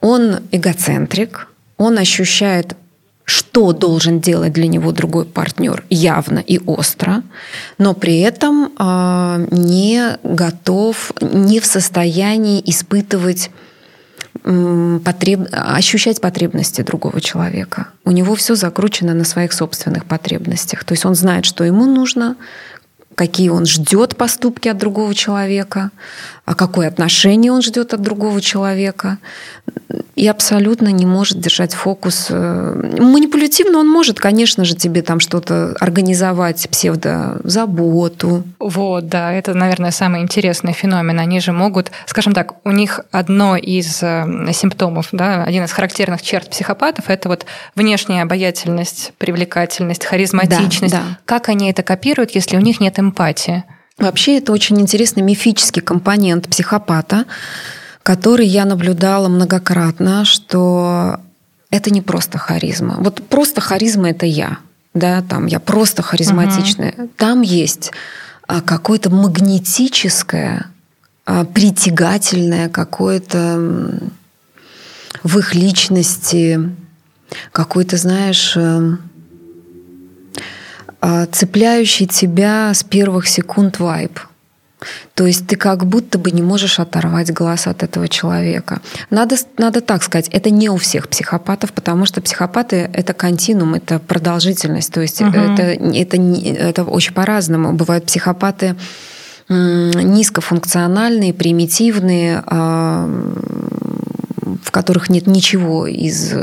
Он 0.00 0.38
эгоцентрик, 0.52 1.48
он 1.76 1.98
ощущает 1.98 2.76
что 3.28 3.74
должен 3.74 4.20
делать 4.20 4.54
для 4.54 4.66
него 4.66 4.90
другой 4.90 5.26
партнер 5.26 5.84
явно 5.90 6.38
и 6.38 6.58
остро, 6.64 7.22
но 7.76 7.92
при 7.92 8.20
этом 8.20 8.72
э, 8.78 9.46
не 9.50 10.16
готов, 10.22 11.12
не 11.20 11.60
в 11.60 11.66
состоянии 11.66 12.62
испытывать 12.64 13.50
потреб... 15.04 15.46
ощущать 15.52 16.22
потребности 16.22 16.80
другого 16.80 17.20
человека. 17.20 17.88
У 18.06 18.12
него 18.12 18.34
все 18.34 18.54
закручено 18.54 19.12
на 19.12 19.24
своих 19.24 19.52
собственных 19.52 20.06
потребностях. 20.06 20.84
То 20.84 20.92
есть 20.92 21.04
он 21.04 21.14
знает, 21.14 21.44
что 21.44 21.64
ему 21.64 21.84
нужно, 21.84 22.36
какие 23.18 23.48
он 23.48 23.66
ждет 23.66 24.16
поступки 24.16 24.68
от 24.68 24.78
другого 24.78 25.12
человека, 25.12 25.90
а 26.44 26.54
какое 26.54 26.86
отношение 26.86 27.50
он 27.50 27.62
ждет 27.62 27.92
от 27.92 28.00
другого 28.00 28.40
человека 28.40 29.18
и 30.14 30.26
абсолютно 30.26 30.88
не 30.88 31.06
может 31.06 31.40
держать 31.40 31.74
фокус. 31.74 32.26
Э, 32.30 32.92
манипулятивно 32.98 33.78
он 33.78 33.88
может, 33.88 34.18
конечно 34.18 34.64
же, 34.64 34.74
тебе 34.74 35.02
там 35.02 35.20
что-то 35.20 35.74
организовать, 35.80 36.68
псевдозаботу. 36.70 38.44
Вот, 38.58 39.08
да, 39.08 39.32
это, 39.32 39.54
наверное, 39.54 39.90
самый 39.90 40.22
интересный 40.22 40.72
феномен. 40.72 41.18
Они 41.20 41.40
же 41.40 41.52
могут, 41.52 41.90
скажем 42.06 42.34
так, 42.34 42.54
у 42.64 42.70
них 42.70 43.00
одно 43.10 43.56
из 43.56 44.02
э, 44.02 44.52
симптомов, 44.52 45.08
да, 45.12 45.44
один 45.44 45.64
из 45.64 45.72
характерных 45.72 46.22
черт 46.22 46.50
психопатов– 46.50 47.04
это 47.08 47.28
вот 47.28 47.46
внешняя 47.74 48.22
обаятельность, 48.22 49.12
привлекательность, 49.18 50.04
харизматичность. 50.04 50.94
Да, 50.94 51.00
да. 51.00 51.18
Как 51.24 51.48
они 51.48 51.70
это 51.70 51.82
копируют, 51.82 52.32
если 52.32 52.56
у 52.56 52.60
них 52.60 52.80
нет 52.80 52.98
эмпатии? 53.08 53.64
Вообще 53.98 54.38
это 54.38 54.52
очень 54.52 54.80
интересный 54.80 55.22
мифический 55.22 55.82
компонент 55.82 56.48
психопата, 56.48 57.24
который 58.02 58.46
я 58.46 58.64
наблюдала 58.64 59.28
многократно, 59.28 60.24
что 60.24 61.20
это 61.70 61.90
не 61.90 62.00
просто 62.00 62.38
харизма. 62.38 62.96
Вот 62.98 63.26
просто 63.28 63.60
харизма 63.60 64.10
это 64.10 64.24
я, 64.24 64.58
да, 64.94 65.22
там 65.22 65.46
я 65.46 65.60
просто 65.60 66.02
харизматичная. 66.02 66.94
Угу. 66.96 67.10
Там 67.16 67.42
есть 67.42 67.90
а, 68.46 68.60
какое-то 68.60 69.10
магнетическое, 69.10 70.66
а, 71.26 71.44
притягательное 71.44 72.68
какое-то 72.68 74.00
в 75.22 75.38
их 75.38 75.54
личности, 75.54 76.70
какой-то, 77.52 77.96
знаешь, 77.96 78.56
эм, 78.56 79.07
цепляющий 81.00 82.06
тебя 82.06 82.72
с 82.74 82.82
первых 82.82 83.28
секунд 83.28 83.78
вайб. 83.78 84.18
То 85.14 85.26
есть 85.26 85.46
ты 85.48 85.56
как 85.56 85.86
будто 85.86 86.18
бы 86.18 86.30
не 86.30 86.42
можешь 86.42 86.78
оторвать 86.78 87.32
глаз 87.32 87.66
от 87.66 87.82
этого 87.82 88.08
человека. 88.08 88.80
Надо, 89.10 89.36
надо 89.58 89.80
так 89.80 90.04
сказать, 90.04 90.28
это 90.28 90.50
не 90.50 90.68
у 90.70 90.76
всех 90.76 91.08
психопатов, 91.08 91.72
потому 91.72 92.04
что 92.06 92.20
психопаты— 92.20 92.88
это 92.92 93.12
континуум, 93.12 93.74
это 93.74 93.98
продолжительность. 93.98 94.92
То 94.92 95.00
есть 95.00 95.20
угу. 95.20 95.30
это, 95.30 95.62
это, 95.62 96.16
это 96.16 96.84
очень 96.84 97.12
по-разному. 97.12 97.72
Бывают 97.72 98.06
психопаты 98.06 98.76
низкофункциональные, 99.48 101.32
примитивные, 101.32 102.42
а, 102.46 103.08
в 104.62 104.70
которых 104.70 105.08
нет 105.08 105.26
ничего 105.26 105.86
из 105.86 106.34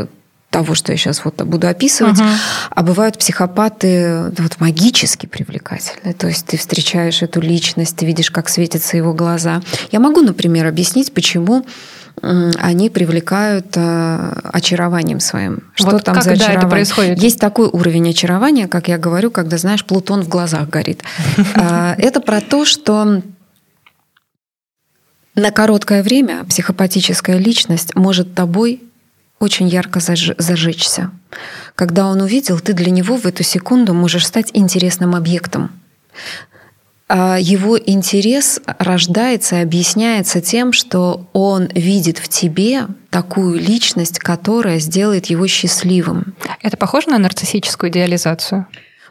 того, 0.56 0.74
что 0.74 0.94
я 0.94 0.98
сейчас 0.98 1.26
вот 1.26 1.36
буду 1.44 1.68
описывать, 1.68 2.18
uh-huh. 2.18 2.36
а 2.70 2.82
бывают 2.82 3.18
психопаты 3.18 4.32
вот, 4.38 4.62
магически 4.62 5.26
привлекательные. 5.26 6.14
То 6.14 6.28
есть 6.28 6.46
ты 6.46 6.56
встречаешь 6.56 7.22
эту 7.22 7.42
личность, 7.42 7.98
ты 7.98 8.06
видишь, 8.06 8.32
как 8.32 8.48
светятся 8.48 8.96
его 8.96 9.14
глаза. 9.14 9.62
Я 9.92 10.00
могу, 10.00 10.22
например, 10.22 10.66
объяснить, 10.66 11.14
почему 11.14 11.66
они 12.22 12.90
привлекают 12.90 13.74
э, 13.76 14.40
очарованием 14.46 15.20
своим. 15.20 15.60
Что 15.74 15.90
вот 15.90 16.06
там 16.06 16.16
как, 16.16 16.24
за 16.24 16.32
очарование? 16.32 16.60
Это 16.60 16.68
происходит? 16.70 17.22
Есть 17.22 17.42
такой 17.42 17.68
уровень 17.68 18.12
очарования, 18.12 18.70
как 18.70 18.88
я 18.88 18.98
говорю, 18.98 19.32
когда, 19.32 19.58
знаешь, 19.58 19.84
Плутон 19.84 20.22
в 20.24 20.30
глазах 20.30 20.70
горит. 20.70 21.04
А, 21.56 21.96
это 21.98 22.22
про 22.22 22.40
то, 22.40 22.64
что 22.64 23.22
на 25.36 25.52
короткое 25.52 26.02
время 26.02 26.46
психопатическая 26.46 27.38
личность 27.38 27.94
может 27.96 28.34
тобой 28.34 28.82
очень 29.40 29.68
ярко 29.68 30.00
заж... 30.00 30.32
зажечься. 30.38 31.12
Когда 31.76 32.08
он 32.08 32.22
увидел, 32.22 32.60
ты 32.60 32.74
для 32.74 32.92
него 32.92 33.18
в 33.18 33.26
эту 33.26 33.44
секунду 33.44 33.94
можешь 33.94 34.26
стать 34.26 34.50
интересным 34.54 35.16
объектом. 35.16 35.72
А 37.08 37.38
его 37.40 37.78
интерес 37.78 38.60
рождается 38.80 39.58
и 39.58 39.62
объясняется 39.62 40.42
тем, 40.42 40.74
что 40.74 41.30
он 41.34 41.68
видит 41.76 42.18
в 42.18 42.28
тебе 42.28 42.88
такую 43.12 43.60
личность, 43.60 44.18
которая 44.18 44.80
сделает 44.80 45.28
его 45.28 45.48
счастливым. 45.48 46.34
Это 46.62 46.78
похоже 46.78 47.10
на 47.10 47.20
нарциссическую 47.20 47.92
идеализацию? 47.92 48.66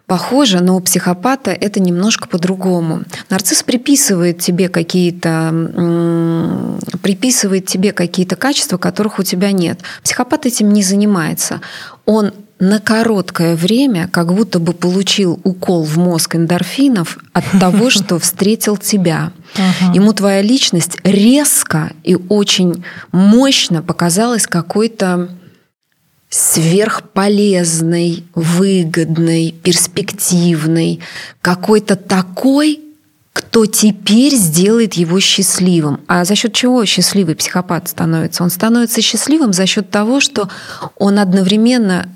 Похоже, 0.07 0.61
но 0.61 0.77
у 0.77 0.81
психопата 0.81 1.51
это 1.51 1.81
немножко 1.81 2.29
по-другому. 2.29 3.03
Нарцисс 3.31 3.63
приписывает 3.63 4.39
тебе 4.39 4.69
какие-то 4.69 5.53
приписывает 7.03 7.67
тебе 7.67 7.93
какие-то 7.93 8.37
качества, 8.37 8.79
которых 8.79 9.19
у 9.19 9.23
тебя 9.23 9.53
нет. 9.53 9.81
Психопат 10.03 10.47
этим 10.47 10.73
не 10.73 10.83
занимается. 10.83 11.61
Он 12.07 12.33
на 12.61 12.81
короткое 12.81 13.57
время 13.57 14.09
как 14.09 14.33
будто 14.33 14.59
бы 14.59 14.73
получил 14.73 15.41
укол 15.45 15.85
в 15.85 15.97
мозг 15.99 16.37
эндорфинов 16.37 17.19
от 17.33 17.45
того, 17.61 17.91
что 17.91 18.19
встретил 18.19 18.77
тебя. 18.77 19.33
Ему 19.93 20.13
твоя 20.13 20.41
личность 20.43 20.99
резко 21.05 21.93
и 22.03 22.17
очень 22.17 22.85
мощно 23.13 23.83
показалась 23.83 24.47
какой-то 24.47 25.31
сверхполезной, 26.35 28.25
выгодной, 28.35 29.55
перспективной, 29.63 30.99
какой-то 31.41 31.95
такой, 31.95 32.81
кто 33.33 33.67
теперь 33.67 34.35
сделает 34.35 34.95
его 34.95 35.21
счастливым. 35.21 36.01
А 36.09 36.25
за 36.25 36.35
счет 36.35 36.53
чего 36.53 36.85
счастливый 36.87 37.37
психопат 37.37 37.89
становится? 37.89 38.43
Он 38.43 38.51
становится 38.51 39.01
счастливым 39.01 39.53
за 39.53 39.65
счет 39.67 39.91
того, 39.91 40.19
что 40.19 40.49
он 40.99 41.21
одновременно 41.21 42.09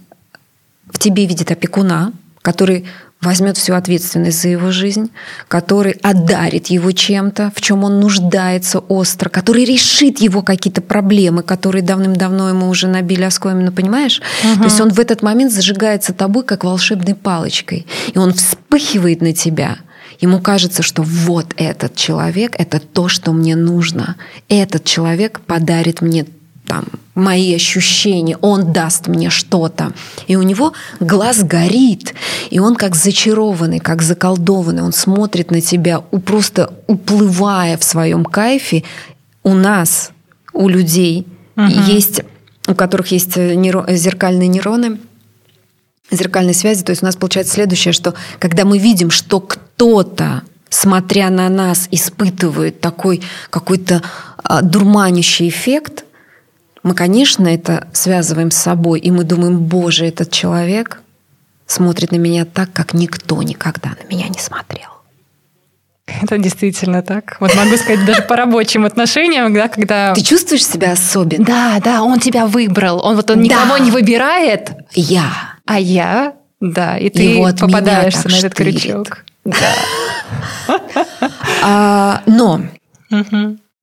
в 0.90 0.98
тебе 0.98 1.24
видит 1.24 1.52
опекуна, 1.52 2.12
который 2.48 2.86
возьмет 3.20 3.58
всю 3.58 3.74
ответственность 3.74 4.40
за 4.40 4.48
его 4.48 4.70
жизнь, 4.70 5.10
который 5.48 5.92
одарит 6.02 6.68
его 6.68 6.92
чем-то, 6.92 7.52
в 7.54 7.60
чем 7.60 7.84
он 7.84 8.00
нуждается 8.00 8.78
остро, 8.78 9.28
который 9.28 9.66
решит 9.66 10.18
его 10.20 10.40
какие-то 10.40 10.80
проблемы, 10.80 11.42
которые 11.42 11.82
давным-давно 11.82 12.48
ему 12.48 12.70
уже 12.70 12.88
набили 12.88 13.24
оскомину, 13.24 13.70
понимаешь? 13.70 14.22
Угу. 14.44 14.60
То 14.60 14.64
есть 14.64 14.80
он 14.80 14.88
в 14.88 14.98
этот 14.98 15.20
момент 15.20 15.52
зажигается 15.52 16.14
тобой 16.14 16.42
как 16.42 16.64
волшебной 16.64 17.14
палочкой, 17.14 17.86
и 18.14 18.16
он 18.16 18.32
вспыхивает 18.32 19.20
на 19.20 19.34
тебя. 19.34 19.76
Ему 20.18 20.40
кажется, 20.40 20.82
что 20.82 21.02
вот 21.02 21.52
этот 21.58 21.96
человек— 21.96 22.54
это 22.58 22.80
то, 22.80 23.08
что 23.08 23.34
мне 23.34 23.56
нужно. 23.56 24.16
Этот 24.48 24.84
человек 24.84 25.40
подарит 25.40 26.00
мне 26.00 26.24
там, 26.68 26.84
мои 27.14 27.54
ощущения, 27.54 28.36
он 28.40 28.72
даст 28.72 29.08
мне 29.08 29.30
что-то. 29.30 29.92
И 30.28 30.36
у 30.36 30.42
него 30.42 30.74
глаз 31.00 31.42
горит, 31.42 32.14
и 32.50 32.60
он 32.60 32.76
как 32.76 32.94
зачарованный, 32.94 33.80
как 33.80 34.02
заколдованный, 34.02 34.82
он 34.82 34.92
смотрит 34.92 35.50
на 35.50 35.60
тебя, 35.60 36.00
просто 36.00 36.72
уплывая 36.86 37.76
в 37.78 37.84
своем 37.84 38.24
кайфе. 38.24 38.84
У 39.42 39.54
нас, 39.54 40.10
у 40.52 40.68
людей 40.68 41.26
угу. 41.56 41.66
есть, 41.66 42.20
у 42.68 42.74
которых 42.74 43.08
есть 43.08 43.36
нейро, 43.36 43.86
зеркальные 43.88 44.48
нейроны, 44.48 44.98
зеркальной 46.10 46.54
связи, 46.54 46.84
то 46.84 46.90
есть 46.90 47.02
у 47.02 47.06
нас 47.06 47.16
получается 47.16 47.54
следующее, 47.54 47.92
что 47.92 48.14
когда 48.38 48.64
мы 48.64 48.78
видим, 48.78 49.10
что 49.10 49.40
кто-то 49.40 50.42
смотря 50.70 51.30
на 51.30 51.48
нас, 51.48 51.88
испытывает 51.90 52.80
такой 52.80 53.22
какой-то 53.48 54.02
а, 54.36 54.60
дурманящий 54.60 55.48
эффект, 55.48 56.04
мы, 56.88 56.94
конечно, 56.94 57.46
это 57.46 57.86
связываем 57.92 58.50
с 58.50 58.56
собой, 58.56 58.98
и 58.98 59.10
мы 59.10 59.24
думаем, 59.24 59.58
боже, 59.58 60.06
этот 60.06 60.30
человек 60.30 61.02
смотрит 61.66 62.12
на 62.12 62.16
меня 62.16 62.46
так, 62.46 62.72
как 62.72 62.94
никто 62.94 63.42
никогда 63.42 63.90
на 63.90 64.08
меня 64.08 64.26
не 64.28 64.38
смотрел. 64.38 64.88
Это 66.06 66.38
действительно 66.38 67.02
так. 67.02 67.36
Вот 67.40 67.54
могу 67.54 67.76
сказать 67.76 68.06
даже 68.06 68.22
по 68.22 68.36
рабочим 68.36 68.86
отношениям, 68.86 69.52
да, 69.52 69.68
когда... 69.68 70.14
Ты 70.14 70.22
чувствуешь 70.22 70.66
себя 70.66 70.92
особенно? 70.92 71.44
Да, 71.44 71.78
да, 71.84 72.02
он 72.02 72.20
тебя 72.20 72.46
выбрал. 72.46 73.04
Он 73.04 73.16
вот 73.16 73.30
он 73.30 73.42
никого 73.42 73.76
да. 73.76 73.84
не 73.84 73.90
выбирает. 73.90 74.72
Я. 74.94 75.30
А 75.66 75.78
я 75.78 76.32
Да, 76.60 76.96
и 76.96 77.10
ты 77.10 77.22
Его 77.22 77.50
попадаешься 77.52 78.30
на 78.30 78.36
этот 78.38 78.54
штырит. 78.54 78.80
крючок. 78.80 79.24
Да. 79.44 80.78
А, 81.62 82.22
но 82.24 82.62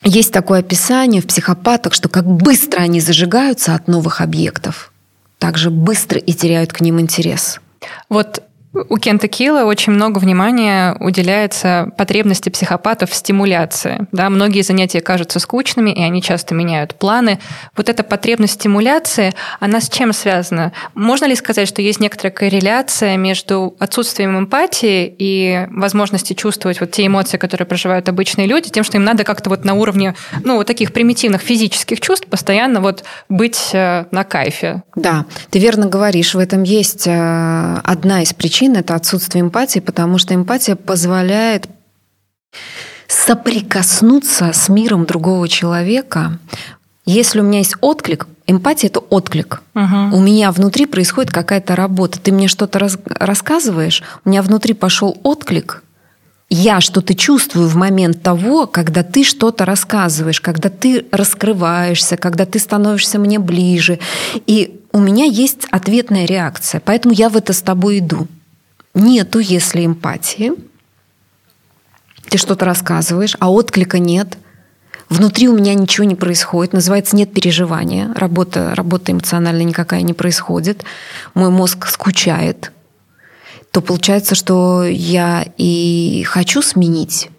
есть 0.06 0.32
такое 0.32 0.60
описание 0.60 1.22
в 1.22 1.28
психопатах, 1.28 1.94
что 1.94 2.10
как 2.10 2.26
быстро 2.26 2.80
они 2.80 3.02
зажигаются 3.02 3.76
от 3.76 3.88
новых 3.88 4.22
объектов, 4.22 4.94
так 5.40 5.58
же 5.58 5.72
быстро 5.72 6.20
и 6.20 6.34
теряют 6.34 6.72
к 6.72 6.82
ним 6.82 7.00
интерес. 7.00 7.60
Вот 8.08 8.44
у 8.90 8.98
Кента 8.98 9.28
Килла 9.28 9.64
очень 9.64 9.94
много 9.94 10.20
внимания 10.20 10.96
уделяется 11.00 11.92
потребности 11.98 12.50
психопатов 12.50 13.12
в 13.12 13.16
стимуляции. 13.16 14.08
Да, 14.12 14.30
многие 14.30 14.62
занятия 14.62 15.02
кажутся 15.02 15.40
скучными, 15.40 15.92
и 15.92 16.02
они 16.02 16.22
часто 16.22 16.54
меняют 16.56 16.96
планы. 16.96 17.40
Вот 17.76 17.90
эта 17.90 18.04
потребность 18.04 18.54
стимуляции, 18.54 19.34
она 19.60 19.80
с 19.80 19.90
чем 19.90 20.14
связана? 20.14 20.74
Можно 20.94 21.26
ли 21.26 21.36
сказать, 21.36 21.68
что 21.68 21.82
есть 21.82 22.00
некоторая 22.00 22.32
корреляция 22.32 23.18
между 23.18 23.76
отсутствием 23.80 24.38
эмпатии 24.38 25.14
и 25.18 25.68
возможностью 25.72 26.36
чувствовать 26.36 26.80
вот 26.80 26.92
те 26.92 27.08
эмоции, 27.08 27.38
которые 27.38 27.68
проживают 27.68 28.10
обычные 28.10 28.48
люди, 28.48 28.70
тем, 28.70 28.84
что 28.84 28.98
им 28.98 29.04
надо 29.04 29.24
как-то 29.24 29.50
вот 29.50 29.64
на 29.64 29.74
уровне 29.74 30.16
ну, 30.44 30.58
вот 30.58 30.68
таких 30.68 30.92
примитивных 30.92 31.42
физических 31.42 32.02
чувств 32.02 32.28
постоянно 32.28 32.82
вот 32.82 33.04
быть 33.30 33.70
э, 33.74 34.06
на 34.12 34.24
кайфе? 34.24 34.84
Да, 34.96 35.26
ты 35.50 35.60
верно 35.60 35.88
говоришь, 35.88 36.34
в 36.36 36.40
этом 36.40 36.64
есть 36.64 37.08
э, 37.08 37.80
одна 37.84 38.22
из 38.22 38.34
причин, 38.34 38.65
причин 38.66 38.76
это 38.78 38.96
отсутствие 38.96 39.42
эмпатии, 39.42 39.80
потому 39.80 40.18
что 40.18 40.34
эмпатия 40.34 40.76
позволяет 40.76 41.68
соприкоснуться 43.08 44.52
с 44.54 44.70
миром 44.70 45.06
другого 45.06 45.48
человека. 45.48 46.40
Если 47.06 47.40
у 47.40 47.44
меня 47.44 47.60
есть 47.60 47.76
отклик, 47.82 48.28
эмпатия 48.48 48.90
это 48.90 49.00
отклик. 49.00 49.62
Угу. 49.76 50.16
У 50.18 50.20
меня 50.20 50.52
внутри 50.52 50.86
происходит 50.88 51.32
какая-то 51.32 51.76
работа. 51.76 52.20
Ты 52.20 52.32
мне 52.32 52.48
что-то 52.48 52.80
раз, 52.80 52.98
рассказываешь, 53.06 54.02
у 54.26 54.30
меня 54.30 54.42
внутри 54.42 54.74
пошел 54.74 55.16
отклик. 55.24 55.84
Я 56.50 56.80
что-то 56.80 57.16
чувствую 57.16 57.68
в 57.68 57.76
момент 57.76 58.22
того, 58.22 58.68
когда 58.68 59.04
ты 59.04 59.24
что-то 59.24 59.66
рассказываешь, 59.66 60.42
когда 60.42 60.70
ты 60.70 61.06
раскрываешься, 61.12 62.18
когда 62.18 62.46
ты 62.46 62.60
становишься 62.60 63.20
мне 63.20 63.40
ближе. 63.40 64.00
И 64.48 64.80
у 64.92 65.00
меня 65.00 65.26
есть 65.26 65.68
ответная 65.72 66.26
реакция. 66.26 66.82
Поэтому 66.86 67.14
я 67.14 67.30
в 67.30 67.36
это 67.38 67.52
с 67.52 67.62
тобой 67.62 68.00
иду 68.00 68.28
нету, 68.96 69.40
если 69.40 69.86
эмпатии, 69.86 70.54
ты 72.30 72.38
что-то 72.38 72.66
рассказываешь, 72.66 73.36
а 73.40 73.52
отклика 73.52 74.00
нет, 74.00 74.38
внутри 75.10 75.48
у 75.48 75.56
меня 75.56 75.74
ничего 75.76 76.06
не 76.06 76.16
происходит, 76.16 76.74
называется 76.74 77.16
нет 77.16 77.32
переживания, 77.34 78.12
работа, 78.16 78.74
работа 78.74 79.12
эмоциональная 79.12 79.66
никакая 79.66 80.02
не 80.02 80.14
происходит, 80.14 80.84
мой 81.34 81.50
мозг 81.50 81.88
скучает, 81.88 82.72
то 83.72 83.82
получается, 83.82 84.36
что 84.36 84.84
я 84.84 85.46
и 85.58 86.24
хочу 86.28 86.62
сменить 86.62 87.30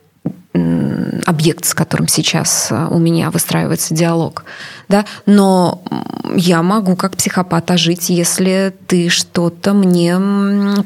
объект, 1.27 1.65
с 1.65 1.75
которым 1.75 2.09
сейчас 2.09 2.69
э, 2.71 2.87
у 2.91 2.99
меня 2.99 3.31
выстраивается 3.31 3.95
диалог, 3.95 4.45
да, 4.89 5.05
но 5.27 5.83
я 6.35 6.63
могу 6.63 6.97
как 6.97 7.17
психопат 7.17 7.71
ожить, 7.71 8.11
если 8.11 8.75
ты 8.87 9.09
что-то 9.09 9.73
мне 9.73 10.17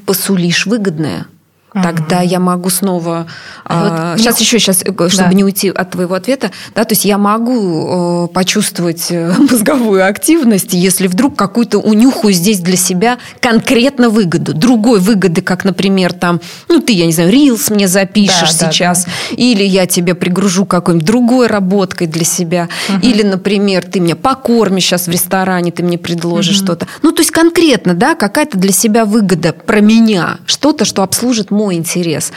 посулишь 0.06 0.66
выгодное. 0.66 1.26
Тогда 1.72 2.20
я 2.20 2.40
могу 2.40 2.70
снова... 2.70 3.26
А, 3.64 4.12
вот 4.12 4.20
сейчас 4.20 4.36
мне... 4.36 4.44
еще, 4.44 4.58
сейчас, 4.58 4.82
э, 4.82 5.08
чтобы 5.08 5.30
да. 5.30 5.34
не 5.34 5.44
уйти 5.44 5.68
от 5.68 5.90
твоего 5.90 6.14
ответа, 6.14 6.50
да, 6.74 6.84
то 6.84 6.92
есть 6.92 7.04
я 7.04 7.18
могу 7.18 8.28
почувствовать 8.28 9.06
э, 9.10 9.32
мозговую 9.50 10.06
активность, 10.06 10.72
если 10.72 11.06
вдруг 11.06 11.36
какую-то 11.36 11.78
унюхаю 11.78 12.32
здесь 12.32 12.60
для 12.60 12.76
себя 12.76 13.18
конкретно 13.40 14.10
выгоду. 14.10 14.54
Другой 14.54 15.00
выгоды, 15.00 15.42
как, 15.42 15.64
например, 15.64 16.12
там, 16.12 16.40
ну, 16.68 16.80
ты, 16.80 16.92
я 16.92 17.06
не 17.06 17.12
знаю, 17.12 17.30
рилс 17.30 17.70
мне 17.70 17.88
запишешь 17.88 18.54
да, 18.54 18.70
сейчас, 18.70 19.04
да, 19.04 19.10
да. 19.30 19.36
или 19.36 19.62
я 19.62 19.86
тебе 19.86 20.14
пригружу 20.14 20.66
какой-нибудь 20.66 21.06
другой 21.06 21.46
работкой 21.46 22.06
для 22.06 22.24
себя, 22.24 22.68
угу. 22.88 22.98
или, 23.02 23.22
например, 23.22 23.84
ты 23.84 24.00
меня 24.00 24.16
покормишь 24.16 24.84
сейчас 24.84 25.06
в 25.06 25.10
ресторане, 25.10 25.72
ты 25.72 25.82
мне 25.82 25.98
предложишь 25.98 26.58
угу. 26.58 26.64
что-то. 26.64 26.86
Ну, 27.02 27.12
то 27.12 27.20
есть 27.20 27.30
конкретно, 27.30 27.94
да, 27.94 28.14
какая-то 28.14 28.58
для 28.58 28.72
себя 28.72 29.04
выгода 29.04 29.52
про 29.52 29.80
меня, 29.80 30.38
что-то, 30.46 30.84
что 30.84 31.02
обслужит 31.02 31.50
мой 31.50 31.59
интерес, 31.72 32.32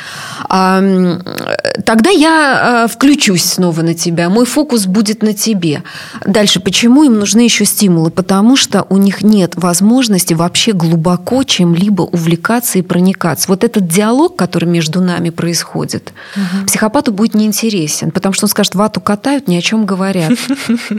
тогда 1.86 2.10
я 2.10 2.84
а, 2.84 2.88
включусь 2.88 3.44
снова 3.44 3.82
на 3.82 3.94
тебя, 3.94 4.30
мой 4.30 4.46
фокус 4.46 4.86
будет 4.86 5.24
на 5.24 5.34
тебе. 5.34 5.84
Дальше, 6.26 6.60
почему 6.60 7.04
им 7.04 7.20
нужны 7.20 7.42
еще 7.42 7.66
стимулы? 7.66 8.12
Потому 8.12 8.56
что 8.56 8.86
у 8.90 8.98
них 8.98 9.24
нет 9.24 9.54
возможности 9.56 10.34
вообще 10.34 10.74
глубоко 10.74 11.44
чем-либо 11.44 12.04
увлекаться 12.04 12.80
и 12.80 12.82
проникаться. 12.82 13.48
Вот 13.48 13.64
этот 13.64 13.88
диалог, 13.88 14.36
который 14.36 14.66
между 14.66 15.02
нами 15.02 15.30
происходит, 15.30 16.14
угу. 16.36 16.66
психопату 16.66 17.12
будет 17.12 17.34
неинтересен, 17.34 18.12
потому 18.12 18.34
что 18.34 18.46
он 18.46 18.50
скажет, 18.50 18.76
вату 18.76 19.02
катают, 19.02 19.48
ни 19.48 19.56
о 19.56 19.62
чем 19.62 19.86
говорят. 19.86 20.32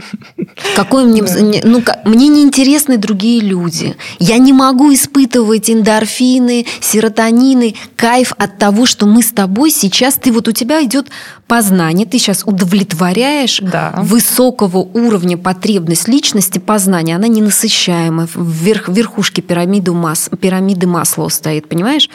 Какой 0.75 1.05
мне, 1.05 1.23
ну, 1.63 1.83
мне 2.05 2.27
неинтересны 2.27 2.97
другие 2.97 3.41
люди. 3.41 3.95
Я 4.19 4.37
не 4.37 4.53
могу 4.53 4.93
испытывать 4.93 5.69
эндорфины, 5.69 6.65
серотонины, 6.81 7.75
кайф 7.95 8.14
от 8.37 8.57
того, 8.57 8.85
что 8.85 9.05
мы 9.05 9.21
с 9.21 9.31
тобой 9.31 9.71
сейчас, 9.71 10.15
ты 10.15 10.31
вот 10.31 10.47
у 10.47 10.51
тебя 10.51 10.83
идет 10.83 11.07
познание, 11.47 12.07
ты 12.07 12.17
сейчас 12.19 12.43
удовлетворяешь 12.45 13.59
да. 13.61 13.93
высокого 13.97 14.77
уровня 14.77 15.37
потребность 15.37 16.07
личности 16.07 16.59
познания, 16.59 17.15
она 17.15 17.27
ненасыщаемая, 17.27 18.27
вверх, 18.35 18.89
верхушке 18.89 19.41
пирамиды, 19.41 19.91
мас, 19.91 20.29
пирамиды 20.39 20.87
масла 20.87 21.29
стоит, 21.29 21.67
понимаешь? 21.67 22.09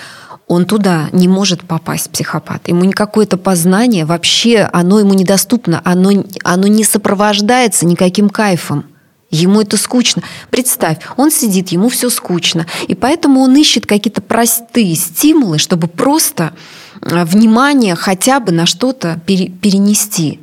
он 0.50 0.64
туда 0.64 1.08
не 1.12 1.28
может 1.28 1.62
попасть, 1.62 2.10
психопат. 2.10 2.66
Ему 2.66 2.82
никакое 2.82 3.24
это 3.24 3.36
познание, 3.36 4.04
вообще 4.04 4.68
оно 4.72 4.98
ему 4.98 5.14
недоступно, 5.14 5.80
оно, 5.84 6.24
оно 6.42 6.66
не 6.66 6.82
сопровождается 6.82 7.86
никаким 7.86 8.28
кайфом. 8.28 8.84
Ему 9.30 9.60
это 9.60 9.76
скучно. 9.76 10.22
Представь, 10.50 10.98
он 11.16 11.30
сидит, 11.30 11.68
ему 11.68 11.88
все 11.88 12.10
скучно. 12.10 12.66
И 12.88 12.94
поэтому 12.94 13.40
он 13.40 13.54
ищет 13.56 13.86
какие-то 13.86 14.20
простые 14.20 14.94
стимулы, 14.96 15.58
чтобы 15.58 15.86
просто 15.86 16.52
э, 17.00 17.24
внимание 17.24 17.94
хотя 17.94 18.40
бы 18.40 18.50
на 18.50 18.66
что-то 18.66 19.20
перенести. 19.26 20.40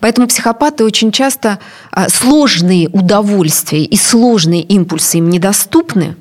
Поэтому 0.00 0.26
психопаты 0.26 0.84
очень 0.84 1.12
часто 1.12 1.60
э, 1.92 2.08
сложные 2.08 2.88
удовольствия 2.88 3.84
и 3.84 3.96
сложные 3.96 4.62
импульсы 4.62 5.18
им 5.18 5.30
недоступны. 5.30 6.16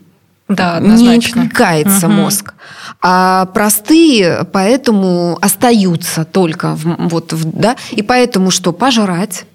Да, 0.48 0.80
не 0.82 1.16
откликается 1.16 2.08
угу. 2.08 2.16
мозг. 2.16 2.54
А 3.02 3.46
простые 3.54 4.46
поэтому 4.52 5.38
остаются 5.42 6.26
только 6.26 6.76
в, 6.76 7.10
вот, 7.10 7.34
в, 7.34 7.58
да, 7.58 7.78
и 7.92 8.02
поэтому 8.02 8.52
что 8.52 8.74
пожрать, 8.74 9.46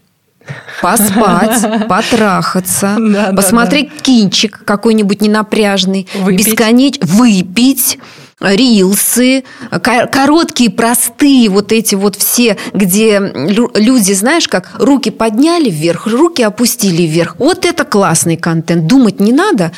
поспать, 0.82 1.88
потрахаться, 1.88 2.96
да, 2.98 3.32
посмотреть 3.32 3.88
да, 3.88 3.94
да. 3.96 4.02
кинчик 4.02 4.62
какой-нибудь 4.64 5.20
ненапряжный, 5.20 6.08
выпить. 6.14 6.46
бесконечно 6.46 7.06
выпить 7.06 7.98
рилсы, 8.40 9.44
короткие, 9.80 10.70
простые 10.70 11.48
вот 11.48 11.72
эти 11.72 11.94
вот 11.94 12.16
все, 12.16 12.58
где 12.74 13.18
люди, 13.18 14.12
знаешь, 14.12 14.46
как 14.46 14.72
руки 14.78 15.10
подняли 15.10 15.70
вверх, 15.70 16.06
руки 16.06 16.42
опустили 16.42 17.02
вверх. 17.02 17.36
Вот 17.38 17.64
это 17.64 17.84
классный 17.84 18.36
контент. 18.36 18.86
Думать 18.86 19.20
не 19.20 19.32
надо. 19.32 19.72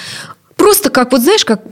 Просто 0.69 0.91
как, 0.91 1.13
вот 1.13 1.23
знаешь, 1.23 1.47
как 1.47 1.63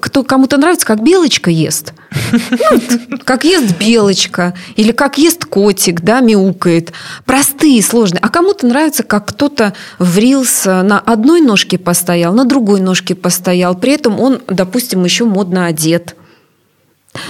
кто 0.00 0.24
кому-то 0.24 0.56
нравится, 0.56 0.86
как 0.86 1.02
белочка 1.02 1.50
ест. 1.50 1.92
Ну, 2.32 3.18
как 3.22 3.44
ест 3.44 3.76
белочка. 3.78 4.54
Или 4.74 4.92
как 4.92 5.18
ест 5.18 5.44
котик, 5.44 6.00
да, 6.00 6.20
мяукает. 6.20 6.94
Простые, 7.26 7.82
сложные. 7.82 8.20
А 8.22 8.30
кому-то 8.30 8.66
нравится, 8.66 9.02
как 9.02 9.26
кто-то 9.26 9.74
врился 9.98 10.82
на 10.82 10.98
одной 10.98 11.42
ножке 11.42 11.76
постоял, 11.76 12.32
на 12.32 12.46
другой 12.46 12.80
ножке 12.80 13.14
постоял. 13.14 13.74
При 13.74 13.92
этом 13.92 14.18
он, 14.18 14.40
допустим, 14.46 15.04
еще 15.04 15.26
модно 15.26 15.66
одет. 15.66 16.16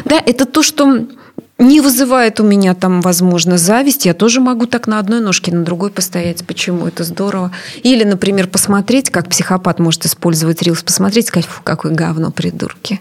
Да, 0.04 0.22
это 0.24 0.44
то, 0.44 0.62
что 0.62 1.04
не 1.58 1.80
вызывает 1.80 2.38
у 2.40 2.44
меня 2.44 2.74
там, 2.74 3.00
возможно, 3.00 3.58
зависть. 3.58 4.06
Я 4.06 4.14
тоже 4.14 4.40
могу 4.40 4.66
так 4.66 4.86
на 4.86 4.98
одной 4.98 5.20
ножке, 5.20 5.52
на 5.52 5.64
другой 5.64 5.90
постоять. 5.90 6.46
Почему? 6.46 6.86
Это 6.86 7.04
здорово. 7.04 7.52
Или, 7.82 8.04
например, 8.04 8.46
посмотреть, 8.46 9.10
как 9.10 9.28
психопат 9.28 9.80
может 9.80 10.06
использовать 10.06 10.62
рилс, 10.62 10.82
посмотреть, 10.82 11.26
сказать, 11.26 11.46
фу, 11.46 11.60
какое 11.62 11.92
говно, 11.92 12.30
придурки. 12.30 13.00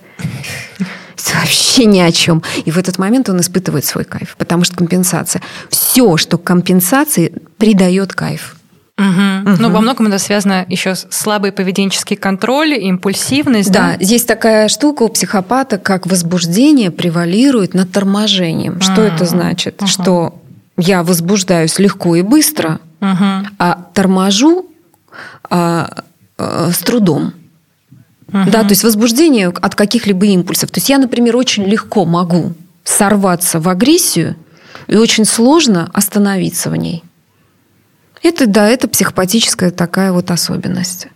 Вообще 1.34 1.86
ни 1.86 2.00
о 2.00 2.12
чем. 2.12 2.44
И 2.66 2.72
в 2.72 2.78
этот 2.78 2.98
момент 2.98 3.30
он 3.30 3.40
испытывает 3.42 3.86
свой 3.86 4.06
кайф, 4.06 4.36
потому 4.38 4.64
что 4.64 4.76
компенсация. 4.76 5.42
Все, 5.70 6.18
что 6.18 6.38
компенсации, 6.38 7.34
придает 7.58 8.14
кайф. 8.14 8.57
Угу. 8.98 9.52
Угу. 9.52 9.62
Ну, 9.62 9.70
во 9.70 9.82
многом 9.82 10.08
это 10.08 10.18
связано 10.18 10.66
еще 10.68 10.96
с 10.96 11.08
слабый 11.12 11.52
поведенческий 11.52 12.16
контроль, 12.16 12.74
импульсивность. 12.74 13.72
Да, 13.72 13.92
да? 13.92 13.98
есть 14.00 14.28
такая 14.28 14.68
штука 14.70 15.04
у 15.04 15.10
психопата, 15.10 15.78
как 15.78 16.08
возбуждение 16.08 16.90
превалирует 16.90 17.74
над 17.74 17.92
торможением. 17.92 18.82
Что 18.82 19.04
это 19.04 19.26
значит? 19.26 19.82
Угу. 19.82 19.88
Что 19.88 20.42
я 20.78 21.04
возбуждаюсь 21.04 21.78
легко 21.80 22.16
и 22.16 22.24
быстро, 22.24 22.80
угу. 23.00 23.48
а 23.60 23.86
торможу 23.94 24.66
а, 25.50 26.04
а, 26.38 26.72
с 26.72 26.80
трудом. 26.80 27.34
Угу. 28.30 28.52
Да, 28.52 28.64
то 28.64 28.70
есть 28.70 28.84
возбуждение 28.84 29.50
от 29.50 29.76
каких-либо 29.76 30.26
импульсов. 30.26 30.72
То 30.72 30.80
есть 30.80 30.90
я, 30.90 30.98
например, 30.98 31.36
очень 31.36 31.66
легко 31.66 32.04
могу 32.04 32.54
сорваться 32.84 33.60
в 33.60 33.70
агрессию, 33.70 34.36
и 34.88 34.96
очень 34.96 35.26
сложно 35.26 35.90
остановиться 35.94 36.70
в 36.70 36.76
ней. 36.76 37.04
Это, 38.28 38.46
да, 38.46 38.68
это 38.68 38.90
психопатическая 38.90 39.72
такая 39.72 40.12
вот 40.12 40.32
особенность. 40.32 41.08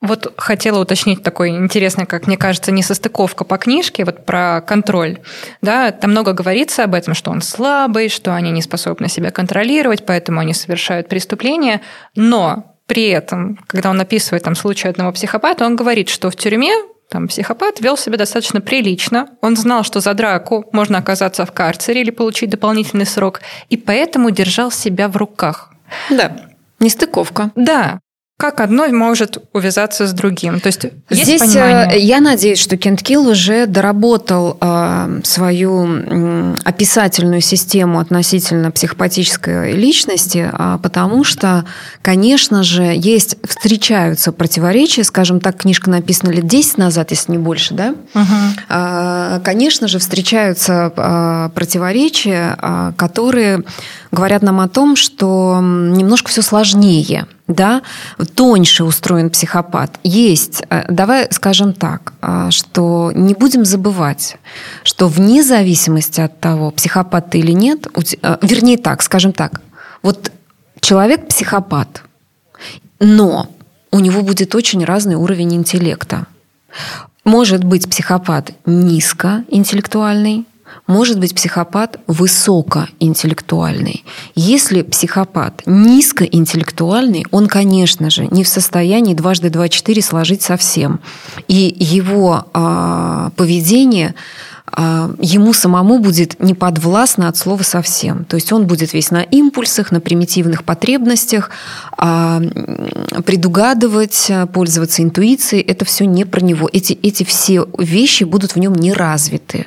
Вот 0.00 0.34
хотела 0.36 0.80
уточнить 0.80 1.22
такой 1.22 1.50
интересный, 1.50 2.04
как 2.04 2.26
мне 2.26 2.36
кажется, 2.36 2.72
несостыковка 2.72 3.44
по 3.44 3.58
книжке, 3.58 4.04
вот 4.04 4.26
про 4.26 4.60
контроль. 4.60 5.20
Да, 5.62 5.92
там 5.92 6.10
много 6.10 6.32
говорится 6.32 6.82
об 6.82 6.94
этом, 6.94 7.14
что 7.14 7.30
он 7.30 7.42
слабый, 7.42 8.08
что 8.08 8.34
они 8.34 8.50
не 8.50 8.60
способны 8.60 9.08
себя 9.08 9.30
контролировать, 9.30 10.04
поэтому 10.04 10.40
они 10.40 10.52
совершают 10.52 11.08
преступления. 11.08 11.80
Но 12.16 12.74
при 12.86 13.06
этом, 13.08 13.60
когда 13.68 13.90
он 13.90 14.00
описывает 14.00 14.42
там 14.42 14.56
случай 14.56 14.88
одного 14.88 15.12
психопата, 15.12 15.64
он 15.64 15.76
говорит, 15.76 16.08
что 16.08 16.28
в 16.28 16.34
тюрьме 16.34 16.72
там 17.08 17.28
психопат 17.28 17.78
вел 17.78 17.96
себя 17.96 18.16
достаточно 18.16 18.60
прилично. 18.60 19.28
Он 19.42 19.56
знал, 19.56 19.84
что 19.84 20.00
за 20.00 20.12
драку 20.14 20.68
можно 20.72 20.98
оказаться 20.98 21.46
в 21.46 21.52
карцере 21.52 22.00
или 22.00 22.10
получить 22.10 22.50
дополнительный 22.50 23.06
срок, 23.06 23.42
и 23.68 23.76
поэтому 23.76 24.32
держал 24.32 24.72
себя 24.72 25.06
в 25.08 25.16
руках. 25.16 25.70
Да, 26.10 26.47
нестыковка. 26.80 27.50
Да, 27.56 28.00
как 28.38 28.60
одно 28.60 28.86
может 28.86 29.38
увязаться 29.52 30.06
с 30.06 30.12
другим? 30.12 30.60
То 30.60 30.68
есть, 30.68 30.84
есть 31.10 31.24
Здесь 31.24 31.40
понимание? 31.40 31.90
Э, 31.92 31.98
я 31.98 32.20
надеюсь, 32.20 32.60
что 32.60 32.76
Кент 32.76 33.02
Килл 33.02 33.26
уже 33.26 33.66
доработал 33.66 34.56
э, 34.60 35.20
свою 35.24 35.84
э, 35.88 36.54
описательную 36.62 37.40
систему 37.40 37.98
относительно 37.98 38.70
психопатической 38.70 39.72
личности, 39.72 40.48
э, 40.52 40.78
потому 40.80 41.24
что, 41.24 41.64
конечно 42.00 42.62
же, 42.62 42.84
есть, 42.94 43.38
встречаются 43.44 44.30
противоречия, 44.30 45.02
скажем 45.02 45.40
так, 45.40 45.56
книжка 45.56 45.90
написана 45.90 46.30
лет 46.30 46.46
10 46.46 46.78
назад, 46.78 47.10
если 47.10 47.32
не 47.32 47.38
больше, 47.38 47.74
да? 47.74 47.96
Угу. 48.14 48.24
Э, 48.68 49.40
конечно 49.42 49.88
же, 49.88 49.98
встречаются 49.98 50.92
э, 50.96 51.50
противоречия, 51.56 52.56
э, 52.56 52.92
которые 52.96 53.64
говорят 54.12 54.42
нам 54.42 54.60
о 54.60 54.68
том, 54.68 54.94
что 54.94 55.58
немножко 55.60 56.28
все 56.30 56.42
сложнее– 56.42 57.26
да, 57.48 57.82
тоньше 58.34 58.84
устроен 58.84 59.30
психопат. 59.30 59.98
Есть, 60.04 60.62
э, 60.68 60.84
давай 60.88 61.28
скажем 61.30 61.72
так, 61.72 62.12
э, 62.20 62.50
что 62.50 63.10
не 63.14 63.34
будем 63.34 63.64
забывать, 63.64 64.36
что 64.84 65.08
вне 65.08 65.42
зависимости 65.42 66.20
от 66.20 66.38
того, 66.38 66.70
психопат 66.70 67.30
ты 67.30 67.38
или 67.38 67.52
нет, 67.52 67.88
э, 68.22 68.36
вернее 68.42 68.76
так, 68.76 69.02
скажем 69.02 69.32
так, 69.32 69.62
вот 70.02 70.30
человек 70.80 71.26
психопат, 71.28 72.02
но 73.00 73.48
у 73.90 73.98
него 74.00 74.22
будет 74.22 74.54
очень 74.54 74.84
разный 74.84 75.16
уровень 75.16 75.54
интеллекта. 75.54 76.26
Может 77.24 77.64
быть 77.64 77.88
психопат 77.88 78.52
низкоинтеллектуальный, 78.66 80.46
может 80.88 81.20
быть 81.20 81.34
психопат 81.34 82.00
высокоинтеллектуальный. 82.08 84.04
Если 84.34 84.82
психопат 84.82 85.62
низкоинтеллектуальный, 85.66 87.24
он, 87.30 87.46
конечно 87.46 88.10
же, 88.10 88.26
не 88.26 88.42
в 88.42 88.48
состоянии 88.48 89.14
дважды 89.14 89.50
два 89.50 89.68
четыре 89.68 90.02
сложить 90.02 90.42
совсем. 90.42 91.00
И 91.46 91.76
его 91.78 92.46
э, 92.52 93.30
поведение 93.36 94.08
а, 94.08 94.47
ему 94.76 95.52
самому 95.52 95.98
будет 95.98 96.40
не 96.40 96.54
подвластно 96.54 97.28
от 97.28 97.36
слова 97.36 97.62
совсем. 97.62 98.24
То 98.24 98.36
есть 98.36 98.52
он 98.52 98.66
будет 98.66 98.92
весь 98.92 99.10
на 99.10 99.22
импульсах, 99.22 99.92
на 99.92 100.00
примитивных 100.00 100.64
потребностях, 100.64 101.50
а, 101.96 102.40
предугадывать, 103.24 104.30
пользоваться 104.52 105.02
интуицией. 105.02 105.62
Это 105.62 105.84
все 105.84 106.06
не 106.06 106.24
про 106.24 106.40
него. 106.40 106.68
Эти, 106.72 106.92
эти 107.02 107.24
все 107.24 107.68
вещи 107.78 108.24
будут 108.24 108.52
в 108.52 108.58
нем 108.58 108.74
не 108.74 108.92
развиты. 108.92 109.66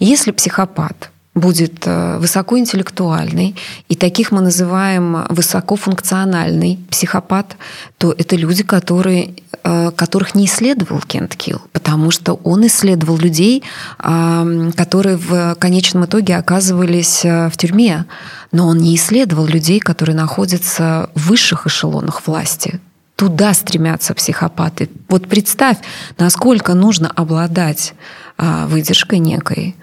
Если 0.00 0.32
психопат 0.32 1.11
будет 1.34 1.86
э, 1.86 2.18
высокоинтеллектуальный, 2.18 3.56
и 3.88 3.94
таких 3.96 4.32
мы 4.32 4.42
называем 4.42 5.24
высокофункциональный 5.30 6.78
психопат, 6.90 7.56
то 7.96 8.12
это 8.12 8.36
люди, 8.36 8.62
которые, 8.62 9.34
э, 9.64 9.90
которых 9.92 10.34
не 10.34 10.44
исследовал 10.44 11.00
Кент 11.00 11.34
Килл, 11.36 11.62
потому 11.72 12.10
что 12.10 12.34
он 12.44 12.66
исследовал 12.66 13.16
людей, 13.16 13.62
которые 13.98 15.16
в 15.16 15.54
конечном 15.54 16.04
итоге 16.04 16.36
оказывались 16.36 17.24
э, 17.24 17.48
в 17.48 17.56
тюрьме, 17.56 18.04
но 18.50 18.68
он 18.68 18.78
не 18.78 18.94
исследовал 18.94 19.46
людей, 19.46 19.80
которые 19.80 20.14
находятся 20.14 21.08
в 21.14 21.28
высших 21.28 21.66
эшелонах 21.66 22.26
власти, 22.26 22.78
туда 23.16 23.54
стремятся 23.54 24.12
психопаты. 24.12 24.90
Вот 25.08 25.28
представь, 25.28 25.78
насколько 26.18 26.74
нужно 26.74 27.10
обладать 27.10 27.94
выдержкой 28.38 29.18
некой, 29.18 29.76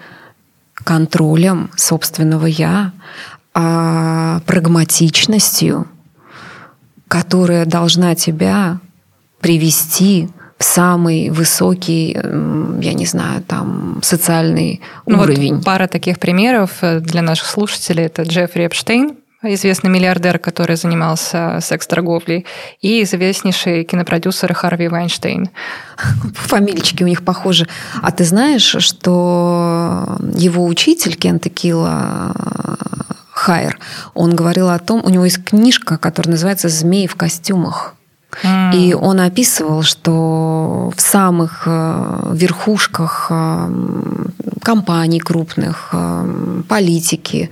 контролем 0.84 1.69
собственного 1.75 2.45
я, 2.45 2.91
а 3.53 4.41
прагматичностью, 4.45 5.88
которая 7.07 7.65
должна 7.65 8.15
тебя 8.15 8.80
привести 9.39 10.30
в 10.57 10.63
самый 10.63 11.30
высокий, 11.30 12.11
я 12.11 12.93
не 12.93 13.05
знаю, 13.05 13.41
там, 13.41 14.01
социальный 14.03 14.82
ну 15.05 15.19
уровень. 15.21 15.55
Вот 15.55 15.65
пара 15.65 15.88
таких 15.88 16.19
примеров 16.19 16.71
э, 16.82 16.99
для 16.99 17.21
наших 17.21 17.47
слушателей. 17.47 18.05
Это 18.05 18.23
Джеффри 18.23 18.65
Эпштейн, 18.65 19.15
известный 19.43 19.89
миллиардер, 19.89 20.39
который 20.39 20.75
занимался 20.75 21.59
секс-торговлей, 21.61 22.45
и 22.81 23.03
известнейший 23.03 23.83
кинопродюсер 23.83 24.53
Харви 24.53 24.87
Вайнштейн. 24.87 25.49
Фамилички 26.33 27.03
у 27.03 27.07
них 27.07 27.23
похожи. 27.23 27.67
А 28.01 28.11
ты 28.11 28.25
знаешь, 28.25 28.75
что 28.79 30.17
его 30.33 30.65
учитель 30.65 31.15
Кента 31.15 31.49
Килла 31.49 32.33
Хайер, 33.31 33.79
он 34.13 34.35
говорил 34.35 34.69
о 34.69 34.79
том, 34.79 35.01
у 35.03 35.09
него 35.09 35.23
есть 35.23 35.43
книжка, 35.43 35.97
которая 35.97 36.33
называется 36.33 36.67
«Змеи 36.67 37.07
в 37.07 37.15
костюмах». 37.15 37.95
Mm. 38.43 38.75
И 38.75 38.93
он 38.93 39.19
описывал, 39.19 39.84
что 39.84 40.91
в 40.95 41.01
самых 41.01 41.63
э, 41.65 42.32
верхушках 42.34 43.27
э, 43.30 43.69
компаний 44.61 45.19
крупных, 45.19 45.89
э, 45.93 46.61
политики, 46.67 47.49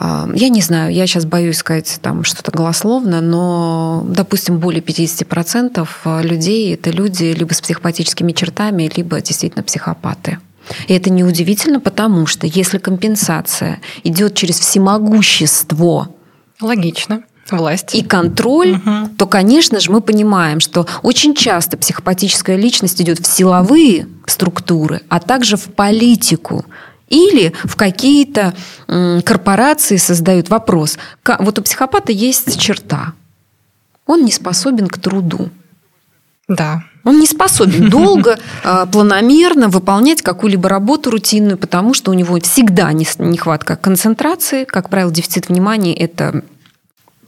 я 0.00 0.48
не 0.48 0.60
знаю, 0.60 0.92
я 0.92 1.06
сейчас 1.06 1.24
боюсь 1.24 1.58
сказать 1.58 2.00
там 2.02 2.24
что-то 2.24 2.50
голословно, 2.50 3.20
но, 3.20 4.04
допустим, 4.08 4.58
более 4.58 4.82
50% 4.82 5.86
людей– 6.20 6.74
это 6.74 6.90
люди 6.90 7.26
либо 7.26 7.52
с 7.52 7.60
психопатическими 7.60 8.32
чертами, 8.32 8.90
либо 8.96 9.20
действительно 9.20 9.62
психопаты. 9.62 10.38
И 10.88 10.94
это 10.94 11.10
неудивительно, 11.10 11.78
потому 11.78 12.26
что 12.26 12.48
если 12.48 12.78
компенсация 12.78 13.80
идет 14.02 14.34
через 14.34 14.58
всемогущество, 14.58 16.08
логично, 16.60 17.22
власть 17.50 17.94
и 17.94 18.02
контроль, 18.02 18.72
угу. 18.72 19.08
то, 19.18 19.26
конечно 19.26 19.80
же, 19.80 19.90
мы 19.90 20.00
понимаем, 20.00 20.60
что 20.60 20.86
очень 21.02 21.34
часто 21.34 21.76
психопатическая 21.76 22.56
личность 22.56 23.00
идет 23.00 23.18
в 23.18 23.26
силовые 23.26 24.08
структуры, 24.26 25.02
а 25.08 25.20
также 25.20 25.56
в 25.56 25.64
политику. 25.64 26.64
Или 27.08 27.52
в 27.64 27.76
какие-то 27.76 28.54
корпорации 28.86 29.98
создают 29.98 30.48
вопрос. 30.48 30.98
Вот 31.38 31.58
у 31.58 31.62
психопата 31.62 32.12
есть 32.12 32.58
черта. 32.58 33.12
Он 34.06 34.24
не 34.24 34.32
способен 34.32 34.88
к 34.88 34.98
труду. 34.98 35.50
Да. 36.48 36.82
Он 37.04 37.18
не 37.18 37.26
способен 37.26 37.90
долго, 37.90 38.38
а, 38.64 38.86
планомерно 38.86 39.68
выполнять 39.68 40.22
какую-либо 40.22 40.68
работу 40.68 41.10
рутинную, 41.10 41.58
потому 41.58 41.94
что 41.94 42.10
у 42.10 42.14
него 42.14 42.38
всегда 42.40 42.92
нехватка 42.92 43.76
концентрации. 43.76 44.64
Как 44.64 44.90
правило, 44.90 45.12
дефицит 45.12 45.48
внимания– 45.48 45.94
это 45.96 46.42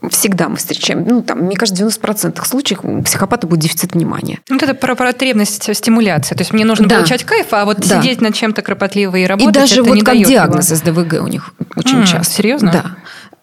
всегда 0.09 0.49
мы 0.49 0.57
встречаем, 0.57 1.05
ну, 1.05 1.21
там, 1.21 1.39
мне 1.39 1.55
кажется, 1.55 1.83
в 1.83 1.87
90% 1.87 2.45
случаев 2.45 2.79
у 2.83 3.01
психопата 3.01 3.47
будет 3.47 3.61
дефицит 3.61 3.93
внимания. 3.93 4.39
Вот 4.49 4.61
это 4.61 4.73
про 4.73 4.95
потребность 4.95 5.75
стимуляции. 5.75 6.35
То 6.35 6.41
есть 6.41 6.53
мне 6.53 6.65
нужно 6.65 6.87
да. 6.87 6.97
получать 6.97 7.23
кайф, 7.23 7.47
а 7.51 7.65
вот 7.65 7.79
да. 7.79 8.01
сидеть 8.01 8.21
над 8.21 8.35
чем-то 8.35 8.61
кропотливо 8.61 9.15
и 9.15 9.25
работать, 9.25 9.55
И 9.55 9.59
даже 9.59 9.81
это 9.81 9.83
вот 9.83 9.95
не 9.95 10.01
как 10.01 10.17
диагноз 10.17 10.69
его. 10.69 10.77
СДВГ 10.77 11.23
у 11.23 11.27
них 11.27 11.53
очень 11.75 12.01
mm, 12.01 12.05
часто. 12.05 12.33
Серьезно? 12.33 12.71
Да. 12.71 12.95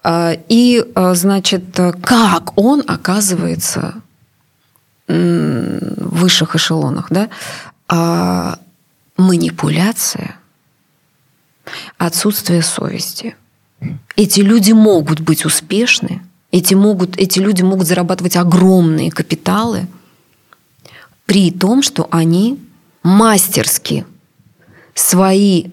А, 0.03 0.37
и, 0.49 0.85
а, 0.95 1.15
значит, 1.15 1.65
как 2.03 2.59
он 2.59 2.83
оказывается 2.87 3.95
в 5.07 6.19
высших 6.19 6.57
эшелонах, 6.57 7.09
да? 7.11 7.29
А 7.89 8.59
манипуляция, 9.17 10.37
отсутствие 11.99 12.63
совести. 12.63 13.37
Эти 14.17 14.41
люди 14.41 14.73
могут 14.73 15.21
быть 15.21 15.45
успешны, 15.45 16.23
эти, 16.55 16.75
могут, 16.75 17.17
эти 17.19 17.41
люди 17.41 17.63
могут 17.63 17.89
зарабатывать 17.89 18.37
огромные 18.37 19.11
капиталы 19.11 19.89
при 21.27 21.51
том, 21.51 21.83
что 21.83 22.07
они 22.13 22.61
мастерски 23.03 24.07
свои 24.95 25.67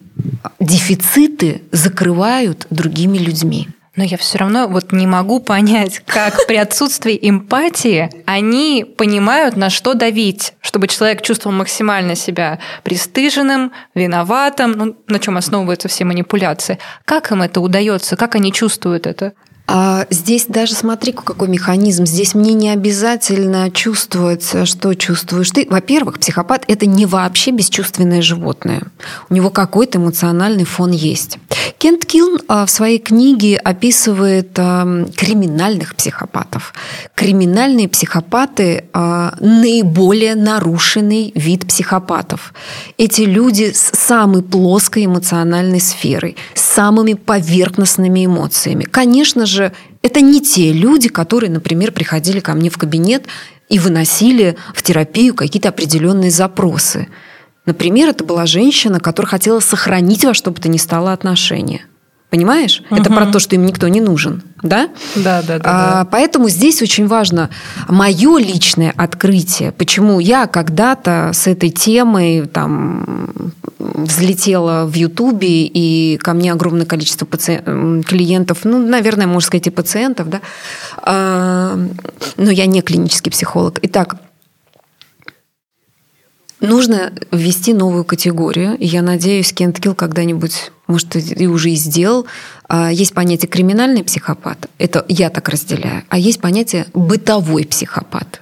дефициты 0.59 1.61
закрывают 1.71 2.65
другими 2.71 3.19
людьми. 3.19 3.67
но 3.95 4.03
я 4.03 4.17
все 4.17 4.39
равно 4.39 4.67
вот 4.67 4.91
не 4.91 5.05
могу 5.05 5.39
понять, 5.39 6.01
как 6.07 6.47
при 6.47 6.55
отсутствии 6.55 7.19
эмпатии 7.21 8.09
они 8.25 8.83
понимают, 8.83 9.57
на 9.57 9.69
что 9.69 9.93
давить, 9.93 10.53
чтобы 10.61 10.87
человек 10.87 11.21
чувствовал 11.21 11.55
максимально 11.55 12.15
себя 12.15 12.57
пристыженным, 12.81 13.71
виноватым, 13.93 14.71
ну, 14.71 14.95
на 15.07 15.19
чем 15.19 15.37
основываются 15.37 15.89
все 15.89 16.05
манипуляции. 16.05 16.79
Как 17.05 17.31
им 17.31 17.43
это 17.43 17.61
удается, 17.61 18.15
как 18.15 18.33
они 18.33 18.51
чувствуют 18.51 19.05
это? 19.05 19.33
А 19.73 20.05
здесь 20.09 20.47
даже 20.49 20.73
смотри, 20.73 21.13
какой 21.13 21.47
механизм. 21.47 22.05
Здесь 22.05 22.35
мне 22.35 22.53
не 22.53 22.69
обязательно 22.71 23.71
чувствовать, 23.71 24.67
что 24.67 24.93
чувствуешь 24.95 25.51
ты. 25.51 25.65
Во-первых, 25.69 26.19
психопат– 26.19 26.65
это 26.67 26.85
не 26.85 27.05
вообще 27.05 27.51
бесчувственное 27.51 28.21
животное. 28.21 28.81
У 29.29 29.33
него 29.33 29.49
какой-то 29.49 29.97
эмоциональный 29.97 30.65
фон 30.65 30.91
есть. 30.91 31.37
Кент 31.77 32.05
Килн 32.05 32.39
а, 32.49 32.65
в 32.65 32.69
своей 32.69 32.99
книге 32.99 33.57
описывает 33.57 34.51
а, 34.57 35.05
криминальных 35.15 35.95
психопатов. 35.95 36.73
Криминальные 37.15 37.87
психопаты 37.87 38.83
а,– 38.91 39.35
наиболее 39.39 40.35
нарушенный 40.35 41.31
вид 41.33 41.65
психопатов. 41.65 42.53
Эти 42.97 43.21
люди 43.21 43.71
с 43.73 43.97
самой 43.97 44.43
плоской 44.43 45.05
эмоциональной 45.05 45.79
сферой, 45.79 46.35
с 46.55 46.61
самыми 46.61 47.13
поверхностными 47.13 48.25
эмоциями. 48.25 48.83
Конечно 48.83 49.45
же, 49.45 49.60
же 49.61 49.73
это 50.01 50.21
не 50.21 50.41
те 50.41 50.73
люди, 50.73 51.09
которые, 51.09 51.49
например, 51.49 51.91
приходили 51.91 52.39
ко 52.39 52.53
мне 52.53 52.69
в 52.69 52.77
кабинет 52.77 53.25
и 53.69 53.79
выносили 53.79 54.57
в 54.73 54.81
терапию 54.83 55.35
какие-то 55.35 55.69
определенные 55.69 56.31
запросы. 56.31 57.07
Например, 57.65 58.09
это 58.09 58.23
была 58.23 58.45
женщина, 58.45 58.99
которая 58.99 59.29
хотела 59.29 59.59
сохранить 59.59 60.25
во 60.25 60.33
что 60.33 60.51
бы 60.51 60.59
то 60.59 60.67
ни 60.69 60.77
стало 60.77 61.13
отношения. 61.13 61.85
Понимаешь? 62.31 62.81
Угу. 62.89 63.01
Это 63.01 63.09
про 63.11 63.25
то, 63.25 63.39
что 63.39 63.55
им 63.55 63.65
никто 63.65 63.89
не 63.89 63.99
нужен. 63.99 64.41
Да? 64.63 64.87
Да, 65.15 65.41
да, 65.41 65.59
да, 65.59 65.63
а, 65.65 66.03
да. 66.03 66.09
Поэтому 66.09 66.47
здесь 66.47 66.81
очень 66.81 67.05
важно 67.05 67.49
мое 67.89 68.37
личное 68.37 68.93
открытие. 68.95 69.73
Почему 69.73 70.21
я 70.21 70.47
когда-то 70.47 71.31
с 71.33 71.47
этой 71.47 71.71
темой 71.71 72.47
там, 72.47 73.43
взлетела 73.79 74.85
в 74.85 74.95
Ютубе, 74.95 75.65
и 75.65 76.17
ко 76.17 76.31
мне 76.33 76.53
огромное 76.53 76.85
количество 76.85 77.25
паци... 77.25 77.61
клиентов, 78.07 78.59
ну, 78.63 78.79
наверное, 78.79 79.27
можно 79.27 79.47
сказать, 79.47 79.67
и 79.67 79.69
пациентов, 79.69 80.29
да. 80.29 80.39
А, 81.03 81.77
но 82.37 82.49
я 82.49 82.65
не 82.65 82.81
клинический 82.81 83.29
психолог. 83.29 83.79
Итак, 83.81 84.15
Нужно 86.61 87.11
ввести 87.31 87.73
новую 87.73 88.05
категорию. 88.05 88.77
Я 88.79 89.01
надеюсь, 89.01 89.51
Кент 89.51 89.79
Килл 89.79 89.95
когда-нибудь, 89.95 90.71
может, 90.85 91.15
и 91.15 91.47
уже 91.47 91.71
и 91.71 91.75
сделал. 91.75 92.27
А, 92.69 92.91
есть 92.91 93.15
понятие 93.15 93.49
криминальный 93.49 94.03
психопат. 94.03 94.69
Это 94.77 95.03
я 95.07 95.31
так 95.31 95.49
разделяю. 95.49 96.03
А 96.09 96.19
есть 96.19 96.39
понятие 96.39 96.85
бытовой 96.93 97.65
психопат. 97.65 98.41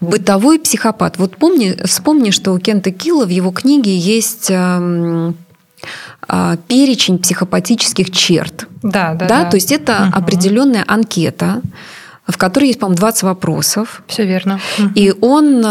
Бытовой 0.00 0.58
психопат. 0.58 1.18
Вот 1.18 1.36
помни, 1.36 1.76
вспомни, 1.84 2.30
что 2.30 2.52
у 2.52 2.58
Кента 2.58 2.90
Килла 2.90 3.26
в 3.26 3.30
его 3.30 3.50
книге 3.50 3.96
есть 3.98 4.50
а, 4.50 5.34
перечень 6.68 7.18
психопатических 7.18 8.10
черт. 8.10 8.66
Да, 8.82 9.12
да. 9.12 9.26
да? 9.26 9.44
да. 9.44 9.50
То 9.50 9.56
есть 9.56 9.72
это 9.72 10.08
угу. 10.08 10.18
определенная 10.18 10.84
анкета, 10.88 11.60
в 12.26 12.38
которой 12.38 12.68
есть, 12.68 12.78
по-моему, 12.78 12.98
20 12.98 13.24
вопросов. 13.24 14.02
Все 14.06 14.24
верно. 14.24 14.58
И 14.94 15.12
он 15.20 15.62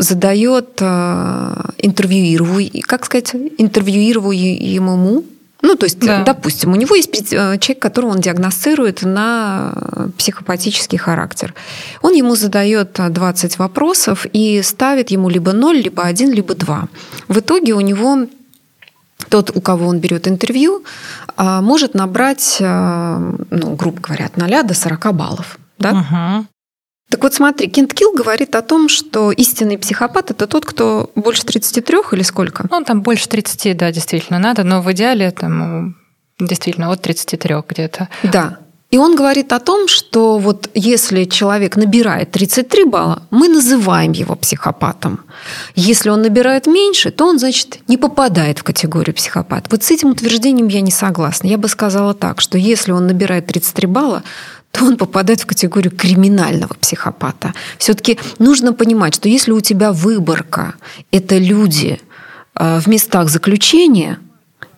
задает 0.00 0.78
э, 0.80 1.54
интервьюирую, 1.78 2.70
как 2.86 3.04
сказать, 3.04 3.34
интервьюируемому 3.58 5.24
ну, 5.62 5.74
то 5.76 5.84
есть, 5.84 5.98
да. 5.98 6.24
допустим, 6.24 6.72
у 6.72 6.76
него 6.76 6.94
есть 6.94 7.34
э, 7.34 7.58
человек, 7.58 7.82
которого 7.82 8.12
он 8.12 8.20
диагностирует 8.20 9.02
на 9.02 9.74
психопатический 10.16 10.96
характер. 10.96 11.54
Он 12.00 12.14
ему 12.14 12.34
задает 12.34 12.98
20 12.98 13.58
вопросов 13.58 14.26
и 14.32 14.62
ставит 14.62 15.10
ему 15.10 15.28
либо 15.28 15.52
0, 15.52 15.76
либо 15.76 16.04
1, 16.04 16.32
либо 16.32 16.54
2. 16.54 16.88
В 17.28 17.38
итоге 17.40 17.74
у 17.74 17.80
него 17.80 18.26
тот, 19.28 19.54
у 19.54 19.60
кого 19.60 19.86
он 19.88 19.98
берет 19.98 20.26
интервью, 20.28 20.82
э, 21.36 21.60
может 21.60 21.92
набрать, 21.92 22.56
ну, 22.58 23.74
грубо 23.76 24.00
говоря, 24.00 24.26
от 24.26 24.38
0 24.38 24.62
до 24.62 24.72
40 24.72 25.14
баллов. 25.14 25.58
Да? 25.78 25.90
Угу. 25.90 26.46
Так 27.10 27.24
вот 27.24 27.34
смотри, 27.34 27.68
Кент 27.68 27.92
Килл 27.92 28.12
говорит 28.14 28.54
о 28.54 28.62
том, 28.62 28.88
что 28.88 29.32
истинный 29.32 29.78
психопат– 29.78 30.30
это 30.32 30.46
тот, 30.46 30.64
кто 30.64 31.10
больше 31.16 31.44
33 31.44 31.98
или 32.12 32.22
сколько? 32.22 32.66
Ну, 32.70 32.84
там 32.84 33.02
больше 33.02 33.28
30, 33.28 33.76
да, 33.76 33.90
действительно 33.90 34.38
надо, 34.38 34.62
но 34.62 34.80
в 34.80 34.90
идеале 34.92 35.30
там 35.32 35.96
действительно 36.38 36.90
от 36.92 37.02
33 37.02 37.56
где-то. 37.68 38.08
Да. 38.22 38.58
И 38.92 38.98
он 38.98 39.14
говорит 39.14 39.52
о 39.52 39.60
том, 39.60 39.86
что 39.86 40.38
вот 40.38 40.68
если 40.74 41.24
человек 41.24 41.76
набирает 41.76 42.32
33 42.32 42.84
балла, 42.84 43.22
мы 43.30 43.48
называем 43.48 44.12
его 44.12 44.34
психопатом. 44.34 45.20
Если 45.76 46.10
он 46.10 46.22
набирает 46.22 46.66
меньше, 46.66 47.12
то 47.12 47.26
он, 47.26 47.38
значит, 47.38 47.78
не 47.88 47.96
попадает 47.96 48.58
в 48.58 48.64
категорию 48.64 49.14
психопат. 49.14 49.66
Вот 49.70 49.84
с 49.84 49.90
этим 49.92 50.10
утверждением 50.10 50.68
я 50.68 50.80
не 50.80 50.90
согласна. 50.90 51.46
Я 51.46 51.56
бы 51.56 51.68
сказала 51.68 52.14
так, 52.14 52.40
что 52.40 52.58
если 52.58 52.90
он 52.90 53.06
набирает 53.06 53.46
33 53.46 53.86
балла, 53.86 54.24
то 54.70 54.84
он 54.84 54.96
попадает 54.96 55.40
в 55.40 55.46
категорию 55.46 55.94
криминального 55.94 56.74
психопата. 56.74 57.54
Все-таки 57.78 58.18
нужно 58.38 58.72
понимать, 58.72 59.14
что 59.14 59.28
если 59.28 59.52
у 59.52 59.60
тебя 59.60 59.92
выборка– 59.92 60.74
это 61.10 61.38
люди 61.38 62.00
э, 62.54 62.80
в 62.80 62.86
местах 62.86 63.28
заключения, 63.28 64.18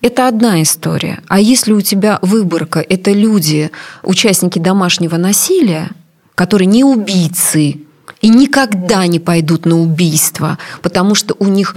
это 0.00 0.28
одна 0.28 0.62
история. 0.62 1.22
А 1.28 1.38
если 1.38 1.72
у 1.72 1.80
тебя 1.80 2.18
выборка– 2.22 2.80
это 2.88 3.12
люди, 3.12 3.70
участники 4.02 4.58
домашнего 4.58 5.16
насилия, 5.16 5.90
которые 6.34 6.66
не 6.66 6.84
убийцы 6.84 7.80
и 8.22 8.28
никогда 8.28 9.06
не 9.06 9.18
пойдут 9.18 9.66
на 9.66 9.78
убийство, 9.78 10.58
потому 10.80 11.14
что 11.14 11.34
у 11.38 11.46
них 11.46 11.76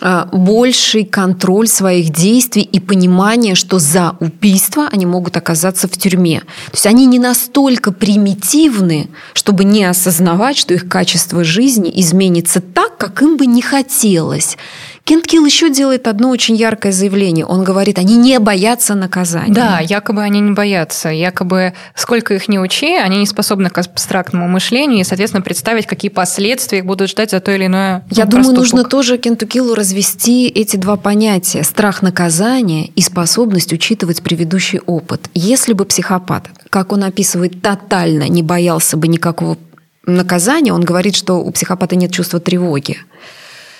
а, 0.00 0.28
больший 0.30 1.04
контроль 1.04 1.68
своих 1.68 2.10
действий 2.10 2.62
и 2.62 2.80
понимание, 2.80 3.54
что 3.54 3.78
за 3.78 4.14
убийство 4.20 4.88
они 4.92 5.06
могут 5.06 5.36
оказаться 5.38 5.88
в 5.88 5.92
тюрьме. 5.92 6.40
То 6.40 6.72
есть 6.74 6.86
они 6.86 7.06
не 7.06 7.18
настолько 7.18 7.92
примитивны, 7.92 9.08
чтобы 9.32 9.64
не 9.64 9.84
осознавать, 9.84 10.58
что 10.58 10.74
их 10.74 10.88
качество 10.88 11.42
жизни 11.44 11.90
изменится 11.94 12.60
так, 12.60 12.98
как 12.98 13.22
им 13.22 13.38
бы 13.38 13.46
не 13.46 13.62
хотелось. 13.62 14.58
Кент 15.06 15.24
Килл 15.24 15.46
еще 15.46 15.70
делает 15.70 16.08
одно 16.08 16.30
очень 16.30 16.56
яркое 16.56 16.90
заявление. 16.90 17.46
Он 17.46 17.62
говорит, 17.62 17.96
они 17.96 18.16
не 18.16 18.40
боятся 18.40 18.96
наказания. 18.96 19.54
Да, 19.54 19.78
якобы 19.78 20.20
они 20.20 20.40
не 20.40 20.50
боятся. 20.50 21.10
Якобы 21.10 21.74
сколько 21.94 22.34
их 22.34 22.48
не 22.48 22.58
учи, 22.58 22.96
они 22.96 23.18
не 23.18 23.26
способны 23.26 23.70
к 23.70 23.78
абстрактному 23.78 24.48
мышлению 24.48 24.98
и, 24.98 25.04
соответственно, 25.04 25.42
представить, 25.42 25.86
какие 25.86 26.10
последствия 26.10 26.78
их 26.78 26.86
будут 26.86 27.08
ждать 27.08 27.30
за 27.30 27.38
то 27.38 27.52
или 27.52 27.66
иное 27.66 28.04
Я 28.10 28.24
ну, 28.24 28.32
думаю, 28.32 28.56
нужно 28.56 28.82
тоже 28.82 29.16
Кенту 29.16 29.46
Киллу 29.46 29.76
развести 29.76 30.48
эти 30.48 30.76
два 30.76 30.96
понятия. 30.96 31.62
Страх 31.62 32.02
наказания 32.02 32.88
и 32.88 33.00
способность 33.00 33.72
учитывать 33.72 34.24
предыдущий 34.24 34.80
опыт. 34.86 35.30
Если 35.34 35.72
бы 35.72 35.84
психопат, 35.84 36.48
как 36.68 36.90
он 36.90 37.04
описывает, 37.04 37.62
тотально 37.62 38.28
не 38.28 38.42
боялся 38.42 38.96
бы 38.96 39.06
никакого 39.06 39.56
наказания, 40.04 40.72
он 40.72 40.80
говорит, 40.80 41.14
что 41.14 41.34
у 41.34 41.52
психопата 41.52 41.94
нет 41.94 42.10
чувства 42.10 42.40
тревоги. 42.40 42.98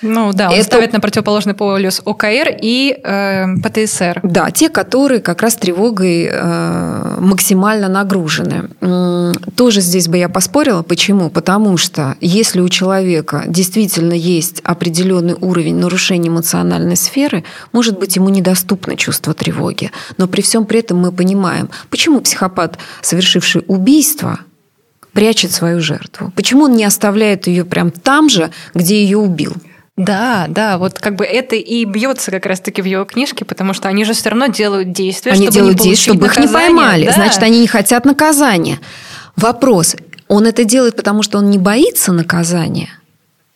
Ну 0.01 0.31
да, 0.33 0.49
он 0.49 0.55
это... 0.55 0.63
ставит 0.63 0.93
на 0.93 0.99
противоположный 0.99 1.53
полюс 1.53 2.01
ОКР 2.05 2.57
и 2.61 2.97
э, 3.03 3.45
ПТСР. 3.63 4.19
Да, 4.23 4.51
те, 4.51 4.69
которые 4.69 5.21
как 5.21 5.41
раз 5.41 5.55
тревогой 5.55 6.29
э, 6.31 7.17
максимально 7.19 7.87
нагружены. 7.87 8.69
Тоже 9.55 9.81
здесь 9.81 10.07
бы 10.07 10.17
я 10.17 10.29
поспорила. 10.29 10.83
Почему? 10.83 11.29
Потому 11.29 11.77
что 11.77 12.15
если 12.21 12.61
у 12.61 12.69
человека 12.69 13.43
действительно 13.47 14.13
есть 14.13 14.61
определенный 14.63 15.35
уровень 15.39 15.75
нарушения 15.75 16.29
эмоциональной 16.29 16.95
сферы, 16.95 17.43
может 17.71 17.99
быть, 17.99 18.15
ему 18.15 18.29
недоступно 18.29 18.95
чувство 18.95 19.33
тревоги. 19.33 19.91
Но 20.17 20.27
при 20.27 20.41
всем 20.41 20.65
при 20.65 20.79
этом 20.79 20.99
мы 20.99 21.11
понимаем, 21.11 21.69
почему 21.89 22.21
психопат, 22.21 22.77
совершивший 23.01 23.63
убийство, 23.67 24.39
прячет 25.13 25.51
свою 25.51 25.81
жертву? 25.81 26.31
Почему 26.35 26.65
он 26.65 26.75
не 26.75 26.83
оставляет 26.83 27.47
ее 27.47 27.65
прям 27.65 27.89
там 27.89 28.29
же, 28.29 28.51
где 28.75 29.01
ее 29.01 29.17
убил? 29.17 29.53
Да, 29.97 30.45
да, 30.47 30.77
вот 30.77 30.99
как 30.99 31.15
бы 31.15 31.25
это 31.25 31.55
и 31.55 31.83
бьется 31.83 32.29
как 32.29 32.45
раз-таки 32.45 32.83
в 32.83 32.85
его 32.85 33.03
книжке, 33.03 33.45
потому 33.45 33.73
что 33.73 33.89
они 33.89 34.05
же 34.05 34.13
все 34.13 34.29
равно 34.29 34.45
делают 34.45 34.91
действия, 34.91 35.31
они 35.31 35.47
чтобы 35.47 35.53
делают 35.53 35.79
не 35.79 35.83
действия, 35.85 36.11
чтобы 36.11 36.27
наказание. 36.27 36.45
их 36.45 36.51
не 36.51 36.53
поймали, 36.53 37.05
да. 37.07 37.13
значит, 37.13 37.41
они 37.41 37.59
не 37.61 37.67
хотят 37.67 38.05
наказания. 38.05 38.79
Вопрос: 39.35 39.95
он 40.27 40.45
это 40.45 40.63
делает, 40.65 40.95
потому 40.95 41.23
что 41.23 41.39
он 41.39 41.49
не 41.49 41.57
боится 41.57 42.11
наказания? 42.11 42.89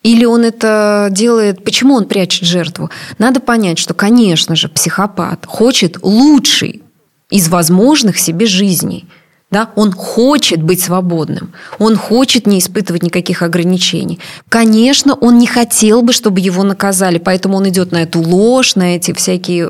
Или 0.01 0.25
он 0.25 0.43
это 0.43 1.09
делает, 1.11 1.63
почему 1.63 1.93
он 1.93 2.05
прячет 2.05 2.47
жертву? 2.47 2.89
Надо 3.19 3.39
понять, 3.39 3.77
что, 3.77 3.93
конечно 3.93 4.55
же, 4.55 4.67
психопат 4.67 5.45
хочет 5.45 5.99
лучший 6.01 6.81
из 7.29 7.49
возможных 7.49 8.17
себе 8.17 8.47
жизней. 8.47 9.07
Да? 9.51 9.69
Он 9.75 9.91
хочет 9.91 10.63
быть 10.63 10.81
свободным, 10.81 11.51
он 11.77 11.97
хочет 11.97 12.47
не 12.47 12.59
испытывать 12.59 13.03
никаких 13.03 13.41
ограничений. 13.41 14.19
Конечно, 14.47 15.13
он 15.15 15.39
не 15.39 15.47
хотел 15.47 16.01
бы, 16.01 16.13
чтобы 16.13 16.39
его 16.39 16.63
наказали, 16.63 17.17
поэтому 17.17 17.57
он 17.57 17.67
идет 17.67 17.91
на 17.91 18.03
эту 18.03 18.21
ложь, 18.21 18.75
на 18.75 18.95
эти 18.95 19.11
всякие 19.11 19.69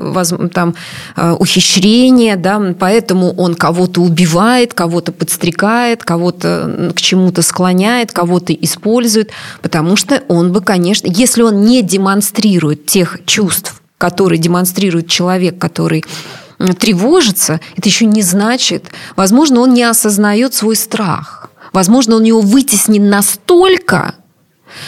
там, 0.54 0.76
э, 1.16 1.32
ухищрения, 1.32 2.36
да? 2.36 2.74
поэтому 2.78 3.32
он 3.32 3.56
кого-то 3.56 4.02
убивает, 4.02 4.72
кого-то 4.72 5.10
подстрекает, 5.10 6.04
кого-то 6.04 6.92
к 6.94 7.00
чему-то 7.00 7.42
склоняет, 7.42 8.12
кого-то 8.12 8.52
использует, 8.52 9.30
потому 9.62 9.96
что 9.96 10.22
он 10.28 10.52
бы, 10.52 10.60
конечно, 10.60 11.08
если 11.08 11.42
он 11.42 11.62
не 11.62 11.82
демонстрирует 11.82 12.86
тех 12.86 13.18
чувств, 13.26 13.82
которые 13.98 14.38
демонстрирует 14.38 15.08
человек, 15.08 15.58
который 15.58 16.04
тревожится, 16.78 17.60
это 17.76 17.88
еще 17.88 18.06
не 18.06 18.22
значит, 18.22 18.90
возможно, 19.16 19.60
он 19.60 19.74
не 19.74 19.82
осознает 19.82 20.54
свой 20.54 20.76
страх. 20.76 21.50
Возможно, 21.72 22.16
он 22.16 22.24
его 22.24 22.40
вытеснен 22.40 23.08
настолько, 23.08 24.14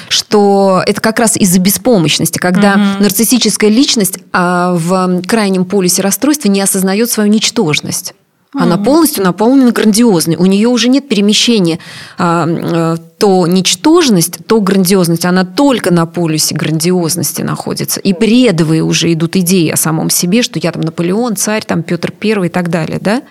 что 0.08 0.82
это 0.86 1.00
как 1.00 1.18
раз 1.18 1.36
из-за 1.36 1.58
беспомощности, 1.58 2.38
когда 2.38 2.74
угу. 2.74 3.02
нарциссическая 3.02 3.70
личность 3.70 4.18
а, 4.32 4.74
в 4.74 5.22
крайнем 5.26 5.64
полюсе 5.64 6.02
расстройства 6.02 6.48
не 6.48 6.60
осознает 6.60 7.10
свою 7.10 7.30
ничтожность. 7.30 8.14
Она 8.54 8.78
полностью 8.78 9.24
наполнена 9.24 9.72
грандиозной. 9.72 10.36
У 10.36 10.46
нее 10.46 10.68
уже 10.68 10.88
нет 10.88 11.08
перемещения 11.08 11.78
а, 12.18 12.46
а, 12.46 12.96
то 13.18 13.46
ничтожность, 13.46 14.46
то 14.46 14.60
грандиозность. 14.60 15.24
Она 15.24 15.44
только 15.44 15.92
на 15.92 16.06
полюсе 16.06 16.54
грандиозности 16.54 17.42
находится. 17.42 18.00
И 18.00 18.12
бредовые 18.12 18.82
уже 18.82 19.12
идут 19.12 19.36
идеи 19.36 19.70
о 19.70 19.76
самом 19.76 20.10
себе, 20.10 20.42
что 20.42 20.58
я 20.58 20.70
там 20.72 20.82
Наполеон, 20.82 21.36
царь, 21.36 21.64
там 21.64 21.82
Петр 21.82 22.12
Первый 22.12 22.48
и 22.48 22.50
так 22.50 22.70
далее. 22.70 22.98
Да? 23.00 23.22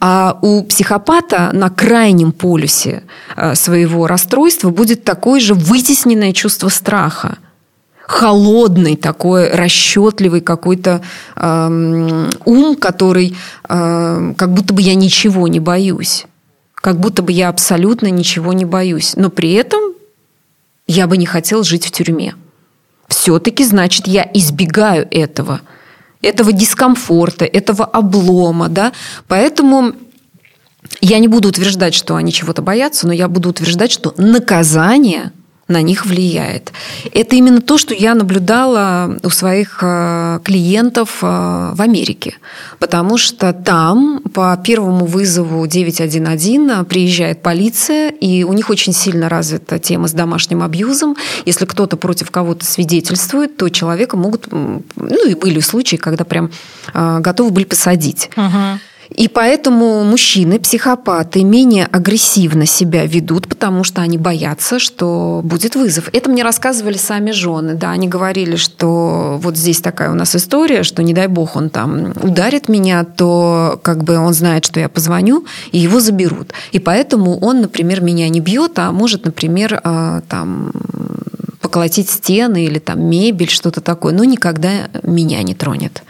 А 0.00 0.38
у 0.40 0.62
психопата 0.62 1.50
на 1.52 1.70
крайнем 1.70 2.32
полюсе 2.32 3.02
а, 3.36 3.54
своего 3.54 4.06
расстройства 4.06 4.70
будет 4.70 5.04
такое 5.04 5.40
же 5.40 5.54
вытесненное 5.54 6.32
чувство 6.32 6.68
страха 6.68 7.38
холодный 8.06 8.96
такой 8.96 9.50
расчетливый 9.50 10.40
какой-то 10.40 11.00
э, 11.36 12.28
ум, 12.44 12.76
который 12.76 13.36
э, 13.68 14.34
как 14.36 14.52
будто 14.52 14.74
бы 14.74 14.82
я 14.82 14.94
ничего 14.94 15.48
не 15.48 15.60
боюсь, 15.60 16.26
как 16.74 16.98
будто 17.00 17.22
бы 17.22 17.32
я 17.32 17.48
абсолютно 17.48 18.08
ничего 18.08 18.52
не 18.52 18.66
боюсь, 18.66 19.16
но 19.16 19.30
при 19.30 19.52
этом 19.52 19.80
я 20.86 21.06
бы 21.06 21.16
не 21.16 21.26
хотел 21.26 21.62
жить 21.64 21.86
в 21.86 21.90
тюрьме. 21.92 22.34
Все-таки, 23.08 23.64
значит, 23.64 24.06
я 24.06 24.28
избегаю 24.34 25.08
этого, 25.10 25.62
этого 26.20 26.52
дискомфорта, 26.52 27.46
этого 27.46 27.86
облома, 27.86 28.68
да, 28.68 28.92
поэтому 29.28 29.92
я 31.00 31.18
не 31.18 31.28
буду 31.28 31.48
утверждать, 31.48 31.94
что 31.94 32.16
они 32.16 32.32
чего-то 32.32 32.60
боятся, 32.60 33.06
но 33.06 33.14
я 33.14 33.28
буду 33.28 33.48
утверждать, 33.48 33.90
что 33.90 34.12
наказание– 34.18 35.32
на 35.68 35.82
них 35.82 36.04
влияет. 36.06 36.72
Это 37.12 37.36
именно 37.36 37.60
то, 37.60 37.78
что 37.78 37.94
я 37.94 38.14
наблюдала 38.14 39.18
у 39.22 39.30
своих 39.30 39.78
э, 39.82 40.40
клиентов 40.44 41.18
э, 41.22 41.26
в 41.74 41.80
Америке. 41.80 42.34
Потому 42.78 43.16
что 43.16 43.52
там 43.52 44.20
по 44.34 44.56
первому 44.62 45.06
вызову 45.06 45.66
911 45.66 46.86
приезжает 46.86 47.42
полиция, 47.42 48.10
и 48.10 48.44
у 48.44 48.52
них 48.52 48.68
очень 48.68 48.92
сильно 48.92 49.28
развита 49.28 49.78
тема 49.78 50.08
с 50.08 50.12
домашним 50.12 50.62
абьюзом. 50.62 51.16
Если 51.46 51.64
кто-то 51.64 51.96
против 51.96 52.30
кого-то 52.30 52.64
свидетельствует, 52.64 53.56
то 53.56 53.68
человека 53.70 54.16
могут... 54.16 54.48
Ну, 54.50 55.28
и 55.28 55.34
были 55.34 55.60
случаи, 55.60 55.96
когда 55.96 56.24
прям 56.24 56.50
э, 56.92 57.20
готовы 57.20 57.50
были 57.50 57.64
посадить. 57.64 58.30
Uh-huh. 58.36 58.78
И 59.10 59.28
поэтому 59.28 60.02
мужчины, 60.04 60.58
психопаты, 60.58 61.44
менее 61.44 61.86
агрессивно 61.86 62.66
себя 62.66 63.06
ведут, 63.06 63.48
потому 63.48 63.84
что 63.84 64.02
они 64.02 64.18
боятся, 64.18 64.78
что 64.78 65.40
будет 65.44 65.76
вызов. 65.76 66.08
Это 66.12 66.30
мне 66.30 66.42
рассказывали 66.42 66.96
сами 66.96 67.30
жены. 67.30 67.74
Да, 67.74 67.90
они 67.90 68.08
говорили, 68.08 68.56
что 68.56 69.38
вот 69.42 69.56
здесь 69.56 69.80
такая 69.80 70.10
у 70.10 70.14
нас 70.14 70.34
история, 70.34 70.82
что 70.82 71.02
не 71.02 71.12
дай 71.12 71.26
бог 71.26 71.56
он 71.56 71.70
там 71.70 72.12
ударит 72.22 72.68
меня, 72.68 73.04
то 73.04 73.78
как 73.82 74.04
бы 74.04 74.16
он 74.16 74.32
знает, 74.32 74.64
что 74.64 74.80
я 74.80 74.88
позвоню, 74.88 75.44
и 75.72 75.78
его 75.78 76.00
заберут. 76.00 76.52
И 76.72 76.78
поэтому 76.78 77.38
он, 77.38 77.60
например, 77.60 78.00
меня 78.00 78.28
не 78.28 78.40
бьет, 78.40 78.78
а 78.78 78.90
может, 78.92 79.24
например, 79.24 79.80
а, 79.84 80.22
там 80.28 80.72
поколотить 81.60 82.10
стены 82.10 82.64
или 82.64 82.78
там 82.78 83.04
мебель, 83.04 83.50
что-то 83.50 83.80
такое, 83.80 84.12
но 84.12 84.24
никогда 84.24 84.88
меня 85.02 85.42
не 85.42 85.54
тронет. 85.54 86.02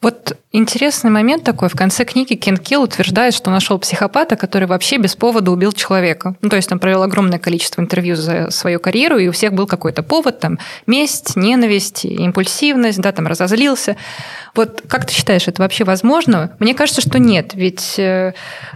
Вот 0.00 0.36
интересный 0.52 1.10
момент 1.10 1.44
такой. 1.44 1.68
В 1.68 1.74
конце 1.74 2.04
книги 2.04 2.34
Кен 2.34 2.56
Килл 2.56 2.82
утверждает, 2.82 3.34
что 3.34 3.50
нашел 3.50 3.78
психопата, 3.78 4.36
который 4.36 4.66
вообще 4.66 4.96
без 4.96 5.14
повода 5.14 5.50
убил 5.50 5.72
человека. 5.72 6.36
Ну, 6.40 6.48
то 6.48 6.56
есть 6.56 6.72
он 6.72 6.78
провел 6.78 7.02
огромное 7.02 7.38
количество 7.38 7.80
интервью 7.80 8.16
за 8.16 8.50
свою 8.50 8.80
карьеру, 8.80 9.18
и 9.18 9.28
у 9.28 9.32
всех 9.32 9.52
был 9.52 9.66
какой-то 9.66 10.02
повод, 10.02 10.40
там, 10.40 10.58
месть, 10.86 11.36
ненависть, 11.36 12.04
импульсивность, 12.04 13.00
да, 13.00 13.12
там, 13.12 13.26
разозлился. 13.26 13.96
Вот 14.54 14.82
как 14.88 15.06
ты 15.06 15.12
считаешь, 15.12 15.46
это 15.46 15.62
вообще 15.62 15.84
возможно? 15.84 16.56
Мне 16.58 16.74
кажется, 16.74 17.00
что 17.00 17.18
нет, 17.18 17.52
ведь, 17.54 17.98
э, 17.98 18.32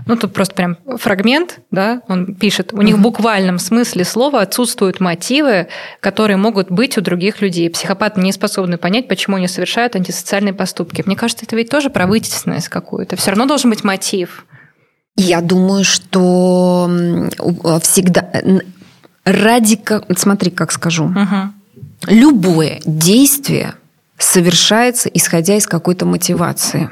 ну, 0.07 0.17
тут 0.17 0.33
просто 0.33 0.55
прям 0.55 0.77
фрагмент, 0.99 1.59
да, 1.71 2.03
он 2.09 2.35
пишет, 2.35 2.73
у 2.73 2.83
них 2.83 2.97
в 2.97 3.01
буквальном 3.01 3.59
смысле 3.59 4.05
слова 4.05 4.43
отсутствуют 4.43 5.01
мотивы, 5.01 5.69
которые 6.01 6.37
могут 6.37 6.71
быть 6.71 6.99
у 6.99 7.01
других 7.01 7.41
людей. 7.41 7.71
Психопаты 7.71 8.21
не 8.21 8.33
способны 8.33 8.77
понять, 8.77 9.09
почему 9.09 9.37
они 9.37 9.49
совершают 9.49 9.97
антисоциальные 9.97 10.55
поступки. 10.55 11.03
Мне 11.05 11.17
кажется, 11.17 11.45
это 11.47 11.57
ведь 11.63 11.71
тоже 11.71 11.91
про 11.91 12.07
вытесненность 12.07 12.69
какую-то. 12.69 13.17
Все 13.17 13.31
равно 13.31 13.47
должен 13.47 13.71
быть 13.71 13.85
мотив. 13.85 14.45
Я 15.17 15.41
думаю, 15.41 15.85
что 15.85 16.91
всегда 17.83 18.29
ради... 19.25 19.81
Смотри, 20.17 20.51
как 20.51 20.73
скажу. 20.73 21.05
Угу. 21.05 22.09
Любое 22.09 22.81
действие– 22.85 23.75
совершается, 24.19 25.09
исходя 25.09 25.57
из 25.57 25.67
какой-то 25.67 26.07
мотивации. 26.07 26.91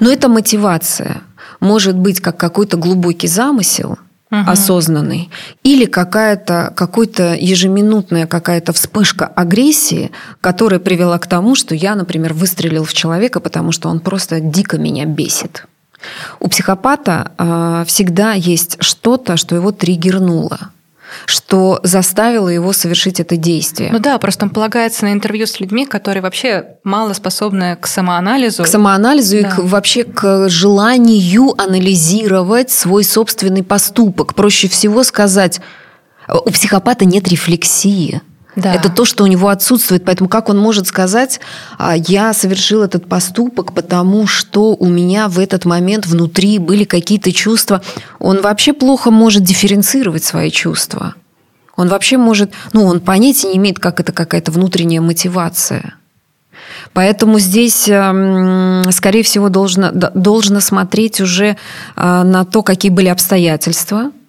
Но 0.00 0.10
эта 0.10 0.28
мотивация 0.28 1.22
может 1.60 1.96
быть 1.96 2.20
как 2.20 2.36
какой-то 2.36 2.76
глубокий 2.76 3.28
замысел, 3.28 3.98
угу. 4.32 4.50
осознанный, 4.50 5.30
или 5.62 5.84
какая-то 5.84 6.72
какой-то 6.74 7.34
ежеминутная 7.34 8.26
какая-то 8.26 8.72
вспышка 8.72 9.26
агрессии, 9.26 10.10
которая 10.40 10.80
привела 10.80 11.18
к 11.18 11.26
тому, 11.26 11.54
что 11.54 11.74
я, 11.74 11.94
например, 11.94 12.32
выстрелил 12.32 12.84
в 12.84 12.94
человека, 12.94 13.38
потому 13.40 13.70
что 13.70 13.88
он 13.88 14.00
просто 14.00 14.40
дико 14.40 14.78
меня 14.78 15.04
бесит. 15.04 15.66
У 16.40 16.48
психопата 16.48 17.30
э, 17.38 17.84
всегда 17.86 18.32
есть 18.32 18.76
что-то, 18.80 19.36
что 19.36 19.54
его 19.54 19.70
триггернуло 19.70 20.70
что 21.26 21.80
заставило 21.82 22.48
его 22.48 22.72
совершить 22.72 23.20
это 23.20 23.36
действие. 23.36 23.90
Ну 23.92 23.98
да, 23.98 24.18
просто 24.18 24.46
он 24.46 24.50
полагается 24.50 25.04
на 25.04 25.12
интервью 25.12 25.46
с 25.46 25.60
людьми, 25.60 25.86
которые 25.86 26.22
вообще 26.22 26.76
мало 26.84 27.12
способны 27.12 27.76
к 27.76 27.86
самоанализу. 27.86 28.64
К 28.64 28.66
самоанализу 28.66 29.40
да. 29.42 29.48
и 29.48 29.50
к, 29.50 29.58
вообще 29.58 30.04
к 30.04 30.48
желанию 30.48 31.54
анализировать 31.60 32.70
свой 32.70 33.04
собственный 33.04 33.62
поступок. 33.62 34.34
Проще 34.34 34.68
всего 34.68 35.02
сказать, 35.04 35.60
у 36.28 36.50
психопата 36.50 37.04
нет 37.04 37.28
рефлексии. 37.28 38.22
Да. 38.54 38.74
Это 38.74 38.90
то, 38.90 39.04
что 39.04 39.24
у 39.24 39.26
него 39.26 39.48
отсутствует. 39.48 40.04
Поэтому 40.04 40.28
как 40.28 40.48
он 40.48 40.58
может 40.58 40.86
сказать, 40.86 41.40
«А, 41.78 41.94
я 41.96 42.32
совершил 42.34 42.82
этот 42.82 43.08
поступок, 43.08 43.72
потому 43.72 44.26
что 44.26 44.74
у 44.74 44.86
меня 44.86 45.28
в 45.28 45.38
этот 45.38 45.64
момент 45.64 46.06
внутри 46.06 46.58
были 46.58 46.84
какие-то 46.84 47.32
чувства. 47.32 47.82
Он 48.18 48.40
вообще 48.40 48.72
плохо 48.72 49.10
может 49.10 49.42
дифференцировать 49.42 50.24
свои 50.24 50.50
чувства. 50.50 51.14
Он 51.76 51.88
вообще 51.88 52.18
может, 52.18 52.52
ну, 52.74 52.84
он 52.84 53.00
понятия 53.00 53.48
не 53.48 53.56
имеет, 53.56 53.78
как 53.78 54.00
это 54.00 54.12
какая-то 54.12 54.52
внутренняя 54.52 55.00
мотивация. 55.00 55.94
Поэтому 56.92 57.38
здесь, 57.38 57.88
эм, 57.88 58.82
скорее 58.92 59.22
всего, 59.22 59.48
должно, 59.48 59.90
должно 59.92 60.60
смотреть 60.60 61.20
уже 61.22 61.56
э, 61.96 62.22
на 62.22 62.44
то, 62.44 62.62
какие 62.62 62.90
были 62.90 63.08
обстоятельства– 63.08 64.10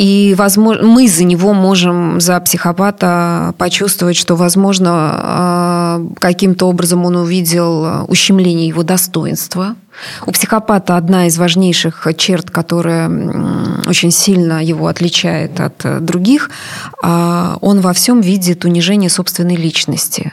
и 0.00 0.34
возможно, 0.34 0.86
мы 0.86 1.06
за 1.08 1.24
него 1.24 1.52
можем, 1.52 2.22
за 2.22 2.40
психопата, 2.40 3.54
почувствовать, 3.58 4.16
что, 4.16 4.34
возможно, 4.34 4.90
а, 4.92 6.00
каким-то 6.18 6.70
образом 6.70 7.04
он 7.04 7.16
увидел 7.16 8.06
ущемление 8.08 8.66
его 8.66 8.82
достоинства. 8.82 9.76
У 10.24 10.32
психопата 10.32 10.96
одна 10.96 11.26
из 11.26 11.36
важнейших 11.36 12.08
черт, 12.16 12.50
которая 12.50 13.10
очень 13.86 14.10
сильно 14.10 14.64
его 14.64 14.86
отличает 14.86 15.60
от 15.60 16.02
других, 16.02 16.50
а, 17.02 17.58
он 17.60 17.82
во 17.82 17.92
всем 17.92 18.22
видит 18.22 18.64
унижение 18.64 19.10
собственной 19.10 19.56
личности. 19.56 20.32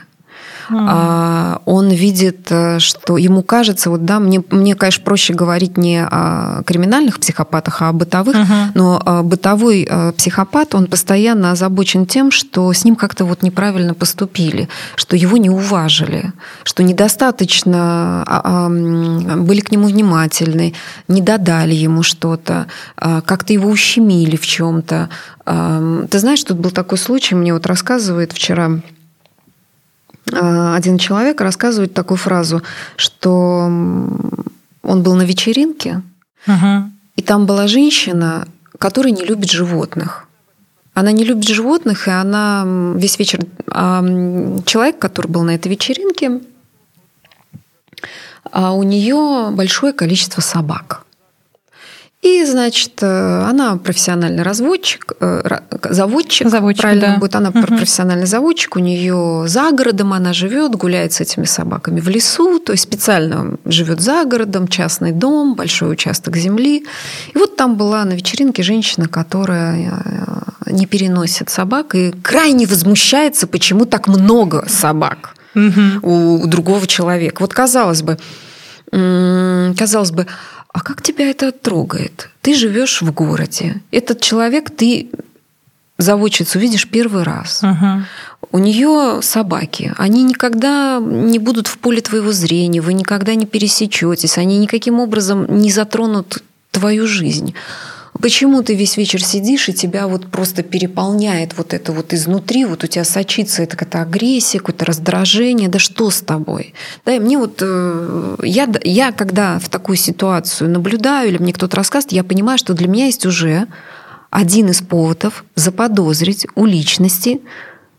Mm. 0.70 1.60
Он 1.64 1.90
видит, 1.90 2.46
э, 2.50 2.78
что 2.78 3.18
ему 3.18 3.42
кажется, 3.42 3.90
вот 3.90 4.06
да, 4.06 4.18
мне, 4.18 4.42
мне, 4.50 4.74
конечно, 4.74 5.04
проще 5.04 5.34
говорить 5.34 5.76
не 5.76 6.02
о 6.02 6.62
криминальных 6.64 7.20
психопатах, 7.20 7.82
а 7.82 7.90
о 7.90 7.92
бытовых, 7.92 8.36
uh-huh. 8.36 8.70
но 8.74 9.02
а, 9.04 9.22
бытовой 9.22 9.86
э, 9.88 10.12
психопат, 10.12 10.74
он 10.74 10.86
постоянно 10.86 11.52
озабочен 11.52 12.06
тем, 12.06 12.30
что 12.30 12.72
с 12.72 12.84
ним 12.84 12.96
как-то 12.96 13.26
вот 13.26 13.42
неправильно 13.42 13.92
поступили, 13.94 14.68
что 14.96 15.14
его 15.14 15.36
не 15.36 15.50
уважили, 15.50 16.32
что 16.64 16.82
недостаточно 16.82 18.24
а, 18.26 18.68
были 18.70 19.60
к 19.60 19.70
нему 19.70 19.88
внимательны, 19.88 20.74
не 21.06 21.20
додали 21.20 21.74
ему 21.74 22.02
что-то, 22.02 22.66
как-то 22.96 23.52
его 23.52 23.68
ущемили 23.68 24.36
в 24.36 24.46
чем-то. 24.46 25.08
Ты 26.10 26.18
знаешь, 26.18 26.42
тут 26.44 26.58
был 26.58 26.70
такой 26.70 26.98
случай, 26.98 27.34
мне 27.34 27.52
вот 27.52 27.66
рассказывает 27.66 28.32
вчера 28.32 28.66
а, 28.66 28.80
один 30.32 30.98
человек 30.98 31.40
рассказывает 31.40 31.94
такую 31.94 32.18
фразу, 32.18 32.62
что 32.96 33.64
он 34.82 35.02
был 35.02 35.14
на 35.14 35.22
вечеринке, 35.22 36.02
угу. 36.46 36.90
и 37.16 37.22
там 37.22 37.46
была 37.46 37.66
женщина, 37.66 38.46
которая 38.78 39.12
не 39.12 39.24
любит 39.24 39.50
животных. 39.50 40.24
Она 40.94 41.12
не 41.12 41.24
любит 41.24 41.46
животных, 41.46 42.08
и 42.08 42.10
она 42.10 42.64
весь 42.96 43.18
вечер... 43.18 43.40
А 43.70 44.02
человек, 44.64 44.98
который 44.98 45.28
был 45.28 45.44
на 45.44 45.54
этой 45.54 45.68
вечеринке, 45.68 46.40
а 48.50 48.72
у 48.72 48.82
нее 48.82 49.50
большое 49.52 49.92
количество 49.92 50.40
собак. 50.40 51.04
И, 52.20 52.44
значит, 52.44 52.94
э, 53.00 53.44
она 53.48 53.76
профессиональный 53.76 54.42
разводчик, 54.42 55.12
э, 55.20 55.60
заводчик, 55.88 56.48
заводчик 56.48 56.82
правильно 56.82 57.12
да. 57.12 57.18
будет. 57.18 57.36
Она 57.36 57.50
угу. 57.50 57.62
профессиональный 57.62 58.26
заводчик, 58.26 58.74
у 58.74 58.80
нее 58.80 59.44
за 59.46 59.70
городом 59.70 60.12
она 60.12 60.32
живет, 60.32 60.74
гуляет 60.74 61.12
с 61.12 61.20
этими 61.20 61.44
собаками 61.44 62.00
в 62.00 62.08
лесу, 62.08 62.58
то 62.58 62.72
есть 62.72 62.82
специально 62.84 63.56
живет 63.64 64.00
за 64.00 64.24
городом, 64.24 64.66
частный 64.66 65.12
дом, 65.12 65.54
большой 65.54 65.92
участок 65.92 66.36
земли. 66.36 66.86
И 67.34 67.38
вот 67.38 67.54
там 67.54 67.76
была 67.76 68.04
на 68.04 68.14
вечеринке 68.14 68.64
женщина, 68.64 69.06
которая 69.06 70.02
э, 70.66 70.72
не 70.72 70.86
переносит 70.86 71.50
собак 71.50 71.94
и 71.94 72.10
крайне 72.10 72.66
возмущается, 72.66 73.46
почему 73.46 73.84
так 73.84 74.08
много 74.08 74.64
собак 74.68 75.36
угу. 75.54 76.40
у 76.42 76.46
другого 76.48 76.84
человека. 76.88 77.42
Вот 77.42 77.54
казалось 77.54 78.02
бы, 78.02 78.18
казалось 78.90 80.10
бы, 80.10 80.26
а 80.72 80.80
как 80.80 81.02
тебя 81.02 81.30
это 81.30 81.52
трогает? 81.52 82.30
Ты 82.42 82.54
живешь 82.54 83.02
в 83.02 83.12
городе. 83.12 83.80
Этот 83.90 84.20
человек, 84.20 84.70
ты 84.70 85.10
заводчицу 85.98 86.58
видишь 86.58 86.88
первый 86.88 87.24
раз. 87.24 87.62
Угу. 87.62 88.04
У 88.52 88.58
нее 88.58 89.20
собаки. 89.22 89.92
Они 89.98 90.22
никогда 90.22 91.00
не 91.00 91.38
будут 91.38 91.66
в 91.66 91.78
поле 91.78 92.00
твоего 92.00 92.32
зрения, 92.32 92.80
вы 92.80 92.94
никогда 92.94 93.34
не 93.34 93.46
пересечетесь, 93.46 94.38
они 94.38 94.58
никаким 94.58 95.00
образом 95.00 95.46
не 95.58 95.70
затронут 95.70 96.42
твою 96.70 97.06
жизнь. 97.06 97.54
Почему 98.20 98.62
ты 98.62 98.74
весь 98.74 98.96
вечер 98.96 99.22
сидишь, 99.22 99.68
и 99.68 99.72
тебя 99.72 100.08
вот 100.08 100.26
просто 100.26 100.62
переполняет 100.64 101.56
вот 101.56 101.72
это 101.72 101.92
вот 101.92 102.12
изнутри, 102.12 102.64
вот 102.64 102.82
у 102.82 102.86
тебя 102.88 103.04
сочится 103.04 103.62
это 103.62 103.76
какая-то 103.76 104.02
агрессия, 104.02 104.58
какое-то 104.58 104.84
раздражение, 104.86 105.68
да 105.68 105.78
что 105.78 106.10
с 106.10 106.20
тобой? 106.20 106.74
Да, 107.04 107.14
и 107.14 107.20
мне 107.20 107.38
вот, 107.38 107.58
э, 107.60 108.36
я, 108.42 108.68
я 108.82 109.12
когда 109.12 109.60
в 109.60 109.68
такую 109.68 109.96
ситуацию 109.96 110.68
наблюдаю, 110.68 111.28
или 111.28 111.38
мне 111.38 111.52
кто-то 111.52 111.76
рассказывает, 111.76 112.12
я 112.12 112.24
понимаю, 112.24 112.58
что 112.58 112.74
для 112.74 112.88
меня 112.88 113.06
есть 113.06 113.24
уже 113.24 113.68
один 114.30 114.68
из 114.70 114.82
поводов 114.82 115.44
заподозрить 115.54 116.46
у 116.56 116.66
личности 116.66 117.40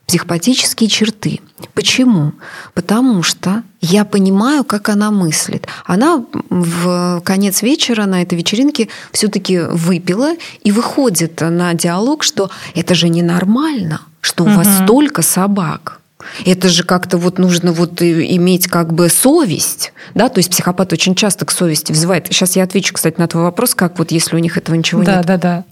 психопатические 0.09 0.89
черты. 0.89 1.39
Почему? 1.75 2.33
Потому 2.73 3.21
что 3.21 3.61
я 3.79 4.05
понимаю, 4.05 4.63
как 4.63 4.89
она 4.89 5.11
мыслит. 5.11 5.67
Она 5.85 6.25
в 6.49 7.21
конец 7.23 7.61
вечера 7.61 8.07
на 8.07 8.23
этой 8.23 8.35
вечеринке 8.35 8.87
все-таки 9.11 9.59
выпила 9.59 10.31
и 10.63 10.71
выходит 10.71 11.41
на 11.41 11.75
диалог, 11.75 12.23
что 12.23 12.49
это 12.73 12.95
же 12.95 13.07
ненормально, 13.07 14.01
что 14.21 14.45
у 14.45 14.47
угу. 14.47 14.55
вас 14.55 14.67
столько 14.83 15.21
собак. 15.21 16.01
Это 16.43 16.69
же 16.69 16.83
как-то 16.83 17.19
вот 17.19 17.37
нужно 17.37 17.71
вот 17.71 18.01
иметь 18.01 18.65
как 18.65 18.91
бы 18.91 19.09
совесть, 19.09 19.93
да, 20.15 20.29
то 20.29 20.39
есть 20.39 20.49
психопат 20.49 20.91
очень 20.91 21.13
часто 21.13 21.45
к 21.45 21.51
совести 21.51 21.91
взывает. 21.91 22.25
Сейчас 22.31 22.55
я 22.55 22.63
отвечу, 22.63 22.95
кстати, 22.95 23.19
на 23.19 23.27
твой 23.27 23.43
вопрос, 23.43 23.75
как 23.75 23.99
вот 23.99 24.09
если 24.09 24.35
у 24.35 24.39
них 24.39 24.57
этого 24.57 24.75
ничего 24.75 25.03
да, 25.03 25.17
нет. 25.17 25.25
Да, 25.27 25.37
да, 25.37 25.57
да 25.57 25.65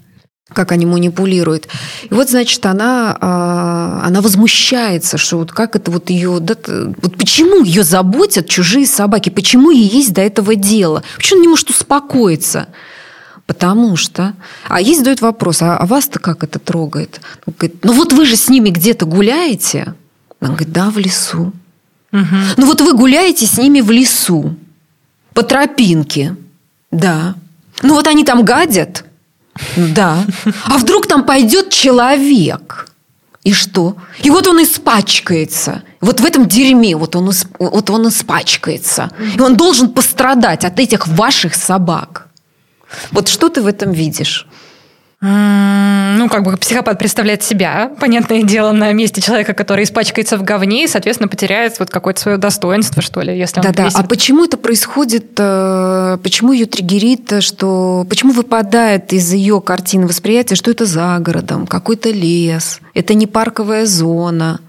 как 0.52 0.72
они 0.72 0.86
манипулируют. 0.86 1.68
И 2.10 2.14
вот, 2.14 2.30
значит, 2.30 2.64
она, 2.64 3.16
а, 3.20 4.02
она 4.04 4.20
возмущается, 4.22 5.18
что 5.18 5.38
вот 5.38 5.52
как 5.52 5.76
это 5.76 5.90
вот 5.90 6.10
ее... 6.10 6.38
Да, 6.40 6.54
вот 6.66 7.16
почему 7.16 7.62
ее 7.62 7.84
заботят 7.84 8.48
чужие 8.48 8.86
собаки? 8.86 9.28
Почему 9.28 9.70
ей 9.70 9.86
есть 9.86 10.14
до 10.14 10.22
этого 10.22 10.54
дело? 10.54 11.02
Почему 11.16 11.38
она 11.38 11.42
не 11.42 11.48
может 11.48 11.70
успокоиться? 11.70 12.68
Потому 13.46 13.96
что... 13.96 14.34
А 14.68 14.80
ей 14.80 14.96
задают 14.96 15.20
вопрос, 15.20 15.62
а, 15.62 15.76
а 15.76 15.86
вас-то 15.86 16.18
как 16.18 16.42
это 16.42 16.58
трогает? 16.58 17.20
Он 17.46 17.54
говорит, 17.58 17.84
ну 17.84 17.92
вот 17.92 18.12
вы 18.12 18.24
же 18.24 18.36
с 18.36 18.48
ними 18.48 18.70
где-то 18.70 19.04
гуляете? 19.04 19.94
Она 20.40 20.50
говорит, 20.50 20.72
да, 20.72 20.90
в 20.90 20.98
лесу. 20.98 21.52
Угу. 22.12 22.36
Ну 22.56 22.66
вот 22.66 22.80
вы 22.80 22.94
гуляете 22.94 23.46
с 23.46 23.58
ними 23.58 23.80
в 23.80 23.90
лесу, 23.90 24.56
по 25.34 25.42
тропинке. 25.42 26.36
Да. 26.90 27.34
Ну 27.82 27.94
вот 27.94 28.06
они 28.06 28.24
там 28.24 28.44
гадят. 28.44 29.04
Да. 29.76 30.24
А 30.64 30.78
вдруг 30.78 31.06
там 31.06 31.24
пойдет 31.24 31.70
человек? 31.70 32.88
И 33.44 33.52
что? 33.52 33.96
И 34.22 34.30
вот 34.30 34.46
он 34.46 34.62
испачкается. 34.62 35.82
Вот 36.00 36.20
в 36.20 36.24
этом 36.24 36.46
дерьме 36.46 36.96
вот 36.96 37.16
он, 37.16 37.30
вот 37.58 37.90
он 37.90 38.08
испачкается. 38.08 39.10
И 39.36 39.40
он 39.40 39.56
должен 39.56 39.88
пострадать 39.90 40.64
от 40.64 40.78
этих 40.78 41.08
ваших 41.08 41.54
собак. 41.54 42.28
Вот 43.10 43.28
что 43.28 43.48
ты 43.48 43.62
в 43.62 43.66
этом 43.66 43.92
видишь? 43.92 44.46
Ну, 45.20 46.28
как 46.28 46.44
бы 46.44 46.56
психопат 46.56 46.98
представляет 46.98 47.42
себя, 47.42 47.90
понятное 47.98 48.44
дело, 48.44 48.70
на 48.70 48.92
месте 48.92 49.20
человека, 49.20 49.52
который 49.52 49.82
испачкается 49.82 50.38
в 50.38 50.44
говне 50.44 50.84
и, 50.84 50.86
соответственно, 50.86 51.28
потеряет 51.28 51.78
вот 51.80 51.90
какое-то 51.90 52.20
свое 52.20 52.38
достоинство, 52.38 53.02
что 53.02 53.20
ли, 53.22 53.36
если 53.36 53.60
Да-да, 53.60 53.86
весит... 53.86 53.98
а 53.98 54.04
почему 54.04 54.44
это 54.44 54.56
происходит, 54.56 55.32
э, 55.38 56.18
почему 56.22 56.52
ее 56.52 56.66
триггерит, 56.66 57.42
что... 57.42 58.06
Почему 58.08 58.32
выпадает 58.32 59.12
из 59.12 59.32
ее 59.32 59.60
картины 59.60 60.06
восприятия, 60.06 60.54
что 60.54 60.70
это 60.70 60.86
за 60.86 61.18
городом, 61.18 61.66
какой-то 61.66 62.10
лес, 62.10 62.80
это 62.94 63.14
не 63.14 63.26
парковая 63.26 63.86
зона, 63.86 64.60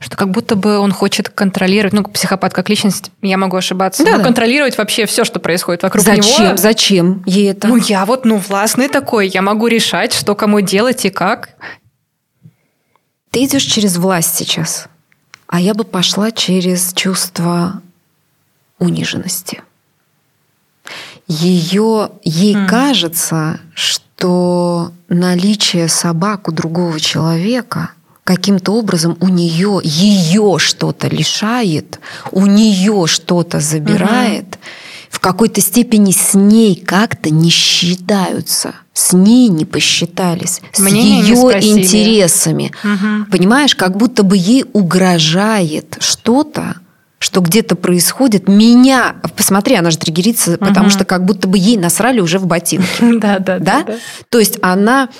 что 0.00 0.16
как 0.16 0.30
будто 0.30 0.56
бы 0.56 0.78
он 0.78 0.92
хочет 0.92 1.28
контролировать, 1.28 1.92
ну, 1.92 2.04
психопат 2.04 2.52
как 2.52 2.68
личность, 2.68 3.10
я 3.22 3.36
могу 3.36 3.56
ошибаться, 3.56 4.04
да, 4.04 4.12
но 4.12 4.18
да. 4.18 4.24
контролировать 4.24 4.78
вообще 4.78 5.06
все, 5.06 5.24
что 5.24 5.40
происходит 5.40 5.82
вокруг 5.82 6.04
Зачем? 6.04 6.24
него. 6.24 6.56
Зачем? 6.56 6.58
Зачем 6.58 7.22
ей 7.26 7.50
это? 7.50 7.68
Ну, 7.68 7.76
я 7.76 8.04
вот, 8.04 8.24
ну, 8.24 8.38
властный 8.38 8.88
такой, 8.88 9.28
я 9.28 9.42
могу 9.42 9.66
решать, 9.66 10.12
что 10.12 10.34
кому 10.34 10.60
делать 10.60 11.04
и 11.04 11.10
как. 11.10 11.50
Ты 13.30 13.44
идешь 13.44 13.64
через 13.64 13.96
власть 13.96 14.34
сейчас, 14.34 14.88
а 15.46 15.60
я 15.60 15.74
бы 15.74 15.84
пошла 15.84 16.30
через 16.30 16.92
чувство 16.94 17.82
униженности. 18.78 19.62
Ее, 21.26 22.10
ей 22.22 22.54
mm. 22.54 22.68
кажется, 22.68 23.60
что 23.74 24.92
наличие 25.08 25.88
собак 25.88 26.48
у 26.48 26.52
другого 26.52 26.98
человека– 27.00 27.90
каким-то 28.26 28.72
образом 28.72 29.16
у 29.20 29.28
нее 29.28 29.80
ее 29.84 30.56
что-то 30.58 31.06
лишает, 31.06 32.00
у 32.32 32.44
нее 32.44 33.06
что-то 33.06 33.60
забирает, 33.60 34.46
угу. 34.46 34.58
в 35.10 35.20
какой-то 35.20 35.60
степени 35.60 36.10
с 36.10 36.34
ней 36.34 36.74
как-то 36.74 37.30
не 37.30 37.50
считаются, 37.50 38.74
с 38.92 39.12
ней 39.12 39.46
не 39.46 39.64
посчитались, 39.64 40.60
с 40.72 40.80
Мнение 40.80 41.20
ее 41.20 41.36
интересами. 41.62 42.72
Угу. 42.82 43.30
Понимаешь, 43.30 43.76
как 43.76 43.96
будто 43.96 44.24
бы 44.24 44.36
ей 44.36 44.64
угрожает 44.72 45.96
что-то, 46.00 46.78
что 47.20 47.40
где-то 47.40 47.76
происходит, 47.76 48.48
меня, 48.48 49.14
посмотри, 49.36 49.76
она 49.76 49.92
же 49.92 49.98
триггерится, 49.98 50.54
угу. 50.54 50.66
потому 50.66 50.90
что 50.90 51.04
как 51.04 51.24
будто 51.24 51.46
бы 51.46 51.58
ей 51.58 51.76
насрали 51.76 52.18
уже 52.18 52.40
в 52.40 52.46
ботинки. 52.46 52.88
Да, 53.20 53.38
да, 53.38 53.60
да. 53.60 53.86
То 54.30 54.40
есть 54.40 54.58
она 54.62 55.10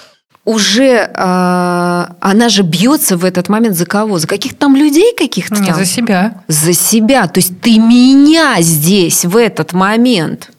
уже 0.47 1.11
э, 1.13 2.07
она 2.21 2.49
же 2.49 2.63
бьется 2.63 3.17
в 3.17 3.25
этот 3.25 3.49
момент 3.49 3.77
за 3.77 3.85
кого? 3.85 4.19
За 4.19 4.29
каких-то 4.29 4.59
там 4.59 4.77
людей 4.77 5.13
каких-то 5.15 5.57
Нет, 5.57 5.75
за 5.75 5.85
себя. 5.85 6.41
За 6.47 6.73
себя. 6.73 7.27
То 7.27 7.41
есть 7.41 7.61
ты 7.61 7.79
меня 7.79 8.55
здесь 8.61 9.25
в 9.25 9.37
этот 9.37 9.73
момент 9.73 10.53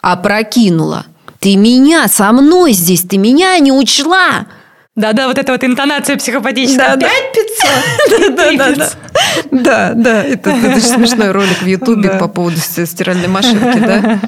опрокинула. 0.00 1.06
Ты 1.40 1.56
меня 1.56 2.08
со 2.08 2.30
мной 2.30 2.72
здесь, 2.72 3.02
ты 3.02 3.16
меня 3.16 3.58
не 3.58 3.72
учла. 3.72 4.46
Да-да, 4.94 5.26
вот 5.26 5.38
эта 5.38 5.52
вот 5.52 5.64
интонация 5.64 6.16
психопатическая. 6.16 6.96
Да, 6.96 7.08
Пять 7.08 7.32
пятьсот. 7.32 8.36
Да-да-да. 8.36 8.90
Да, 9.50 9.92
да. 9.94 10.22
Это, 10.24 10.50
это 10.50 10.80
же 10.80 10.86
смешной 10.86 11.30
ролик 11.30 11.62
в 11.62 11.66
Ютубе 11.66 12.10
по 12.10 12.28
поводу 12.28 12.58
стиральной 12.58 13.28
машинки, 13.28 13.78
да? 13.78 14.20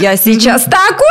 Я 0.00 0.16
сейчас 0.16 0.64
такой 0.64 1.06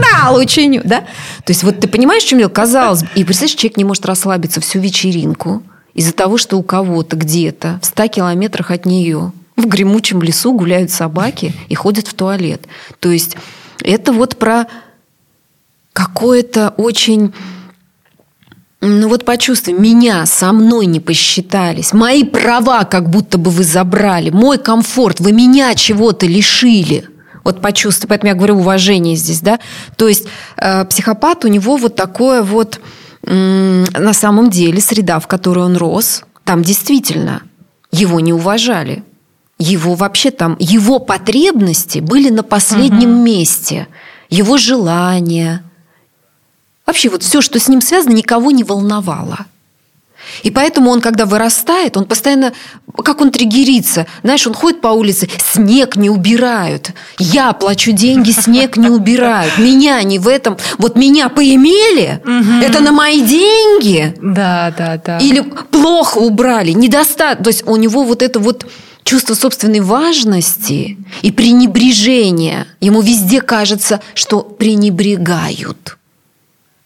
скандал 0.00 0.36
учиню, 0.36 0.80
да? 0.84 1.00
То 1.44 1.50
есть 1.50 1.64
вот 1.64 1.80
ты 1.80 1.88
понимаешь, 1.88 2.22
чем 2.22 2.38
дело? 2.38 2.48
Казалось 2.48 3.02
бы, 3.02 3.08
и 3.14 3.24
представляешь, 3.24 3.56
человек 3.56 3.76
не 3.76 3.84
может 3.84 4.06
расслабиться 4.06 4.62
всю 4.62 4.78
вечеринку, 4.78 5.62
из-за 5.92 6.12
того, 6.12 6.38
что 6.38 6.58
у 6.58 6.62
кого-то 6.62 7.16
где-то 7.16 7.78
в 7.82 7.86
100 7.86 8.08
километрах 8.08 8.70
от 8.70 8.86
нее 8.86 9.32
в 9.56 9.66
гремучем 9.66 10.22
лесу 10.22 10.52
гуляют 10.52 10.90
собаки 10.90 11.54
и 11.68 11.74
ходят 11.74 12.06
в 12.06 12.14
туалет. 12.14 12.66
То 13.00 13.10
есть 13.10 13.36
это 13.82 14.12
вот 14.12 14.36
про 14.36 14.66
какое-то 15.94 16.74
очень 16.76 17.32
ну 18.86 19.08
вот 19.08 19.24
почувствуй, 19.24 19.74
меня 19.74 20.26
со 20.26 20.52
мной 20.52 20.86
не 20.86 21.00
посчитались, 21.00 21.92
мои 21.92 22.24
права 22.24 22.84
как 22.84 23.10
будто 23.10 23.38
бы 23.38 23.50
вы 23.50 23.64
забрали, 23.64 24.30
мой 24.30 24.58
комфорт, 24.58 25.20
вы 25.20 25.32
меня 25.32 25.74
чего-то 25.74 26.26
лишили. 26.26 27.08
Вот 27.44 27.60
почувствуй, 27.60 28.08
поэтому 28.08 28.30
я 28.30 28.34
говорю 28.34 28.56
уважение 28.56 29.14
здесь, 29.14 29.40
да. 29.40 29.60
То 29.96 30.08
есть 30.08 30.26
э, 30.56 30.84
психопат 30.86 31.44
у 31.44 31.48
него 31.48 31.76
вот 31.76 31.94
такое 31.94 32.42
вот 32.42 32.80
э, 33.22 33.84
на 33.96 34.12
самом 34.12 34.50
деле 34.50 34.80
среда, 34.80 35.20
в 35.20 35.28
которой 35.28 35.64
он 35.64 35.76
рос, 35.76 36.24
там 36.42 36.62
действительно 36.62 37.42
его 37.92 38.18
не 38.18 38.32
уважали. 38.32 39.04
Его 39.58 39.94
вообще 39.94 40.32
там, 40.32 40.56
его 40.58 40.98
потребности 40.98 42.00
были 42.00 42.30
на 42.30 42.42
последнем 42.42 43.14
угу. 43.14 43.22
месте. 43.22 43.86
Его 44.28 44.58
желания, 44.58 45.62
Вообще 46.86 47.08
вот 47.08 47.22
все, 47.22 47.40
что 47.40 47.58
с 47.58 47.68
ним 47.68 47.80
связано, 47.80 48.14
никого 48.14 48.50
не 48.52 48.64
волновало. 48.64 49.46
И 50.42 50.50
поэтому 50.50 50.90
он, 50.90 51.00
когда 51.00 51.24
вырастает, 51.24 51.96
он 51.96 52.04
постоянно, 52.04 52.52
как 53.04 53.20
он 53.20 53.30
триггерится, 53.30 54.06
знаешь, 54.22 54.46
он 54.46 54.54
ходит 54.54 54.80
по 54.80 54.88
улице, 54.88 55.28
снег 55.52 55.96
не 55.96 56.10
убирают, 56.10 56.92
я 57.18 57.52
плачу 57.52 57.92
деньги, 57.92 58.30
снег 58.32 58.76
не 58.76 58.88
убирают, 58.88 59.58
меня 59.58 60.02
не 60.02 60.18
в 60.18 60.28
этом, 60.28 60.56
вот 60.78 60.96
меня 60.96 61.28
поимели, 61.28 62.20
это 62.62 62.80
на 62.80 62.92
мои 62.92 63.20
деньги. 63.20 64.14
Да, 64.20 64.74
да, 64.76 65.00
да. 65.04 65.18
Или 65.18 65.40
плохо 65.40 66.18
убрали, 66.18 66.72
недостаточно, 66.72 67.44
то 67.44 67.50
есть 67.50 67.66
у 67.66 67.76
него 67.76 68.04
вот 68.04 68.22
это 68.22 68.40
вот 68.40 68.66
чувство 69.04 69.34
собственной 69.34 69.80
важности 69.80 70.98
и 71.22 71.30
пренебрежения, 71.30 72.66
ему 72.80 73.00
везде 73.00 73.40
кажется, 73.40 74.00
что 74.14 74.40
пренебрегают 74.40 75.95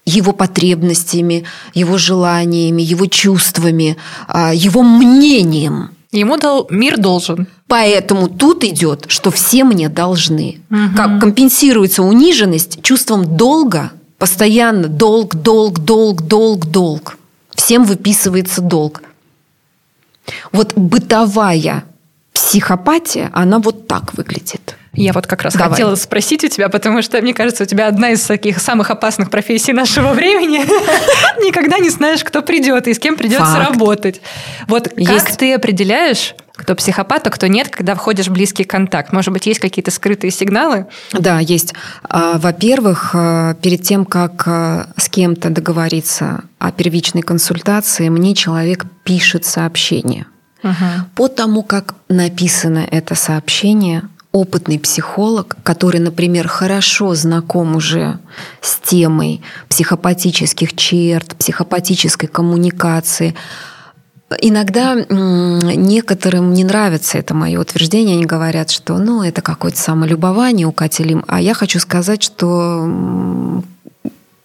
его 0.05 0.33
потребностями, 0.33 1.45
его 1.75 1.99
желаниями, 1.99 2.83
его 2.83 3.07
чувствами, 3.07 3.97
а, 4.29 4.53
его 4.55 4.83
мнением. 4.83 5.91
Ему 6.13 6.37
дал, 6.37 6.67
мир 6.71 6.99
должен. 6.99 7.47
Поэтому 7.69 8.29
тут 8.29 8.65
идет, 8.65 9.05
что 9.09 9.31
все 9.31 9.63
мне 9.63 9.89
должны. 9.89 10.61
Угу. 10.71 10.97
Как 10.97 11.21
компенсируется 11.21 12.03
униженность 12.03 12.83
чувством 12.83 13.37
долга, 13.37 13.93
постоянно 14.19 14.89
долг, 14.89 15.37
долг, 15.37 15.79
долг, 15.79 16.23
долг, 16.23 16.67
долг. 16.67 17.17
Всем 17.55 17.85
выписывается 17.85 18.61
долг. 18.61 19.03
Вот 20.53 20.75
бытовая 20.75 21.85
психопатия, 22.33 23.31
она 23.33 23.59
вот 23.61 23.87
так 23.87 24.15
выглядит. 24.15 24.77
Я 24.93 25.13
вот 25.13 25.27
как 25.27 25.43
раз 25.43 25.55
Давай. 25.55 25.71
хотела 25.71 25.95
спросить 25.95 26.43
у 26.45 26.49
тебя, 26.49 26.69
потому 26.69 27.01
что, 27.03 27.21
мне 27.23 27.33
кажется, 27.33 27.63
у 27.63 27.67
тебя 27.67 27.87
одна 27.87 28.11
из 28.11 28.23
таких 28.23 28.59
самых 28.59 28.91
опасных 28.91 29.31
профессий 29.31 29.73
нашего 29.73 30.13
времени. 30.13 30.59
Никогда 31.45 31.79
не 31.79 31.91
знаешь, 31.91 32.25
кто 32.25 32.43
придет 32.43 32.89
и 32.89 32.95
с 32.95 32.99
кем 32.99 33.17
придется 33.17 33.59
работать. 33.59 34.21
Вот 34.67 34.89
как 34.89 35.37
ты 35.37 35.55
определяешь, 35.55 36.35
кто 36.61 36.75
психопат, 36.75 37.27
а 37.27 37.31
кто 37.31 37.47
нет, 37.47 37.69
когда 37.69 37.95
входишь 37.95 38.27
в 38.27 38.33
близкий 38.33 38.65
контакт? 38.65 39.13
Может 39.13 39.33
быть, 39.33 39.47
есть 39.47 39.61
какие-то 39.61 39.91
скрытые 39.91 40.31
сигналы? 40.31 40.87
Да, 41.13 41.39
есть. 41.39 41.73
А, 42.03 42.39
во-первых, 42.39 43.13
а, 43.15 43.55
перед 43.55 43.83
тем, 43.83 44.05
как 44.05 44.43
а, 44.47 44.89
с 44.97 45.09
кем-то 45.09 45.51
договориться 45.51 46.43
о 46.59 46.73
первичной 46.73 47.23
консультации, 47.23 48.09
мне 48.09 48.35
человек 48.35 48.85
пишет 49.05 49.45
сообщение. 49.47 50.27
Угу. 50.63 50.75
По 51.15 51.29
тому, 51.29 51.63
как 51.63 51.95
написано 52.09 52.87
это 52.91 53.15
сообщение, 53.15 54.03
опытный 54.33 54.79
психолог, 54.79 55.57
который, 55.63 56.01
например, 56.01 56.47
хорошо 56.47 57.15
знаком 57.15 57.77
уже 57.77 58.19
с 58.61 58.79
темой 58.79 59.43
психопатических 59.69 60.77
черт, 60.77 61.35
психопатической 61.37 62.29
коммуникации, 62.29 63.35
Иногда 64.41 64.95
некоторым 64.95 66.53
не 66.55 66.63
нравится 66.63 67.19
это 67.19 67.35
мое 67.35 67.59
утверждение, 67.59 68.15
они 68.15 68.27
говорят, 68.27 68.71
что 68.71 68.97
ну, 68.99 69.25
это 69.25 69.43
какое-то 69.43 69.79
самолюбование 69.79 70.69
у 70.69 70.73
Кати 70.73 71.03
Лим, 71.03 71.25
а 71.27 71.41
я 71.41 71.53
хочу 71.53 71.81
сказать, 71.81 72.23
что 72.23 72.89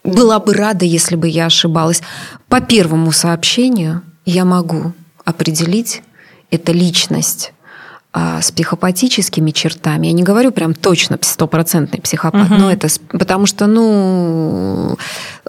была 0.02 0.40
бы 0.40 0.54
рада, 0.54 0.84
если 0.84 1.14
бы 1.14 1.28
я 1.28 1.46
ошибалась. 1.46 2.02
По 2.48 2.60
первому 2.60 3.12
сообщению 3.12 4.02
я 4.24 4.44
могу 4.44 4.92
определить, 5.24 6.02
это 6.50 6.72
личность 6.72 7.52
а, 8.18 8.40
с 8.40 8.50
психопатическими 8.50 9.50
чертами. 9.50 10.06
Я 10.06 10.14
не 10.14 10.22
говорю 10.22 10.50
прям 10.50 10.72
точно 10.72 11.18
стопроцентный 11.20 12.00
психопат, 12.00 12.50
угу. 12.50 12.54
но 12.54 12.72
это 12.72 12.88
потому 13.10 13.44
что, 13.44 13.66
ну, 13.66 14.96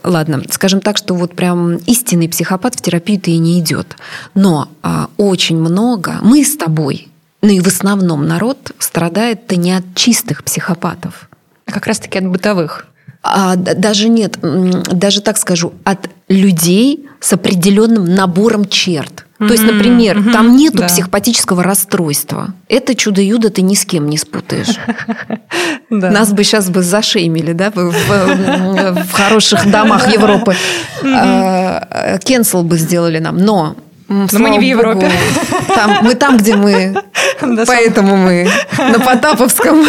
ладно, 0.03 0.43
скажем 0.51 0.81
так, 0.81 0.97
что 0.97 1.13
вот 1.13 1.33
прям 1.33 1.77
истинный 1.77 2.27
психопат 2.27 2.75
в 2.75 2.81
терапию-то 2.81 3.31
и 3.31 3.37
не 3.37 3.61
идет. 3.61 3.95
Но 4.33 4.67
а, 4.83 5.07
очень 5.15 5.57
много 5.57 6.17
мы 6.21 6.43
с 6.43 6.57
тобой, 6.57 7.07
ну 7.41 7.51
и 7.51 7.61
в 7.61 7.67
основном 7.67 8.27
народ 8.27 8.73
страдает-то 8.79 9.55
не 9.55 9.71
от 9.71 9.85
чистых 9.95 10.43
психопатов. 10.43 11.29
А 11.67 11.71
как 11.71 11.87
раз-таки 11.87 12.17
от 12.17 12.27
бытовых. 12.27 12.85
А, 13.23 13.55
даже 13.55 14.09
нет, 14.09 14.39
даже 14.41 15.21
так 15.21 15.37
скажу, 15.37 15.73
от 15.85 16.09
людей 16.27 17.07
с 17.21 17.31
определенным 17.31 18.13
набором 18.13 18.67
черт. 18.67 19.25
То 19.39 19.45
есть, 19.45 19.63
например, 19.63 20.17
mm-hmm. 20.17 20.31
там 20.31 20.55
нету 20.55 20.77
да. 20.79 20.87
психопатического 20.87 21.61
расстройства. 21.63 22.53
Это 22.69 22.95
чудо-юдо 22.95 23.49
ты 23.49 23.61
ни 23.61 23.75
с 23.75 23.85
кем 23.85 24.09
не 24.09 24.17
спутаешь. 24.17 24.77
Нас 25.89 26.33
бы 26.33 26.43
сейчас 26.43 26.69
бы 26.69 26.81
зашеймили, 26.81 27.53
да, 27.53 27.71
в 27.71 29.11
хороших 29.11 29.69
домах 29.69 30.11
Европы. 30.11 30.55
Кенсел 32.23 32.63
бы 32.63 32.77
сделали 32.77 33.19
нам. 33.19 33.37
Но 33.37 33.75
но 34.09 34.39
мы 34.39 34.49
не 34.51 34.59
в 34.59 34.61
Европе. 34.61 35.11
Там, 35.67 35.99
мы 36.01 36.15
там, 36.15 36.37
где 36.37 36.55
мы. 36.55 36.95
Поэтому 37.67 38.15
мы 38.15 38.49
на 38.77 38.99
Потаповском 38.99 39.85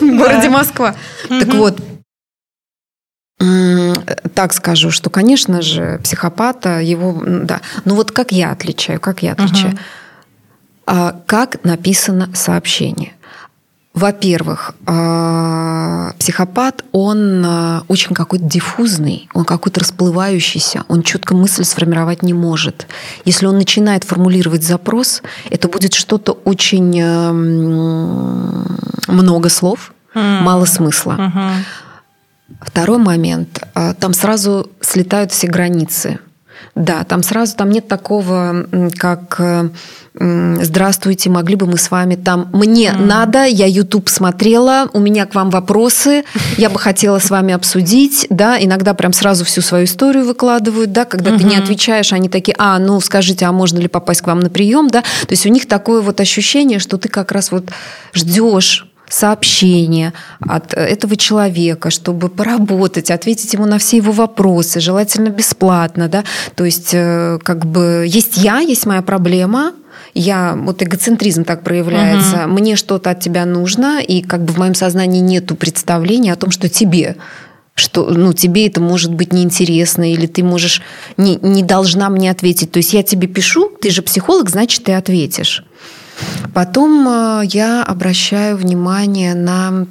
городе 0.00 0.48
Москва. 0.50 0.94
Так 1.28 1.54
вот, 1.54 1.78
так 4.34 4.52
скажу, 4.52 4.90
что, 4.90 5.10
конечно 5.10 5.62
же, 5.62 6.00
психопата, 6.02 6.80
его, 6.80 7.22
да. 7.24 7.60
Но 7.84 7.94
вот 7.94 8.10
как 8.10 8.32
я 8.32 8.50
отличаю, 8.50 9.00
как 9.00 9.22
я 9.22 9.32
отличаю? 9.32 9.78
Угу. 10.86 11.22
Как 11.26 11.62
написано 11.64 12.30
сообщение? 12.34 13.12
Во-первых, 13.98 14.74
а, 14.86 16.12
психопат, 16.20 16.84
он 16.92 17.42
а, 17.44 17.82
очень 17.88 18.14
какой-то 18.14 18.44
диффузный, 18.44 19.28
он 19.34 19.44
какой-то 19.44 19.80
расплывающийся, 19.80 20.84
он 20.86 21.02
четко 21.02 21.34
мысль 21.34 21.64
сформировать 21.64 22.22
не 22.22 22.32
может. 22.32 22.86
Если 23.24 23.46
он 23.46 23.56
начинает 23.56 24.04
формулировать 24.04 24.62
запрос, 24.62 25.22
это 25.50 25.66
будет 25.68 25.94
что-то 25.94 26.32
очень 26.44 27.02
много 29.08 29.48
слов, 29.48 29.92
mm. 30.14 30.42
мало 30.42 30.64
смысла. 30.64 31.16
Uh-huh. 31.18 31.64
Второй 32.60 32.98
момент. 32.98 33.62
А, 33.74 33.94
там 33.94 34.12
сразу 34.12 34.70
слетают 34.80 35.32
все 35.32 35.46
границы. 35.46 36.18
Да, 36.74 37.04
там 37.04 37.22
сразу 37.22 37.56
там 37.56 37.70
нет 37.70 37.88
такого, 37.88 38.66
как 38.96 39.40
«Здравствуйте, 40.20 41.30
могли 41.30 41.54
бы 41.54 41.66
мы 41.66 41.78
с 41.78 41.92
вами 41.92 42.16
там...» 42.16 42.48
«Мне 42.52 42.88
mm. 42.88 43.04
надо, 43.04 43.44
я 43.44 43.66
YouTube 43.66 44.08
смотрела, 44.08 44.88
у 44.92 44.98
меня 44.98 45.26
к 45.26 45.34
вам 45.36 45.50
вопросы, 45.50 46.24
я 46.56 46.70
бы 46.70 46.78
хотела 46.80 47.20
с 47.20 47.30
вами 47.30 47.54
обсудить». 47.54 48.26
Да, 48.28 48.60
иногда 48.60 48.94
прям 48.94 49.12
сразу 49.12 49.44
всю 49.44 49.60
свою 49.60 49.84
историю 49.84 50.24
выкладывают, 50.24 50.90
да, 50.90 51.04
когда 51.04 51.30
mm-hmm. 51.30 51.38
ты 51.38 51.44
не 51.44 51.56
отвечаешь, 51.56 52.12
они 52.12 52.28
такие 52.28 52.56
«А, 52.58 52.80
ну 52.80 53.00
скажите, 53.00 53.44
а 53.46 53.52
можно 53.52 53.78
ли 53.78 53.86
попасть 53.86 54.22
к 54.22 54.26
вам 54.26 54.40
на 54.40 54.50
прием?» 54.50 54.88
да? 54.88 55.02
То 55.02 55.30
есть 55.30 55.46
у 55.46 55.50
них 55.50 55.68
такое 55.68 56.00
вот 56.00 56.20
ощущение, 56.20 56.80
что 56.80 56.98
ты 56.98 57.08
как 57.08 57.30
раз 57.30 57.52
вот 57.52 57.66
ждешь 58.12 58.87
сообщение 59.08 60.12
от 60.40 60.74
этого 60.74 61.16
человека, 61.16 61.90
чтобы 61.90 62.28
поработать, 62.28 63.10
ответить 63.10 63.54
ему 63.54 63.66
на 63.66 63.78
все 63.78 63.98
его 63.98 64.12
вопросы, 64.12 64.80
желательно 64.80 65.28
бесплатно, 65.28 66.08
да, 66.08 66.24
то 66.54 66.64
есть 66.64 66.90
как 66.90 67.66
бы 67.66 68.04
есть 68.06 68.36
я, 68.36 68.58
есть 68.58 68.86
моя 68.86 69.02
проблема, 69.02 69.72
я 70.14 70.54
вот 70.56 70.82
эгоцентризм 70.82 71.44
так 71.44 71.62
проявляется, 71.62 72.44
угу. 72.44 72.52
мне 72.54 72.76
что-то 72.76 73.10
от 73.10 73.20
тебя 73.20 73.44
нужно, 73.44 74.00
и 74.00 74.22
как 74.22 74.44
бы 74.44 74.52
в 74.52 74.58
моем 74.58 74.74
сознании 74.74 75.20
нету 75.20 75.54
представления 75.54 76.32
о 76.32 76.36
том, 76.36 76.50
что 76.50 76.68
тебе 76.68 77.16
что 77.74 78.10
ну, 78.10 78.32
тебе 78.32 78.66
это 78.66 78.80
может 78.80 79.14
быть 79.14 79.32
неинтересно, 79.32 80.12
или 80.12 80.26
ты 80.26 80.42
можешь 80.42 80.82
не, 81.16 81.36
не 81.36 81.62
должна 81.62 82.10
мне 82.10 82.28
ответить. 82.28 82.72
То 82.72 82.78
есть 82.78 82.92
я 82.92 83.04
тебе 83.04 83.28
пишу, 83.28 83.70
ты 83.80 83.90
же 83.90 84.02
психолог, 84.02 84.50
значит, 84.50 84.82
ты 84.82 84.94
ответишь. 84.94 85.64
Потом 86.54 87.08
э, 87.08 87.42
я 87.44 87.82
обращаю 87.82 88.56
внимание 88.56 89.34
на 89.34 89.86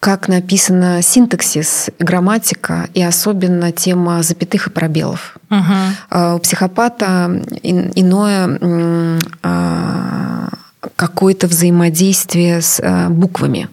как 0.00 0.28
написано 0.28 1.02
синтаксис, 1.02 1.90
грамматика 1.98 2.88
и 2.94 3.02
особенно 3.02 3.72
тема 3.72 4.22
запятых 4.22 4.68
и 4.68 4.70
пробелов. 4.70 5.36
Угу. 5.50 6.36
У 6.36 6.38
психопата 6.38 7.42
иное 7.62 9.18
а, 9.42 10.48
какое-то 10.94 11.48
взаимодействие 11.48 12.62
с 12.62 12.80
а, 12.80 13.08
буквами. 13.08 13.68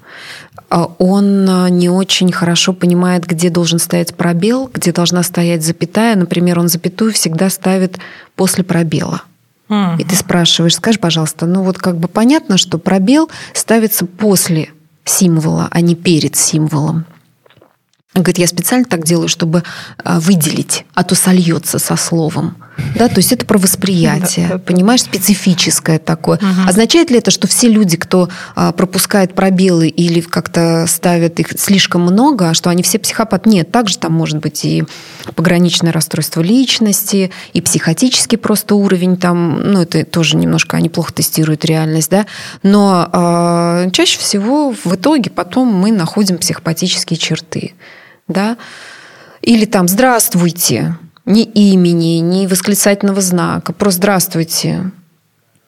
Он 0.97 1.45
не 1.77 1.89
очень 1.89 2.31
хорошо 2.31 2.73
понимает, 2.73 3.25
где 3.25 3.51
должен 3.51 3.77
стоять 3.77 4.15
пробел, 4.15 4.69
где 4.73 4.91
должна 4.91 5.21
стоять 5.21 5.63
запятая. 5.63 6.15
Например, 6.15 6.59
он 6.59 6.69
запятую 6.69 7.13
всегда 7.13 7.51
ставит 7.51 7.99
после 8.35 8.63
пробела. 8.63 9.21
И 9.69 10.03
ты 10.03 10.15
спрашиваешь, 10.15 10.75
скажи, 10.75 10.99
пожалуйста, 10.99 11.45
ну 11.45 11.63
вот 11.63 11.77
как 11.77 11.97
бы 11.97 12.07
понятно, 12.07 12.57
что 12.57 12.77
пробел 12.77 13.29
ставится 13.53 14.05
после 14.05 14.69
символа, 15.05 15.67
а 15.71 15.81
не 15.81 15.95
перед 15.95 16.35
символом. 16.35 17.05
Он 18.13 18.21
говорит, 18.21 18.37
я 18.37 18.47
специально 18.47 18.85
так 18.85 19.03
делаю, 19.03 19.27
чтобы 19.27 19.63
а, 20.03 20.19
выделить, 20.19 20.85
а 20.93 21.03
то 21.03 21.15
сольется 21.15 21.79
со 21.79 21.95
словом. 21.95 22.55
Да, 22.95 23.07
то 23.07 23.17
есть 23.17 23.31
это 23.31 23.45
про 23.45 23.57
восприятие, 23.57 24.59
понимаешь, 24.59 25.03
специфическое 25.03 25.99
такое. 25.99 26.37
Угу. 26.37 26.69
Означает 26.69 27.09
ли 27.09 27.17
это, 27.17 27.31
что 27.31 27.47
все 27.47 27.67
люди, 27.67 27.97
кто 27.97 28.29
а, 28.55 28.71
пропускает 28.71 29.33
пробелы 29.33 29.87
или 29.87 30.21
как-то 30.21 30.85
ставят 30.87 31.39
их 31.39 31.59
слишком 31.59 32.01
много, 32.01 32.53
что 32.53 32.69
они 32.69 32.83
все 32.83 32.99
психопаты? 32.99 33.49
Нет, 33.49 33.71
также 33.71 33.97
там 33.97 34.13
может 34.13 34.39
быть 34.39 34.65
и 34.65 34.83
пограничное 35.35 35.91
расстройство 35.91 36.41
личности, 36.41 37.31
и 37.53 37.61
психотический 37.61 38.37
просто 38.37 38.75
уровень 38.75 39.17
там, 39.17 39.61
ну 39.71 39.81
это 39.81 40.05
тоже 40.05 40.37
немножко 40.37 40.77
они 40.77 40.89
плохо 40.89 41.13
тестируют 41.13 41.65
реальность, 41.65 42.09
да, 42.09 42.25
но 42.63 43.09
э, 43.11 43.91
чаще 43.91 44.19
всего 44.19 44.71
в 44.71 44.95
итоге 44.95 45.29
потом 45.29 45.67
мы 45.73 45.91
находим 45.91 46.37
психопатические 46.37 47.17
черты, 47.17 47.73
да, 48.27 48.57
или 49.41 49.65
там 49.65 49.87
«здравствуйте», 49.87 50.95
ни 51.25 51.43
имени, 51.43 52.19
ни 52.19 52.47
восклицательного 52.47 53.21
знака. 53.21 53.73
Просто 53.73 53.97
«Здравствуйте, 53.97 54.91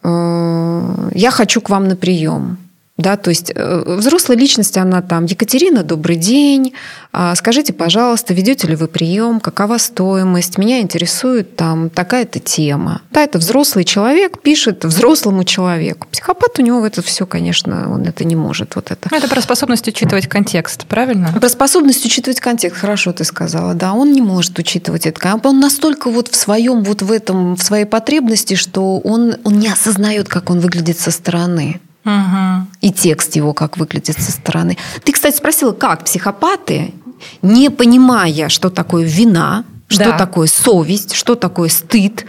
э, 0.03 1.09
я 1.13 1.31
хочу 1.31 1.61
к 1.61 1.69
вам 1.69 1.87
на 1.87 1.95
прием». 1.95 2.57
Да, 2.97 3.15
то 3.15 3.29
есть 3.29 3.51
э, 3.53 3.83
взрослая 3.85 4.37
личность, 4.37 4.75
она 4.77 5.03
там, 5.03 5.25
Екатерина, 5.25 5.83
добрый 5.83 6.15
день, 6.15 6.73
а, 7.13 7.35
скажите, 7.35 7.71
пожалуйста, 7.71 8.33
ведете 8.33 8.67
ли 8.67 8.75
вы 8.75 8.87
прием, 8.87 9.39
какова 9.39 9.77
стоимость, 9.77 10.57
меня 10.57 10.81
интересует 10.81 11.55
там 11.55 11.91
такая-то 11.91 12.39
тема. 12.39 13.01
Да, 13.11 13.23
это 13.23 13.37
взрослый 13.37 13.85
человек 13.85 14.41
пишет 14.41 14.83
взрослому 14.83 15.43
человеку. 15.43 16.07
Психопат 16.11 16.57
у 16.57 16.63
него 16.63 16.85
это 16.85 17.03
все, 17.03 17.27
конечно, 17.27 17.91
он 17.93 18.03
это 18.03 18.23
не 18.25 18.35
может. 18.35 18.75
Вот 18.75 18.89
это. 18.89 19.15
это 19.15 19.27
про 19.27 19.41
способность 19.41 19.87
учитывать 19.87 20.27
контекст, 20.27 20.87
правильно? 20.87 21.31
Про 21.39 21.49
способность 21.49 22.03
учитывать 22.03 22.39
контекст, 22.39 22.79
хорошо 22.79 23.13
ты 23.13 23.23
сказала, 23.23 23.75
да, 23.75 23.93
он 23.93 24.11
не 24.11 24.21
может 24.21 24.57
учитывать 24.57 25.05
это. 25.05 25.39
Он 25.43 25.59
настолько 25.59 26.09
вот 26.09 26.29
в 26.29 26.35
своем, 26.35 26.83
вот 26.83 27.03
в 27.03 27.11
этом, 27.11 27.55
в 27.55 27.61
своей 27.61 27.85
потребности, 27.85 28.55
что 28.55 28.97
он, 28.99 29.35
он 29.43 29.59
не 29.59 29.67
осознает, 29.67 30.27
как 30.27 30.49
он 30.49 30.59
выглядит 30.59 30.99
со 30.99 31.11
стороны. 31.11 31.79
Угу. 32.07 32.67
И 32.79 32.91
текст 32.93 33.35
его 33.35 33.53
как 33.53 33.77
выглядит 33.77 34.17
со 34.17 34.31
стороны. 34.31 34.77
Ты, 35.03 35.11
кстати, 35.11 35.35
спросила, 35.35 35.73
как 35.73 36.05
психопаты, 36.05 36.93
не 37.41 37.69
понимая, 37.69 38.47
что 38.47 38.69
такое 38.69 39.03
вина, 39.03 39.65
что 39.89 40.05
да. 40.05 40.17
такое 40.17 40.47
совесть, 40.47 41.13
что 41.13 41.35
такое 41.35 41.67
стыд, 41.67 42.25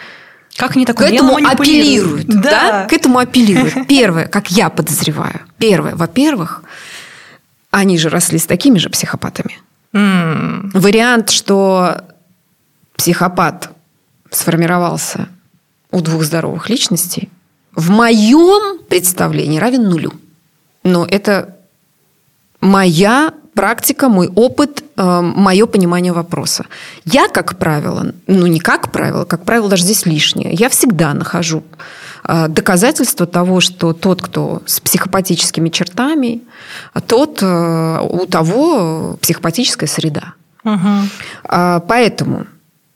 как 0.56 0.74
они 0.74 0.84
такое 0.84 1.10
к 1.10 1.12
этому 1.12 1.36
апеллируют. 1.36 2.26
Да. 2.26 2.40
да. 2.50 2.86
К 2.86 2.92
этому 2.92 3.20
апеллируют. 3.20 3.86
Первое, 3.86 4.26
как 4.26 4.50
я 4.50 4.68
подозреваю. 4.68 5.42
Первое, 5.58 5.94
во-первых, 5.94 6.64
они 7.70 7.96
же 7.98 8.08
росли 8.08 8.38
с 8.38 8.46
такими 8.46 8.78
же 8.78 8.90
психопатами. 8.90 9.58
Mm. 9.92 10.70
Вариант, 10.74 11.30
что 11.30 12.02
психопат 12.96 13.70
сформировался 14.30 15.28
у 15.92 16.00
двух 16.00 16.24
здоровых 16.24 16.68
личностей, 16.68 17.30
в 17.74 17.90
моем 17.90 18.78
представлении 18.88 19.58
равен 19.58 19.84
нулю. 19.88 20.12
Но 20.84 21.06
это 21.08 21.56
моя 22.60 23.32
практика, 23.58 24.08
мой 24.08 24.28
опыт, 24.28 24.84
э, 24.96 25.20
мое 25.20 25.66
понимание 25.66 26.12
вопроса. 26.12 26.66
Я, 27.04 27.26
как 27.28 27.58
правило, 27.58 28.12
ну 28.28 28.46
не 28.46 28.60
как 28.60 28.92
правило, 28.92 29.24
как 29.24 29.44
правило, 29.44 29.68
даже 29.68 29.82
здесь 29.82 30.06
лишнее, 30.06 30.52
я 30.52 30.68
всегда 30.68 31.12
нахожу 31.12 31.64
э, 32.22 32.46
доказательства 32.48 33.26
того, 33.26 33.60
что 33.60 33.92
тот, 33.92 34.22
кто 34.22 34.62
с 34.64 34.78
психопатическими 34.78 35.70
чертами, 35.70 36.42
тот 37.08 37.42
э, 37.42 37.98
у 38.08 38.26
того 38.26 39.18
психопатическая 39.20 39.88
среда. 39.88 40.34
Угу. 40.64 41.80
Поэтому 41.88 42.46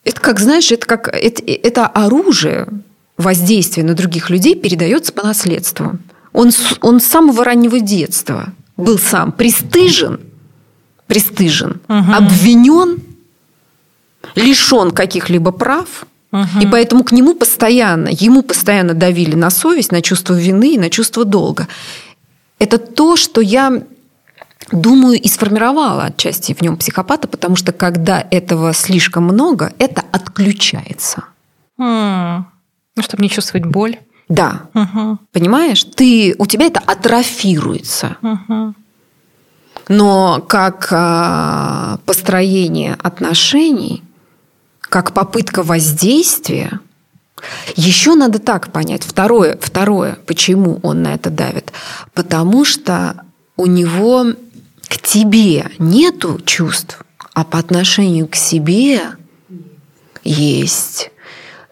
это 0.04 0.20
как, 0.20 0.38
знаешь, 0.38 0.70
это 0.70 0.86
как 0.86 1.08
это, 1.08 1.42
это 1.44 1.86
оружие, 1.86 2.68
воздействие 3.22 3.86
на 3.86 3.94
других 3.94 4.30
людей 4.30 4.54
передается 4.54 5.12
по 5.12 5.22
наследству. 5.22 5.98
Он, 6.32 6.50
он 6.80 7.00
с 7.00 7.06
самого 7.06 7.44
раннего 7.44 7.80
детства 7.80 8.52
был 8.76 8.98
сам 8.98 9.32
пристыжен, 9.32 10.20
пристыжен, 11.06 11.80
угу. 11.88 12.12
обвинен, 12.12 12.98
лишен 14.34 14.90
каких-либо 14.90 15.52
прав, 15.52 16.06
угу. 16.32 16.60
и 16.60 16.66
поэтому 16.66 17.04
к 17.04 17.12
нему 17.12 17.34
постоянно, 17.34 18.08
ему 18.08 18.42
постоянно 18.42 18.94
давили 18.94 19.34
на 19.34 19.50
совесть, 19.50 19.92
на 19.92 20.02
чувство 20.02 20.34
вины 20.34 20.74
и 20.74 20.78
на 20.78 20.90
чувство 20.90 21.24
долга. 21.24 21.68
Это 22.58 22.78
то, 22.78 23.16
что 23.16 23.40
я 23.40 23.82
думаю, 24.70 25.20
и 25.20 25.28
сформировала 25.28 26.04
отчасти 26.04 26.54
в 26.54 26.62
нем 26.62 26.76
психопата, 26.76 27.28
потому 27.28 27.56
что 27.56 27.72
когда 27.72 28.24
этого 28.30 28.72
слишком 28.72 29.24
много, 29.24 29.72
это 29.78 30.02
отключается. 30.12 31.24
Mm. 31.78 32.44
Ну, 32.96 33.02
чтобы 33.02 33.22
не 33.22 33.30
чувствовать 33.30 33.66
боль. 33.66 33.98
Да. 34.28 34.62
Угу. 34.74 35.18
Понимаешь? 35.32 35.84
Ты, 35.84 36.34
у 36.38 36.46
тебя 36.46 36.66
это 36.66 36.80
атрофируется. 36.80 38.16
Угу. 38.22 38.74
Но 39.88 40.44
как 40.48 40.88
а, 40.90 41.98
построение 42.06 42.96
отношений, 43.02 44.02
как 44.80 45.12
попытка 45.12 45.62
воздействия, 45.62 46.80
еще 47.76 48.14
надо 48.14 48.38
так 48.38 48.72
понять. 48.72 49.02
Второе, 49.02 49.58
второе, 49.60 50.18
почему 50.26 50.78
он 50.82 51.02
на 51.02 51.14
это 51.14 51.30
давит. 51.30 51.72
Потому 52.14 52.64
что 52.64 53.24
у 53.56 53.66
него 53.66 54.26
к 54.88 54.98
тебе 54.98 55.70
нету 55.78 56.40
чувств, 56.44 57.04
а 57.34 57.44
по 57.44 57.58
отношению 57.58 58.28
к 58.28 58.36
себе 58.36 59.02
есть 60.24 61.11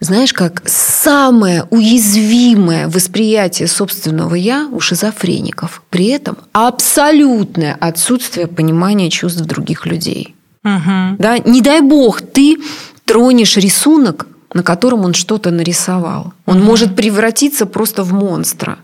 знаешь, 0.01 0.33
как 0.33 0.63
самое 0.67 1.65
уязвимое 1.71 2.89
восприятие 2.89 3.69
собственного 3.69 4.35
«я» 4.35 4.67
у 4.73 4.81
шизофреников. 4.81 5.83
При 5.91 6.07
этом 6.07 6.39
абсолютное 6.53 7.77
отсутствие 7.79 8.47
понимания 8.47 9.11
чувств 9.11 9.43
других 9.43 9.85
людей. 9.85 10.35
Угу. 10.65 11.17
Да? 11.19 11.39
Не 11.39 11.61
дай 11.61 11.83
бог, 11.83 12.23
ты 12.23 12.59
тронешь 13.05 13.57
рисунок, 13.59 14.27
на 14.55 14.63
котором 14.63 15.05
он 15.05 15.15
что-то 15.15 15.51
нарисовал. 15.51 16.33
Он 16.47 16.59
угу. 16.59 16.67
может 16.67 16.97
превратиться 16.97 17.67
просто 17.67 18.03
в 18.03 18.13
монстра. 18.13 18.79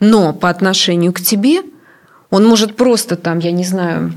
Но 0.00 0.32
по 0.32 0.48
отношению 0.50 1.12
к 1.12 1.20
тебе 1.20 1.62
он 2.30 2.46
может 2.46 2.76
просто 2.76 3.16
там, 3.16 3.38
я 3.38 3.52
не 3.52 3.64
знаю, 3.64 4.14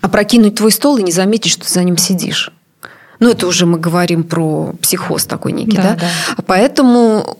опрокинуть 0.00 0.56
твой 0.56 0.72
стол 0.72 0.96
и 0.96 1.02
не 1.02 1.12
заметить, 1.12 1.52
что 1.52 1.64
ты 1.64 1.72
за 1.72 1.84
ним 1.84 1.96
сидишь. 1.96 2.52
Ну, 3.20 3.30
это 3.30 3.46
уже 3.46 3.66
мы 3.66 3.78
говорим 3.78 4.24
про 4.24 4.72
психоз 4.82 5.26
такой 5.26 5.52
некий, 5.52 5.76
да? 5.76 5.82
да? 5.82 5.96
да. 5.96 6.42
Поэтому 6.46 7.38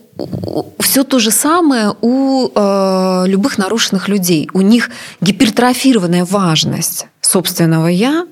все 0.79 1.03
то 1.03 1.19
же 1.19 1.31
самое 1.31 1.95
у 2.01 2.49
э, 2.53 3.23
любых 3.27 3.57
нарушенных 3.57 4.07
людей. 4.07 4.49
У 4.53 4.61
них 4.61 4.89
гипертрофированная 5.21 6.25
важность 6.25 7.07
собственного 7.21 7.87
я, 7.87 8.25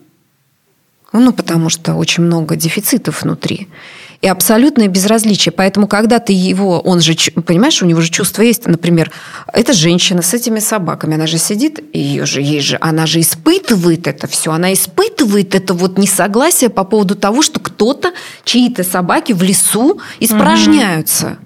ну, 1.13 1.33
потому 1.33 1.69
что 1.69 1.95
очень 1.95 2.23
много 2.23 2.55
дефицитов 2.55 3.23
внутри 3.23 3.67
и 4.21 4.27
абсолютное 4.27 4.87
безразличие. 4.87 5.51
Поэтому, 5.53 5.87
когда 5.87 6.19
ты 6.19 6.33
его, 6.33 6.79
он 6.81 6.99
же, 6.99 7.15
понимаешь, 7.45 7.81
у 7.81 7.85
него 7.85 8.01
же 8.01 8.09
чувство 8.11 8.41
есть, 8.41 8.67
например, 8.67 9.11
эта 9.53 9.73
женщина 9.73 10.21
с 10.21 10.33
этими 10.33 10.59
собаками, 10.59 11.15
она 11.15 11.25
же 11.25 11.37
сидит, 11.37 11.79
ее 11.93 12.25
же, 12.25 12.41
ей 12.41 12.59
же, 12.59 12.77
она 12.81 13.05
же 13.05 13.21
испытывает 13.21 14.07
это 14.07 14.27
все, 14.27 14.51
она 14.51 14.73
испытывает 14.73 15.55
это 15.55 15.73
вот 15.73 15.97
несогласие 15.97 16.69
по 16.69 16.83
поводу 16.83 17.15
того, 17.15 17.41
что 17.41 17.59
кто-то, 17.59 18.11
чьи-то 18.43 18.83
собаки 18.83 19.31
в 19.31 19.41
лесу 19.41 20.01
испражняются. 20.19 21.25
Угу. 21.27 21.37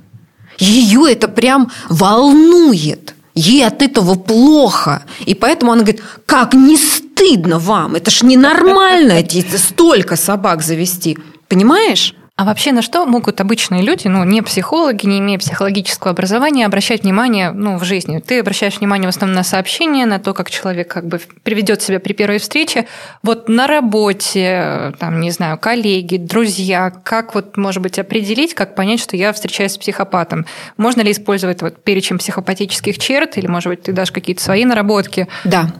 Ее 0.60 1.12
это 1.12 1.28
прям 1.28 1.72
волнует. 1.90 3.14
Ей 3.36 3.66
от 3.66 3.82
этого 3.82 4.16
плохо. 4.16 5.04
И 5.26 5.34
поэтому 5.34 5.72
она 5.72 5.84
говорит, 5.84 6.04
как 6.26 6.54
не 6.54 6.78
стыдно 6.78 7.60
вам, 7.60 7.96
это 7.96 8.12
ж 8.12 8.24
ненормально, 8.24 9.14
столько 9.58 10.16
собак 10.16 10.62
завести. 10.62 11.18
Понимаешь? 11.48 12.16
А 12.36 12.46
вообще 12.46 12.72
на 12.72 12.82
что 12.82 13.06
могут 13.06 13.40
обычные 13.42 13.84
люди, 13.84 14.08
ну, 14.08 14.24
не 14.24 14.42
психологи, 14.42 15.06
не 15.06 15.20
имея 15.20 15.38
психологического 15.38 16.10
образования, 16.12 16.66
обращать 16.66 17.04
внимание 17.04 17.52
ну, 17.52 17.78
в 17.78 17.84
жизни? 17.84 18.18
Ты 18.26 18.40
обращаешь 18.40 18.80
внимание 18.80 19.06
в 19.06 19.16
основном 19.16 19.36
на 19.36 19.44
сообщения, 19.44 20.08
на 20.08 20.18
то, 20.18 20.34
как 20.34 20.50
человек 20.50 20.92
как 20.92 21.06
бы 21.06 21.22
приведет 21.44 21.84
себя 21.84 22.00
при 22.00 22.14
первой 22.14 22.40
встрече. 22.40 22.88
Вот 23.22 23.50
на 23.50 23.68
работе, 23.68 24.94
там, 24.98 25.20
не 25.20 25.30
знаю, 25.30 25.60
коллеги, 25.60 26.18
друзья, 26.18 26.92
как 27.04 27.36
вот, 27.36 27.56
может 27.56 27.84
быть, 27.84 28.00
определить, 28.00 28.56
как 28.56 28.74
понять, 28.74 29.00
что 29.00 29.16
я 29.16 29.32
встречаюсь 29.32 29.74
с 29.74 29.78
психопатом? 29.78 30.48
Можно 30.76 31.02
ли 31.02 31.12
использовать 31.12 31.62
вот 31.62 31.84
перечень 31.84 32.18
психопатических 32.18 32.98
черт, 32.98 33.38
или, 33.38 33.46
может 33.46 33.70
быть, 33.70 33.84
ты 33.84 33.94
дашь 33.94 34.12
какие-то 34.12 34.42
свои 34.42 34.66
наработки? 34.66 35.28
Да. 35.44 35.72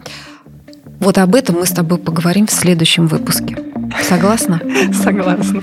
Вот 1.00 1.18
об 1.18 1.34
этом 1.34 1.56
мы 1.56 1.66
с 1.66 1.70
тобой 1.70 1.98
поговорим 1.98 2.46
в 2.46 2.52
следующем 2.52 3.08
выпуске. 3.08 3.58
Согласна? 4.08 4.62
Согласна. 4.92 5.60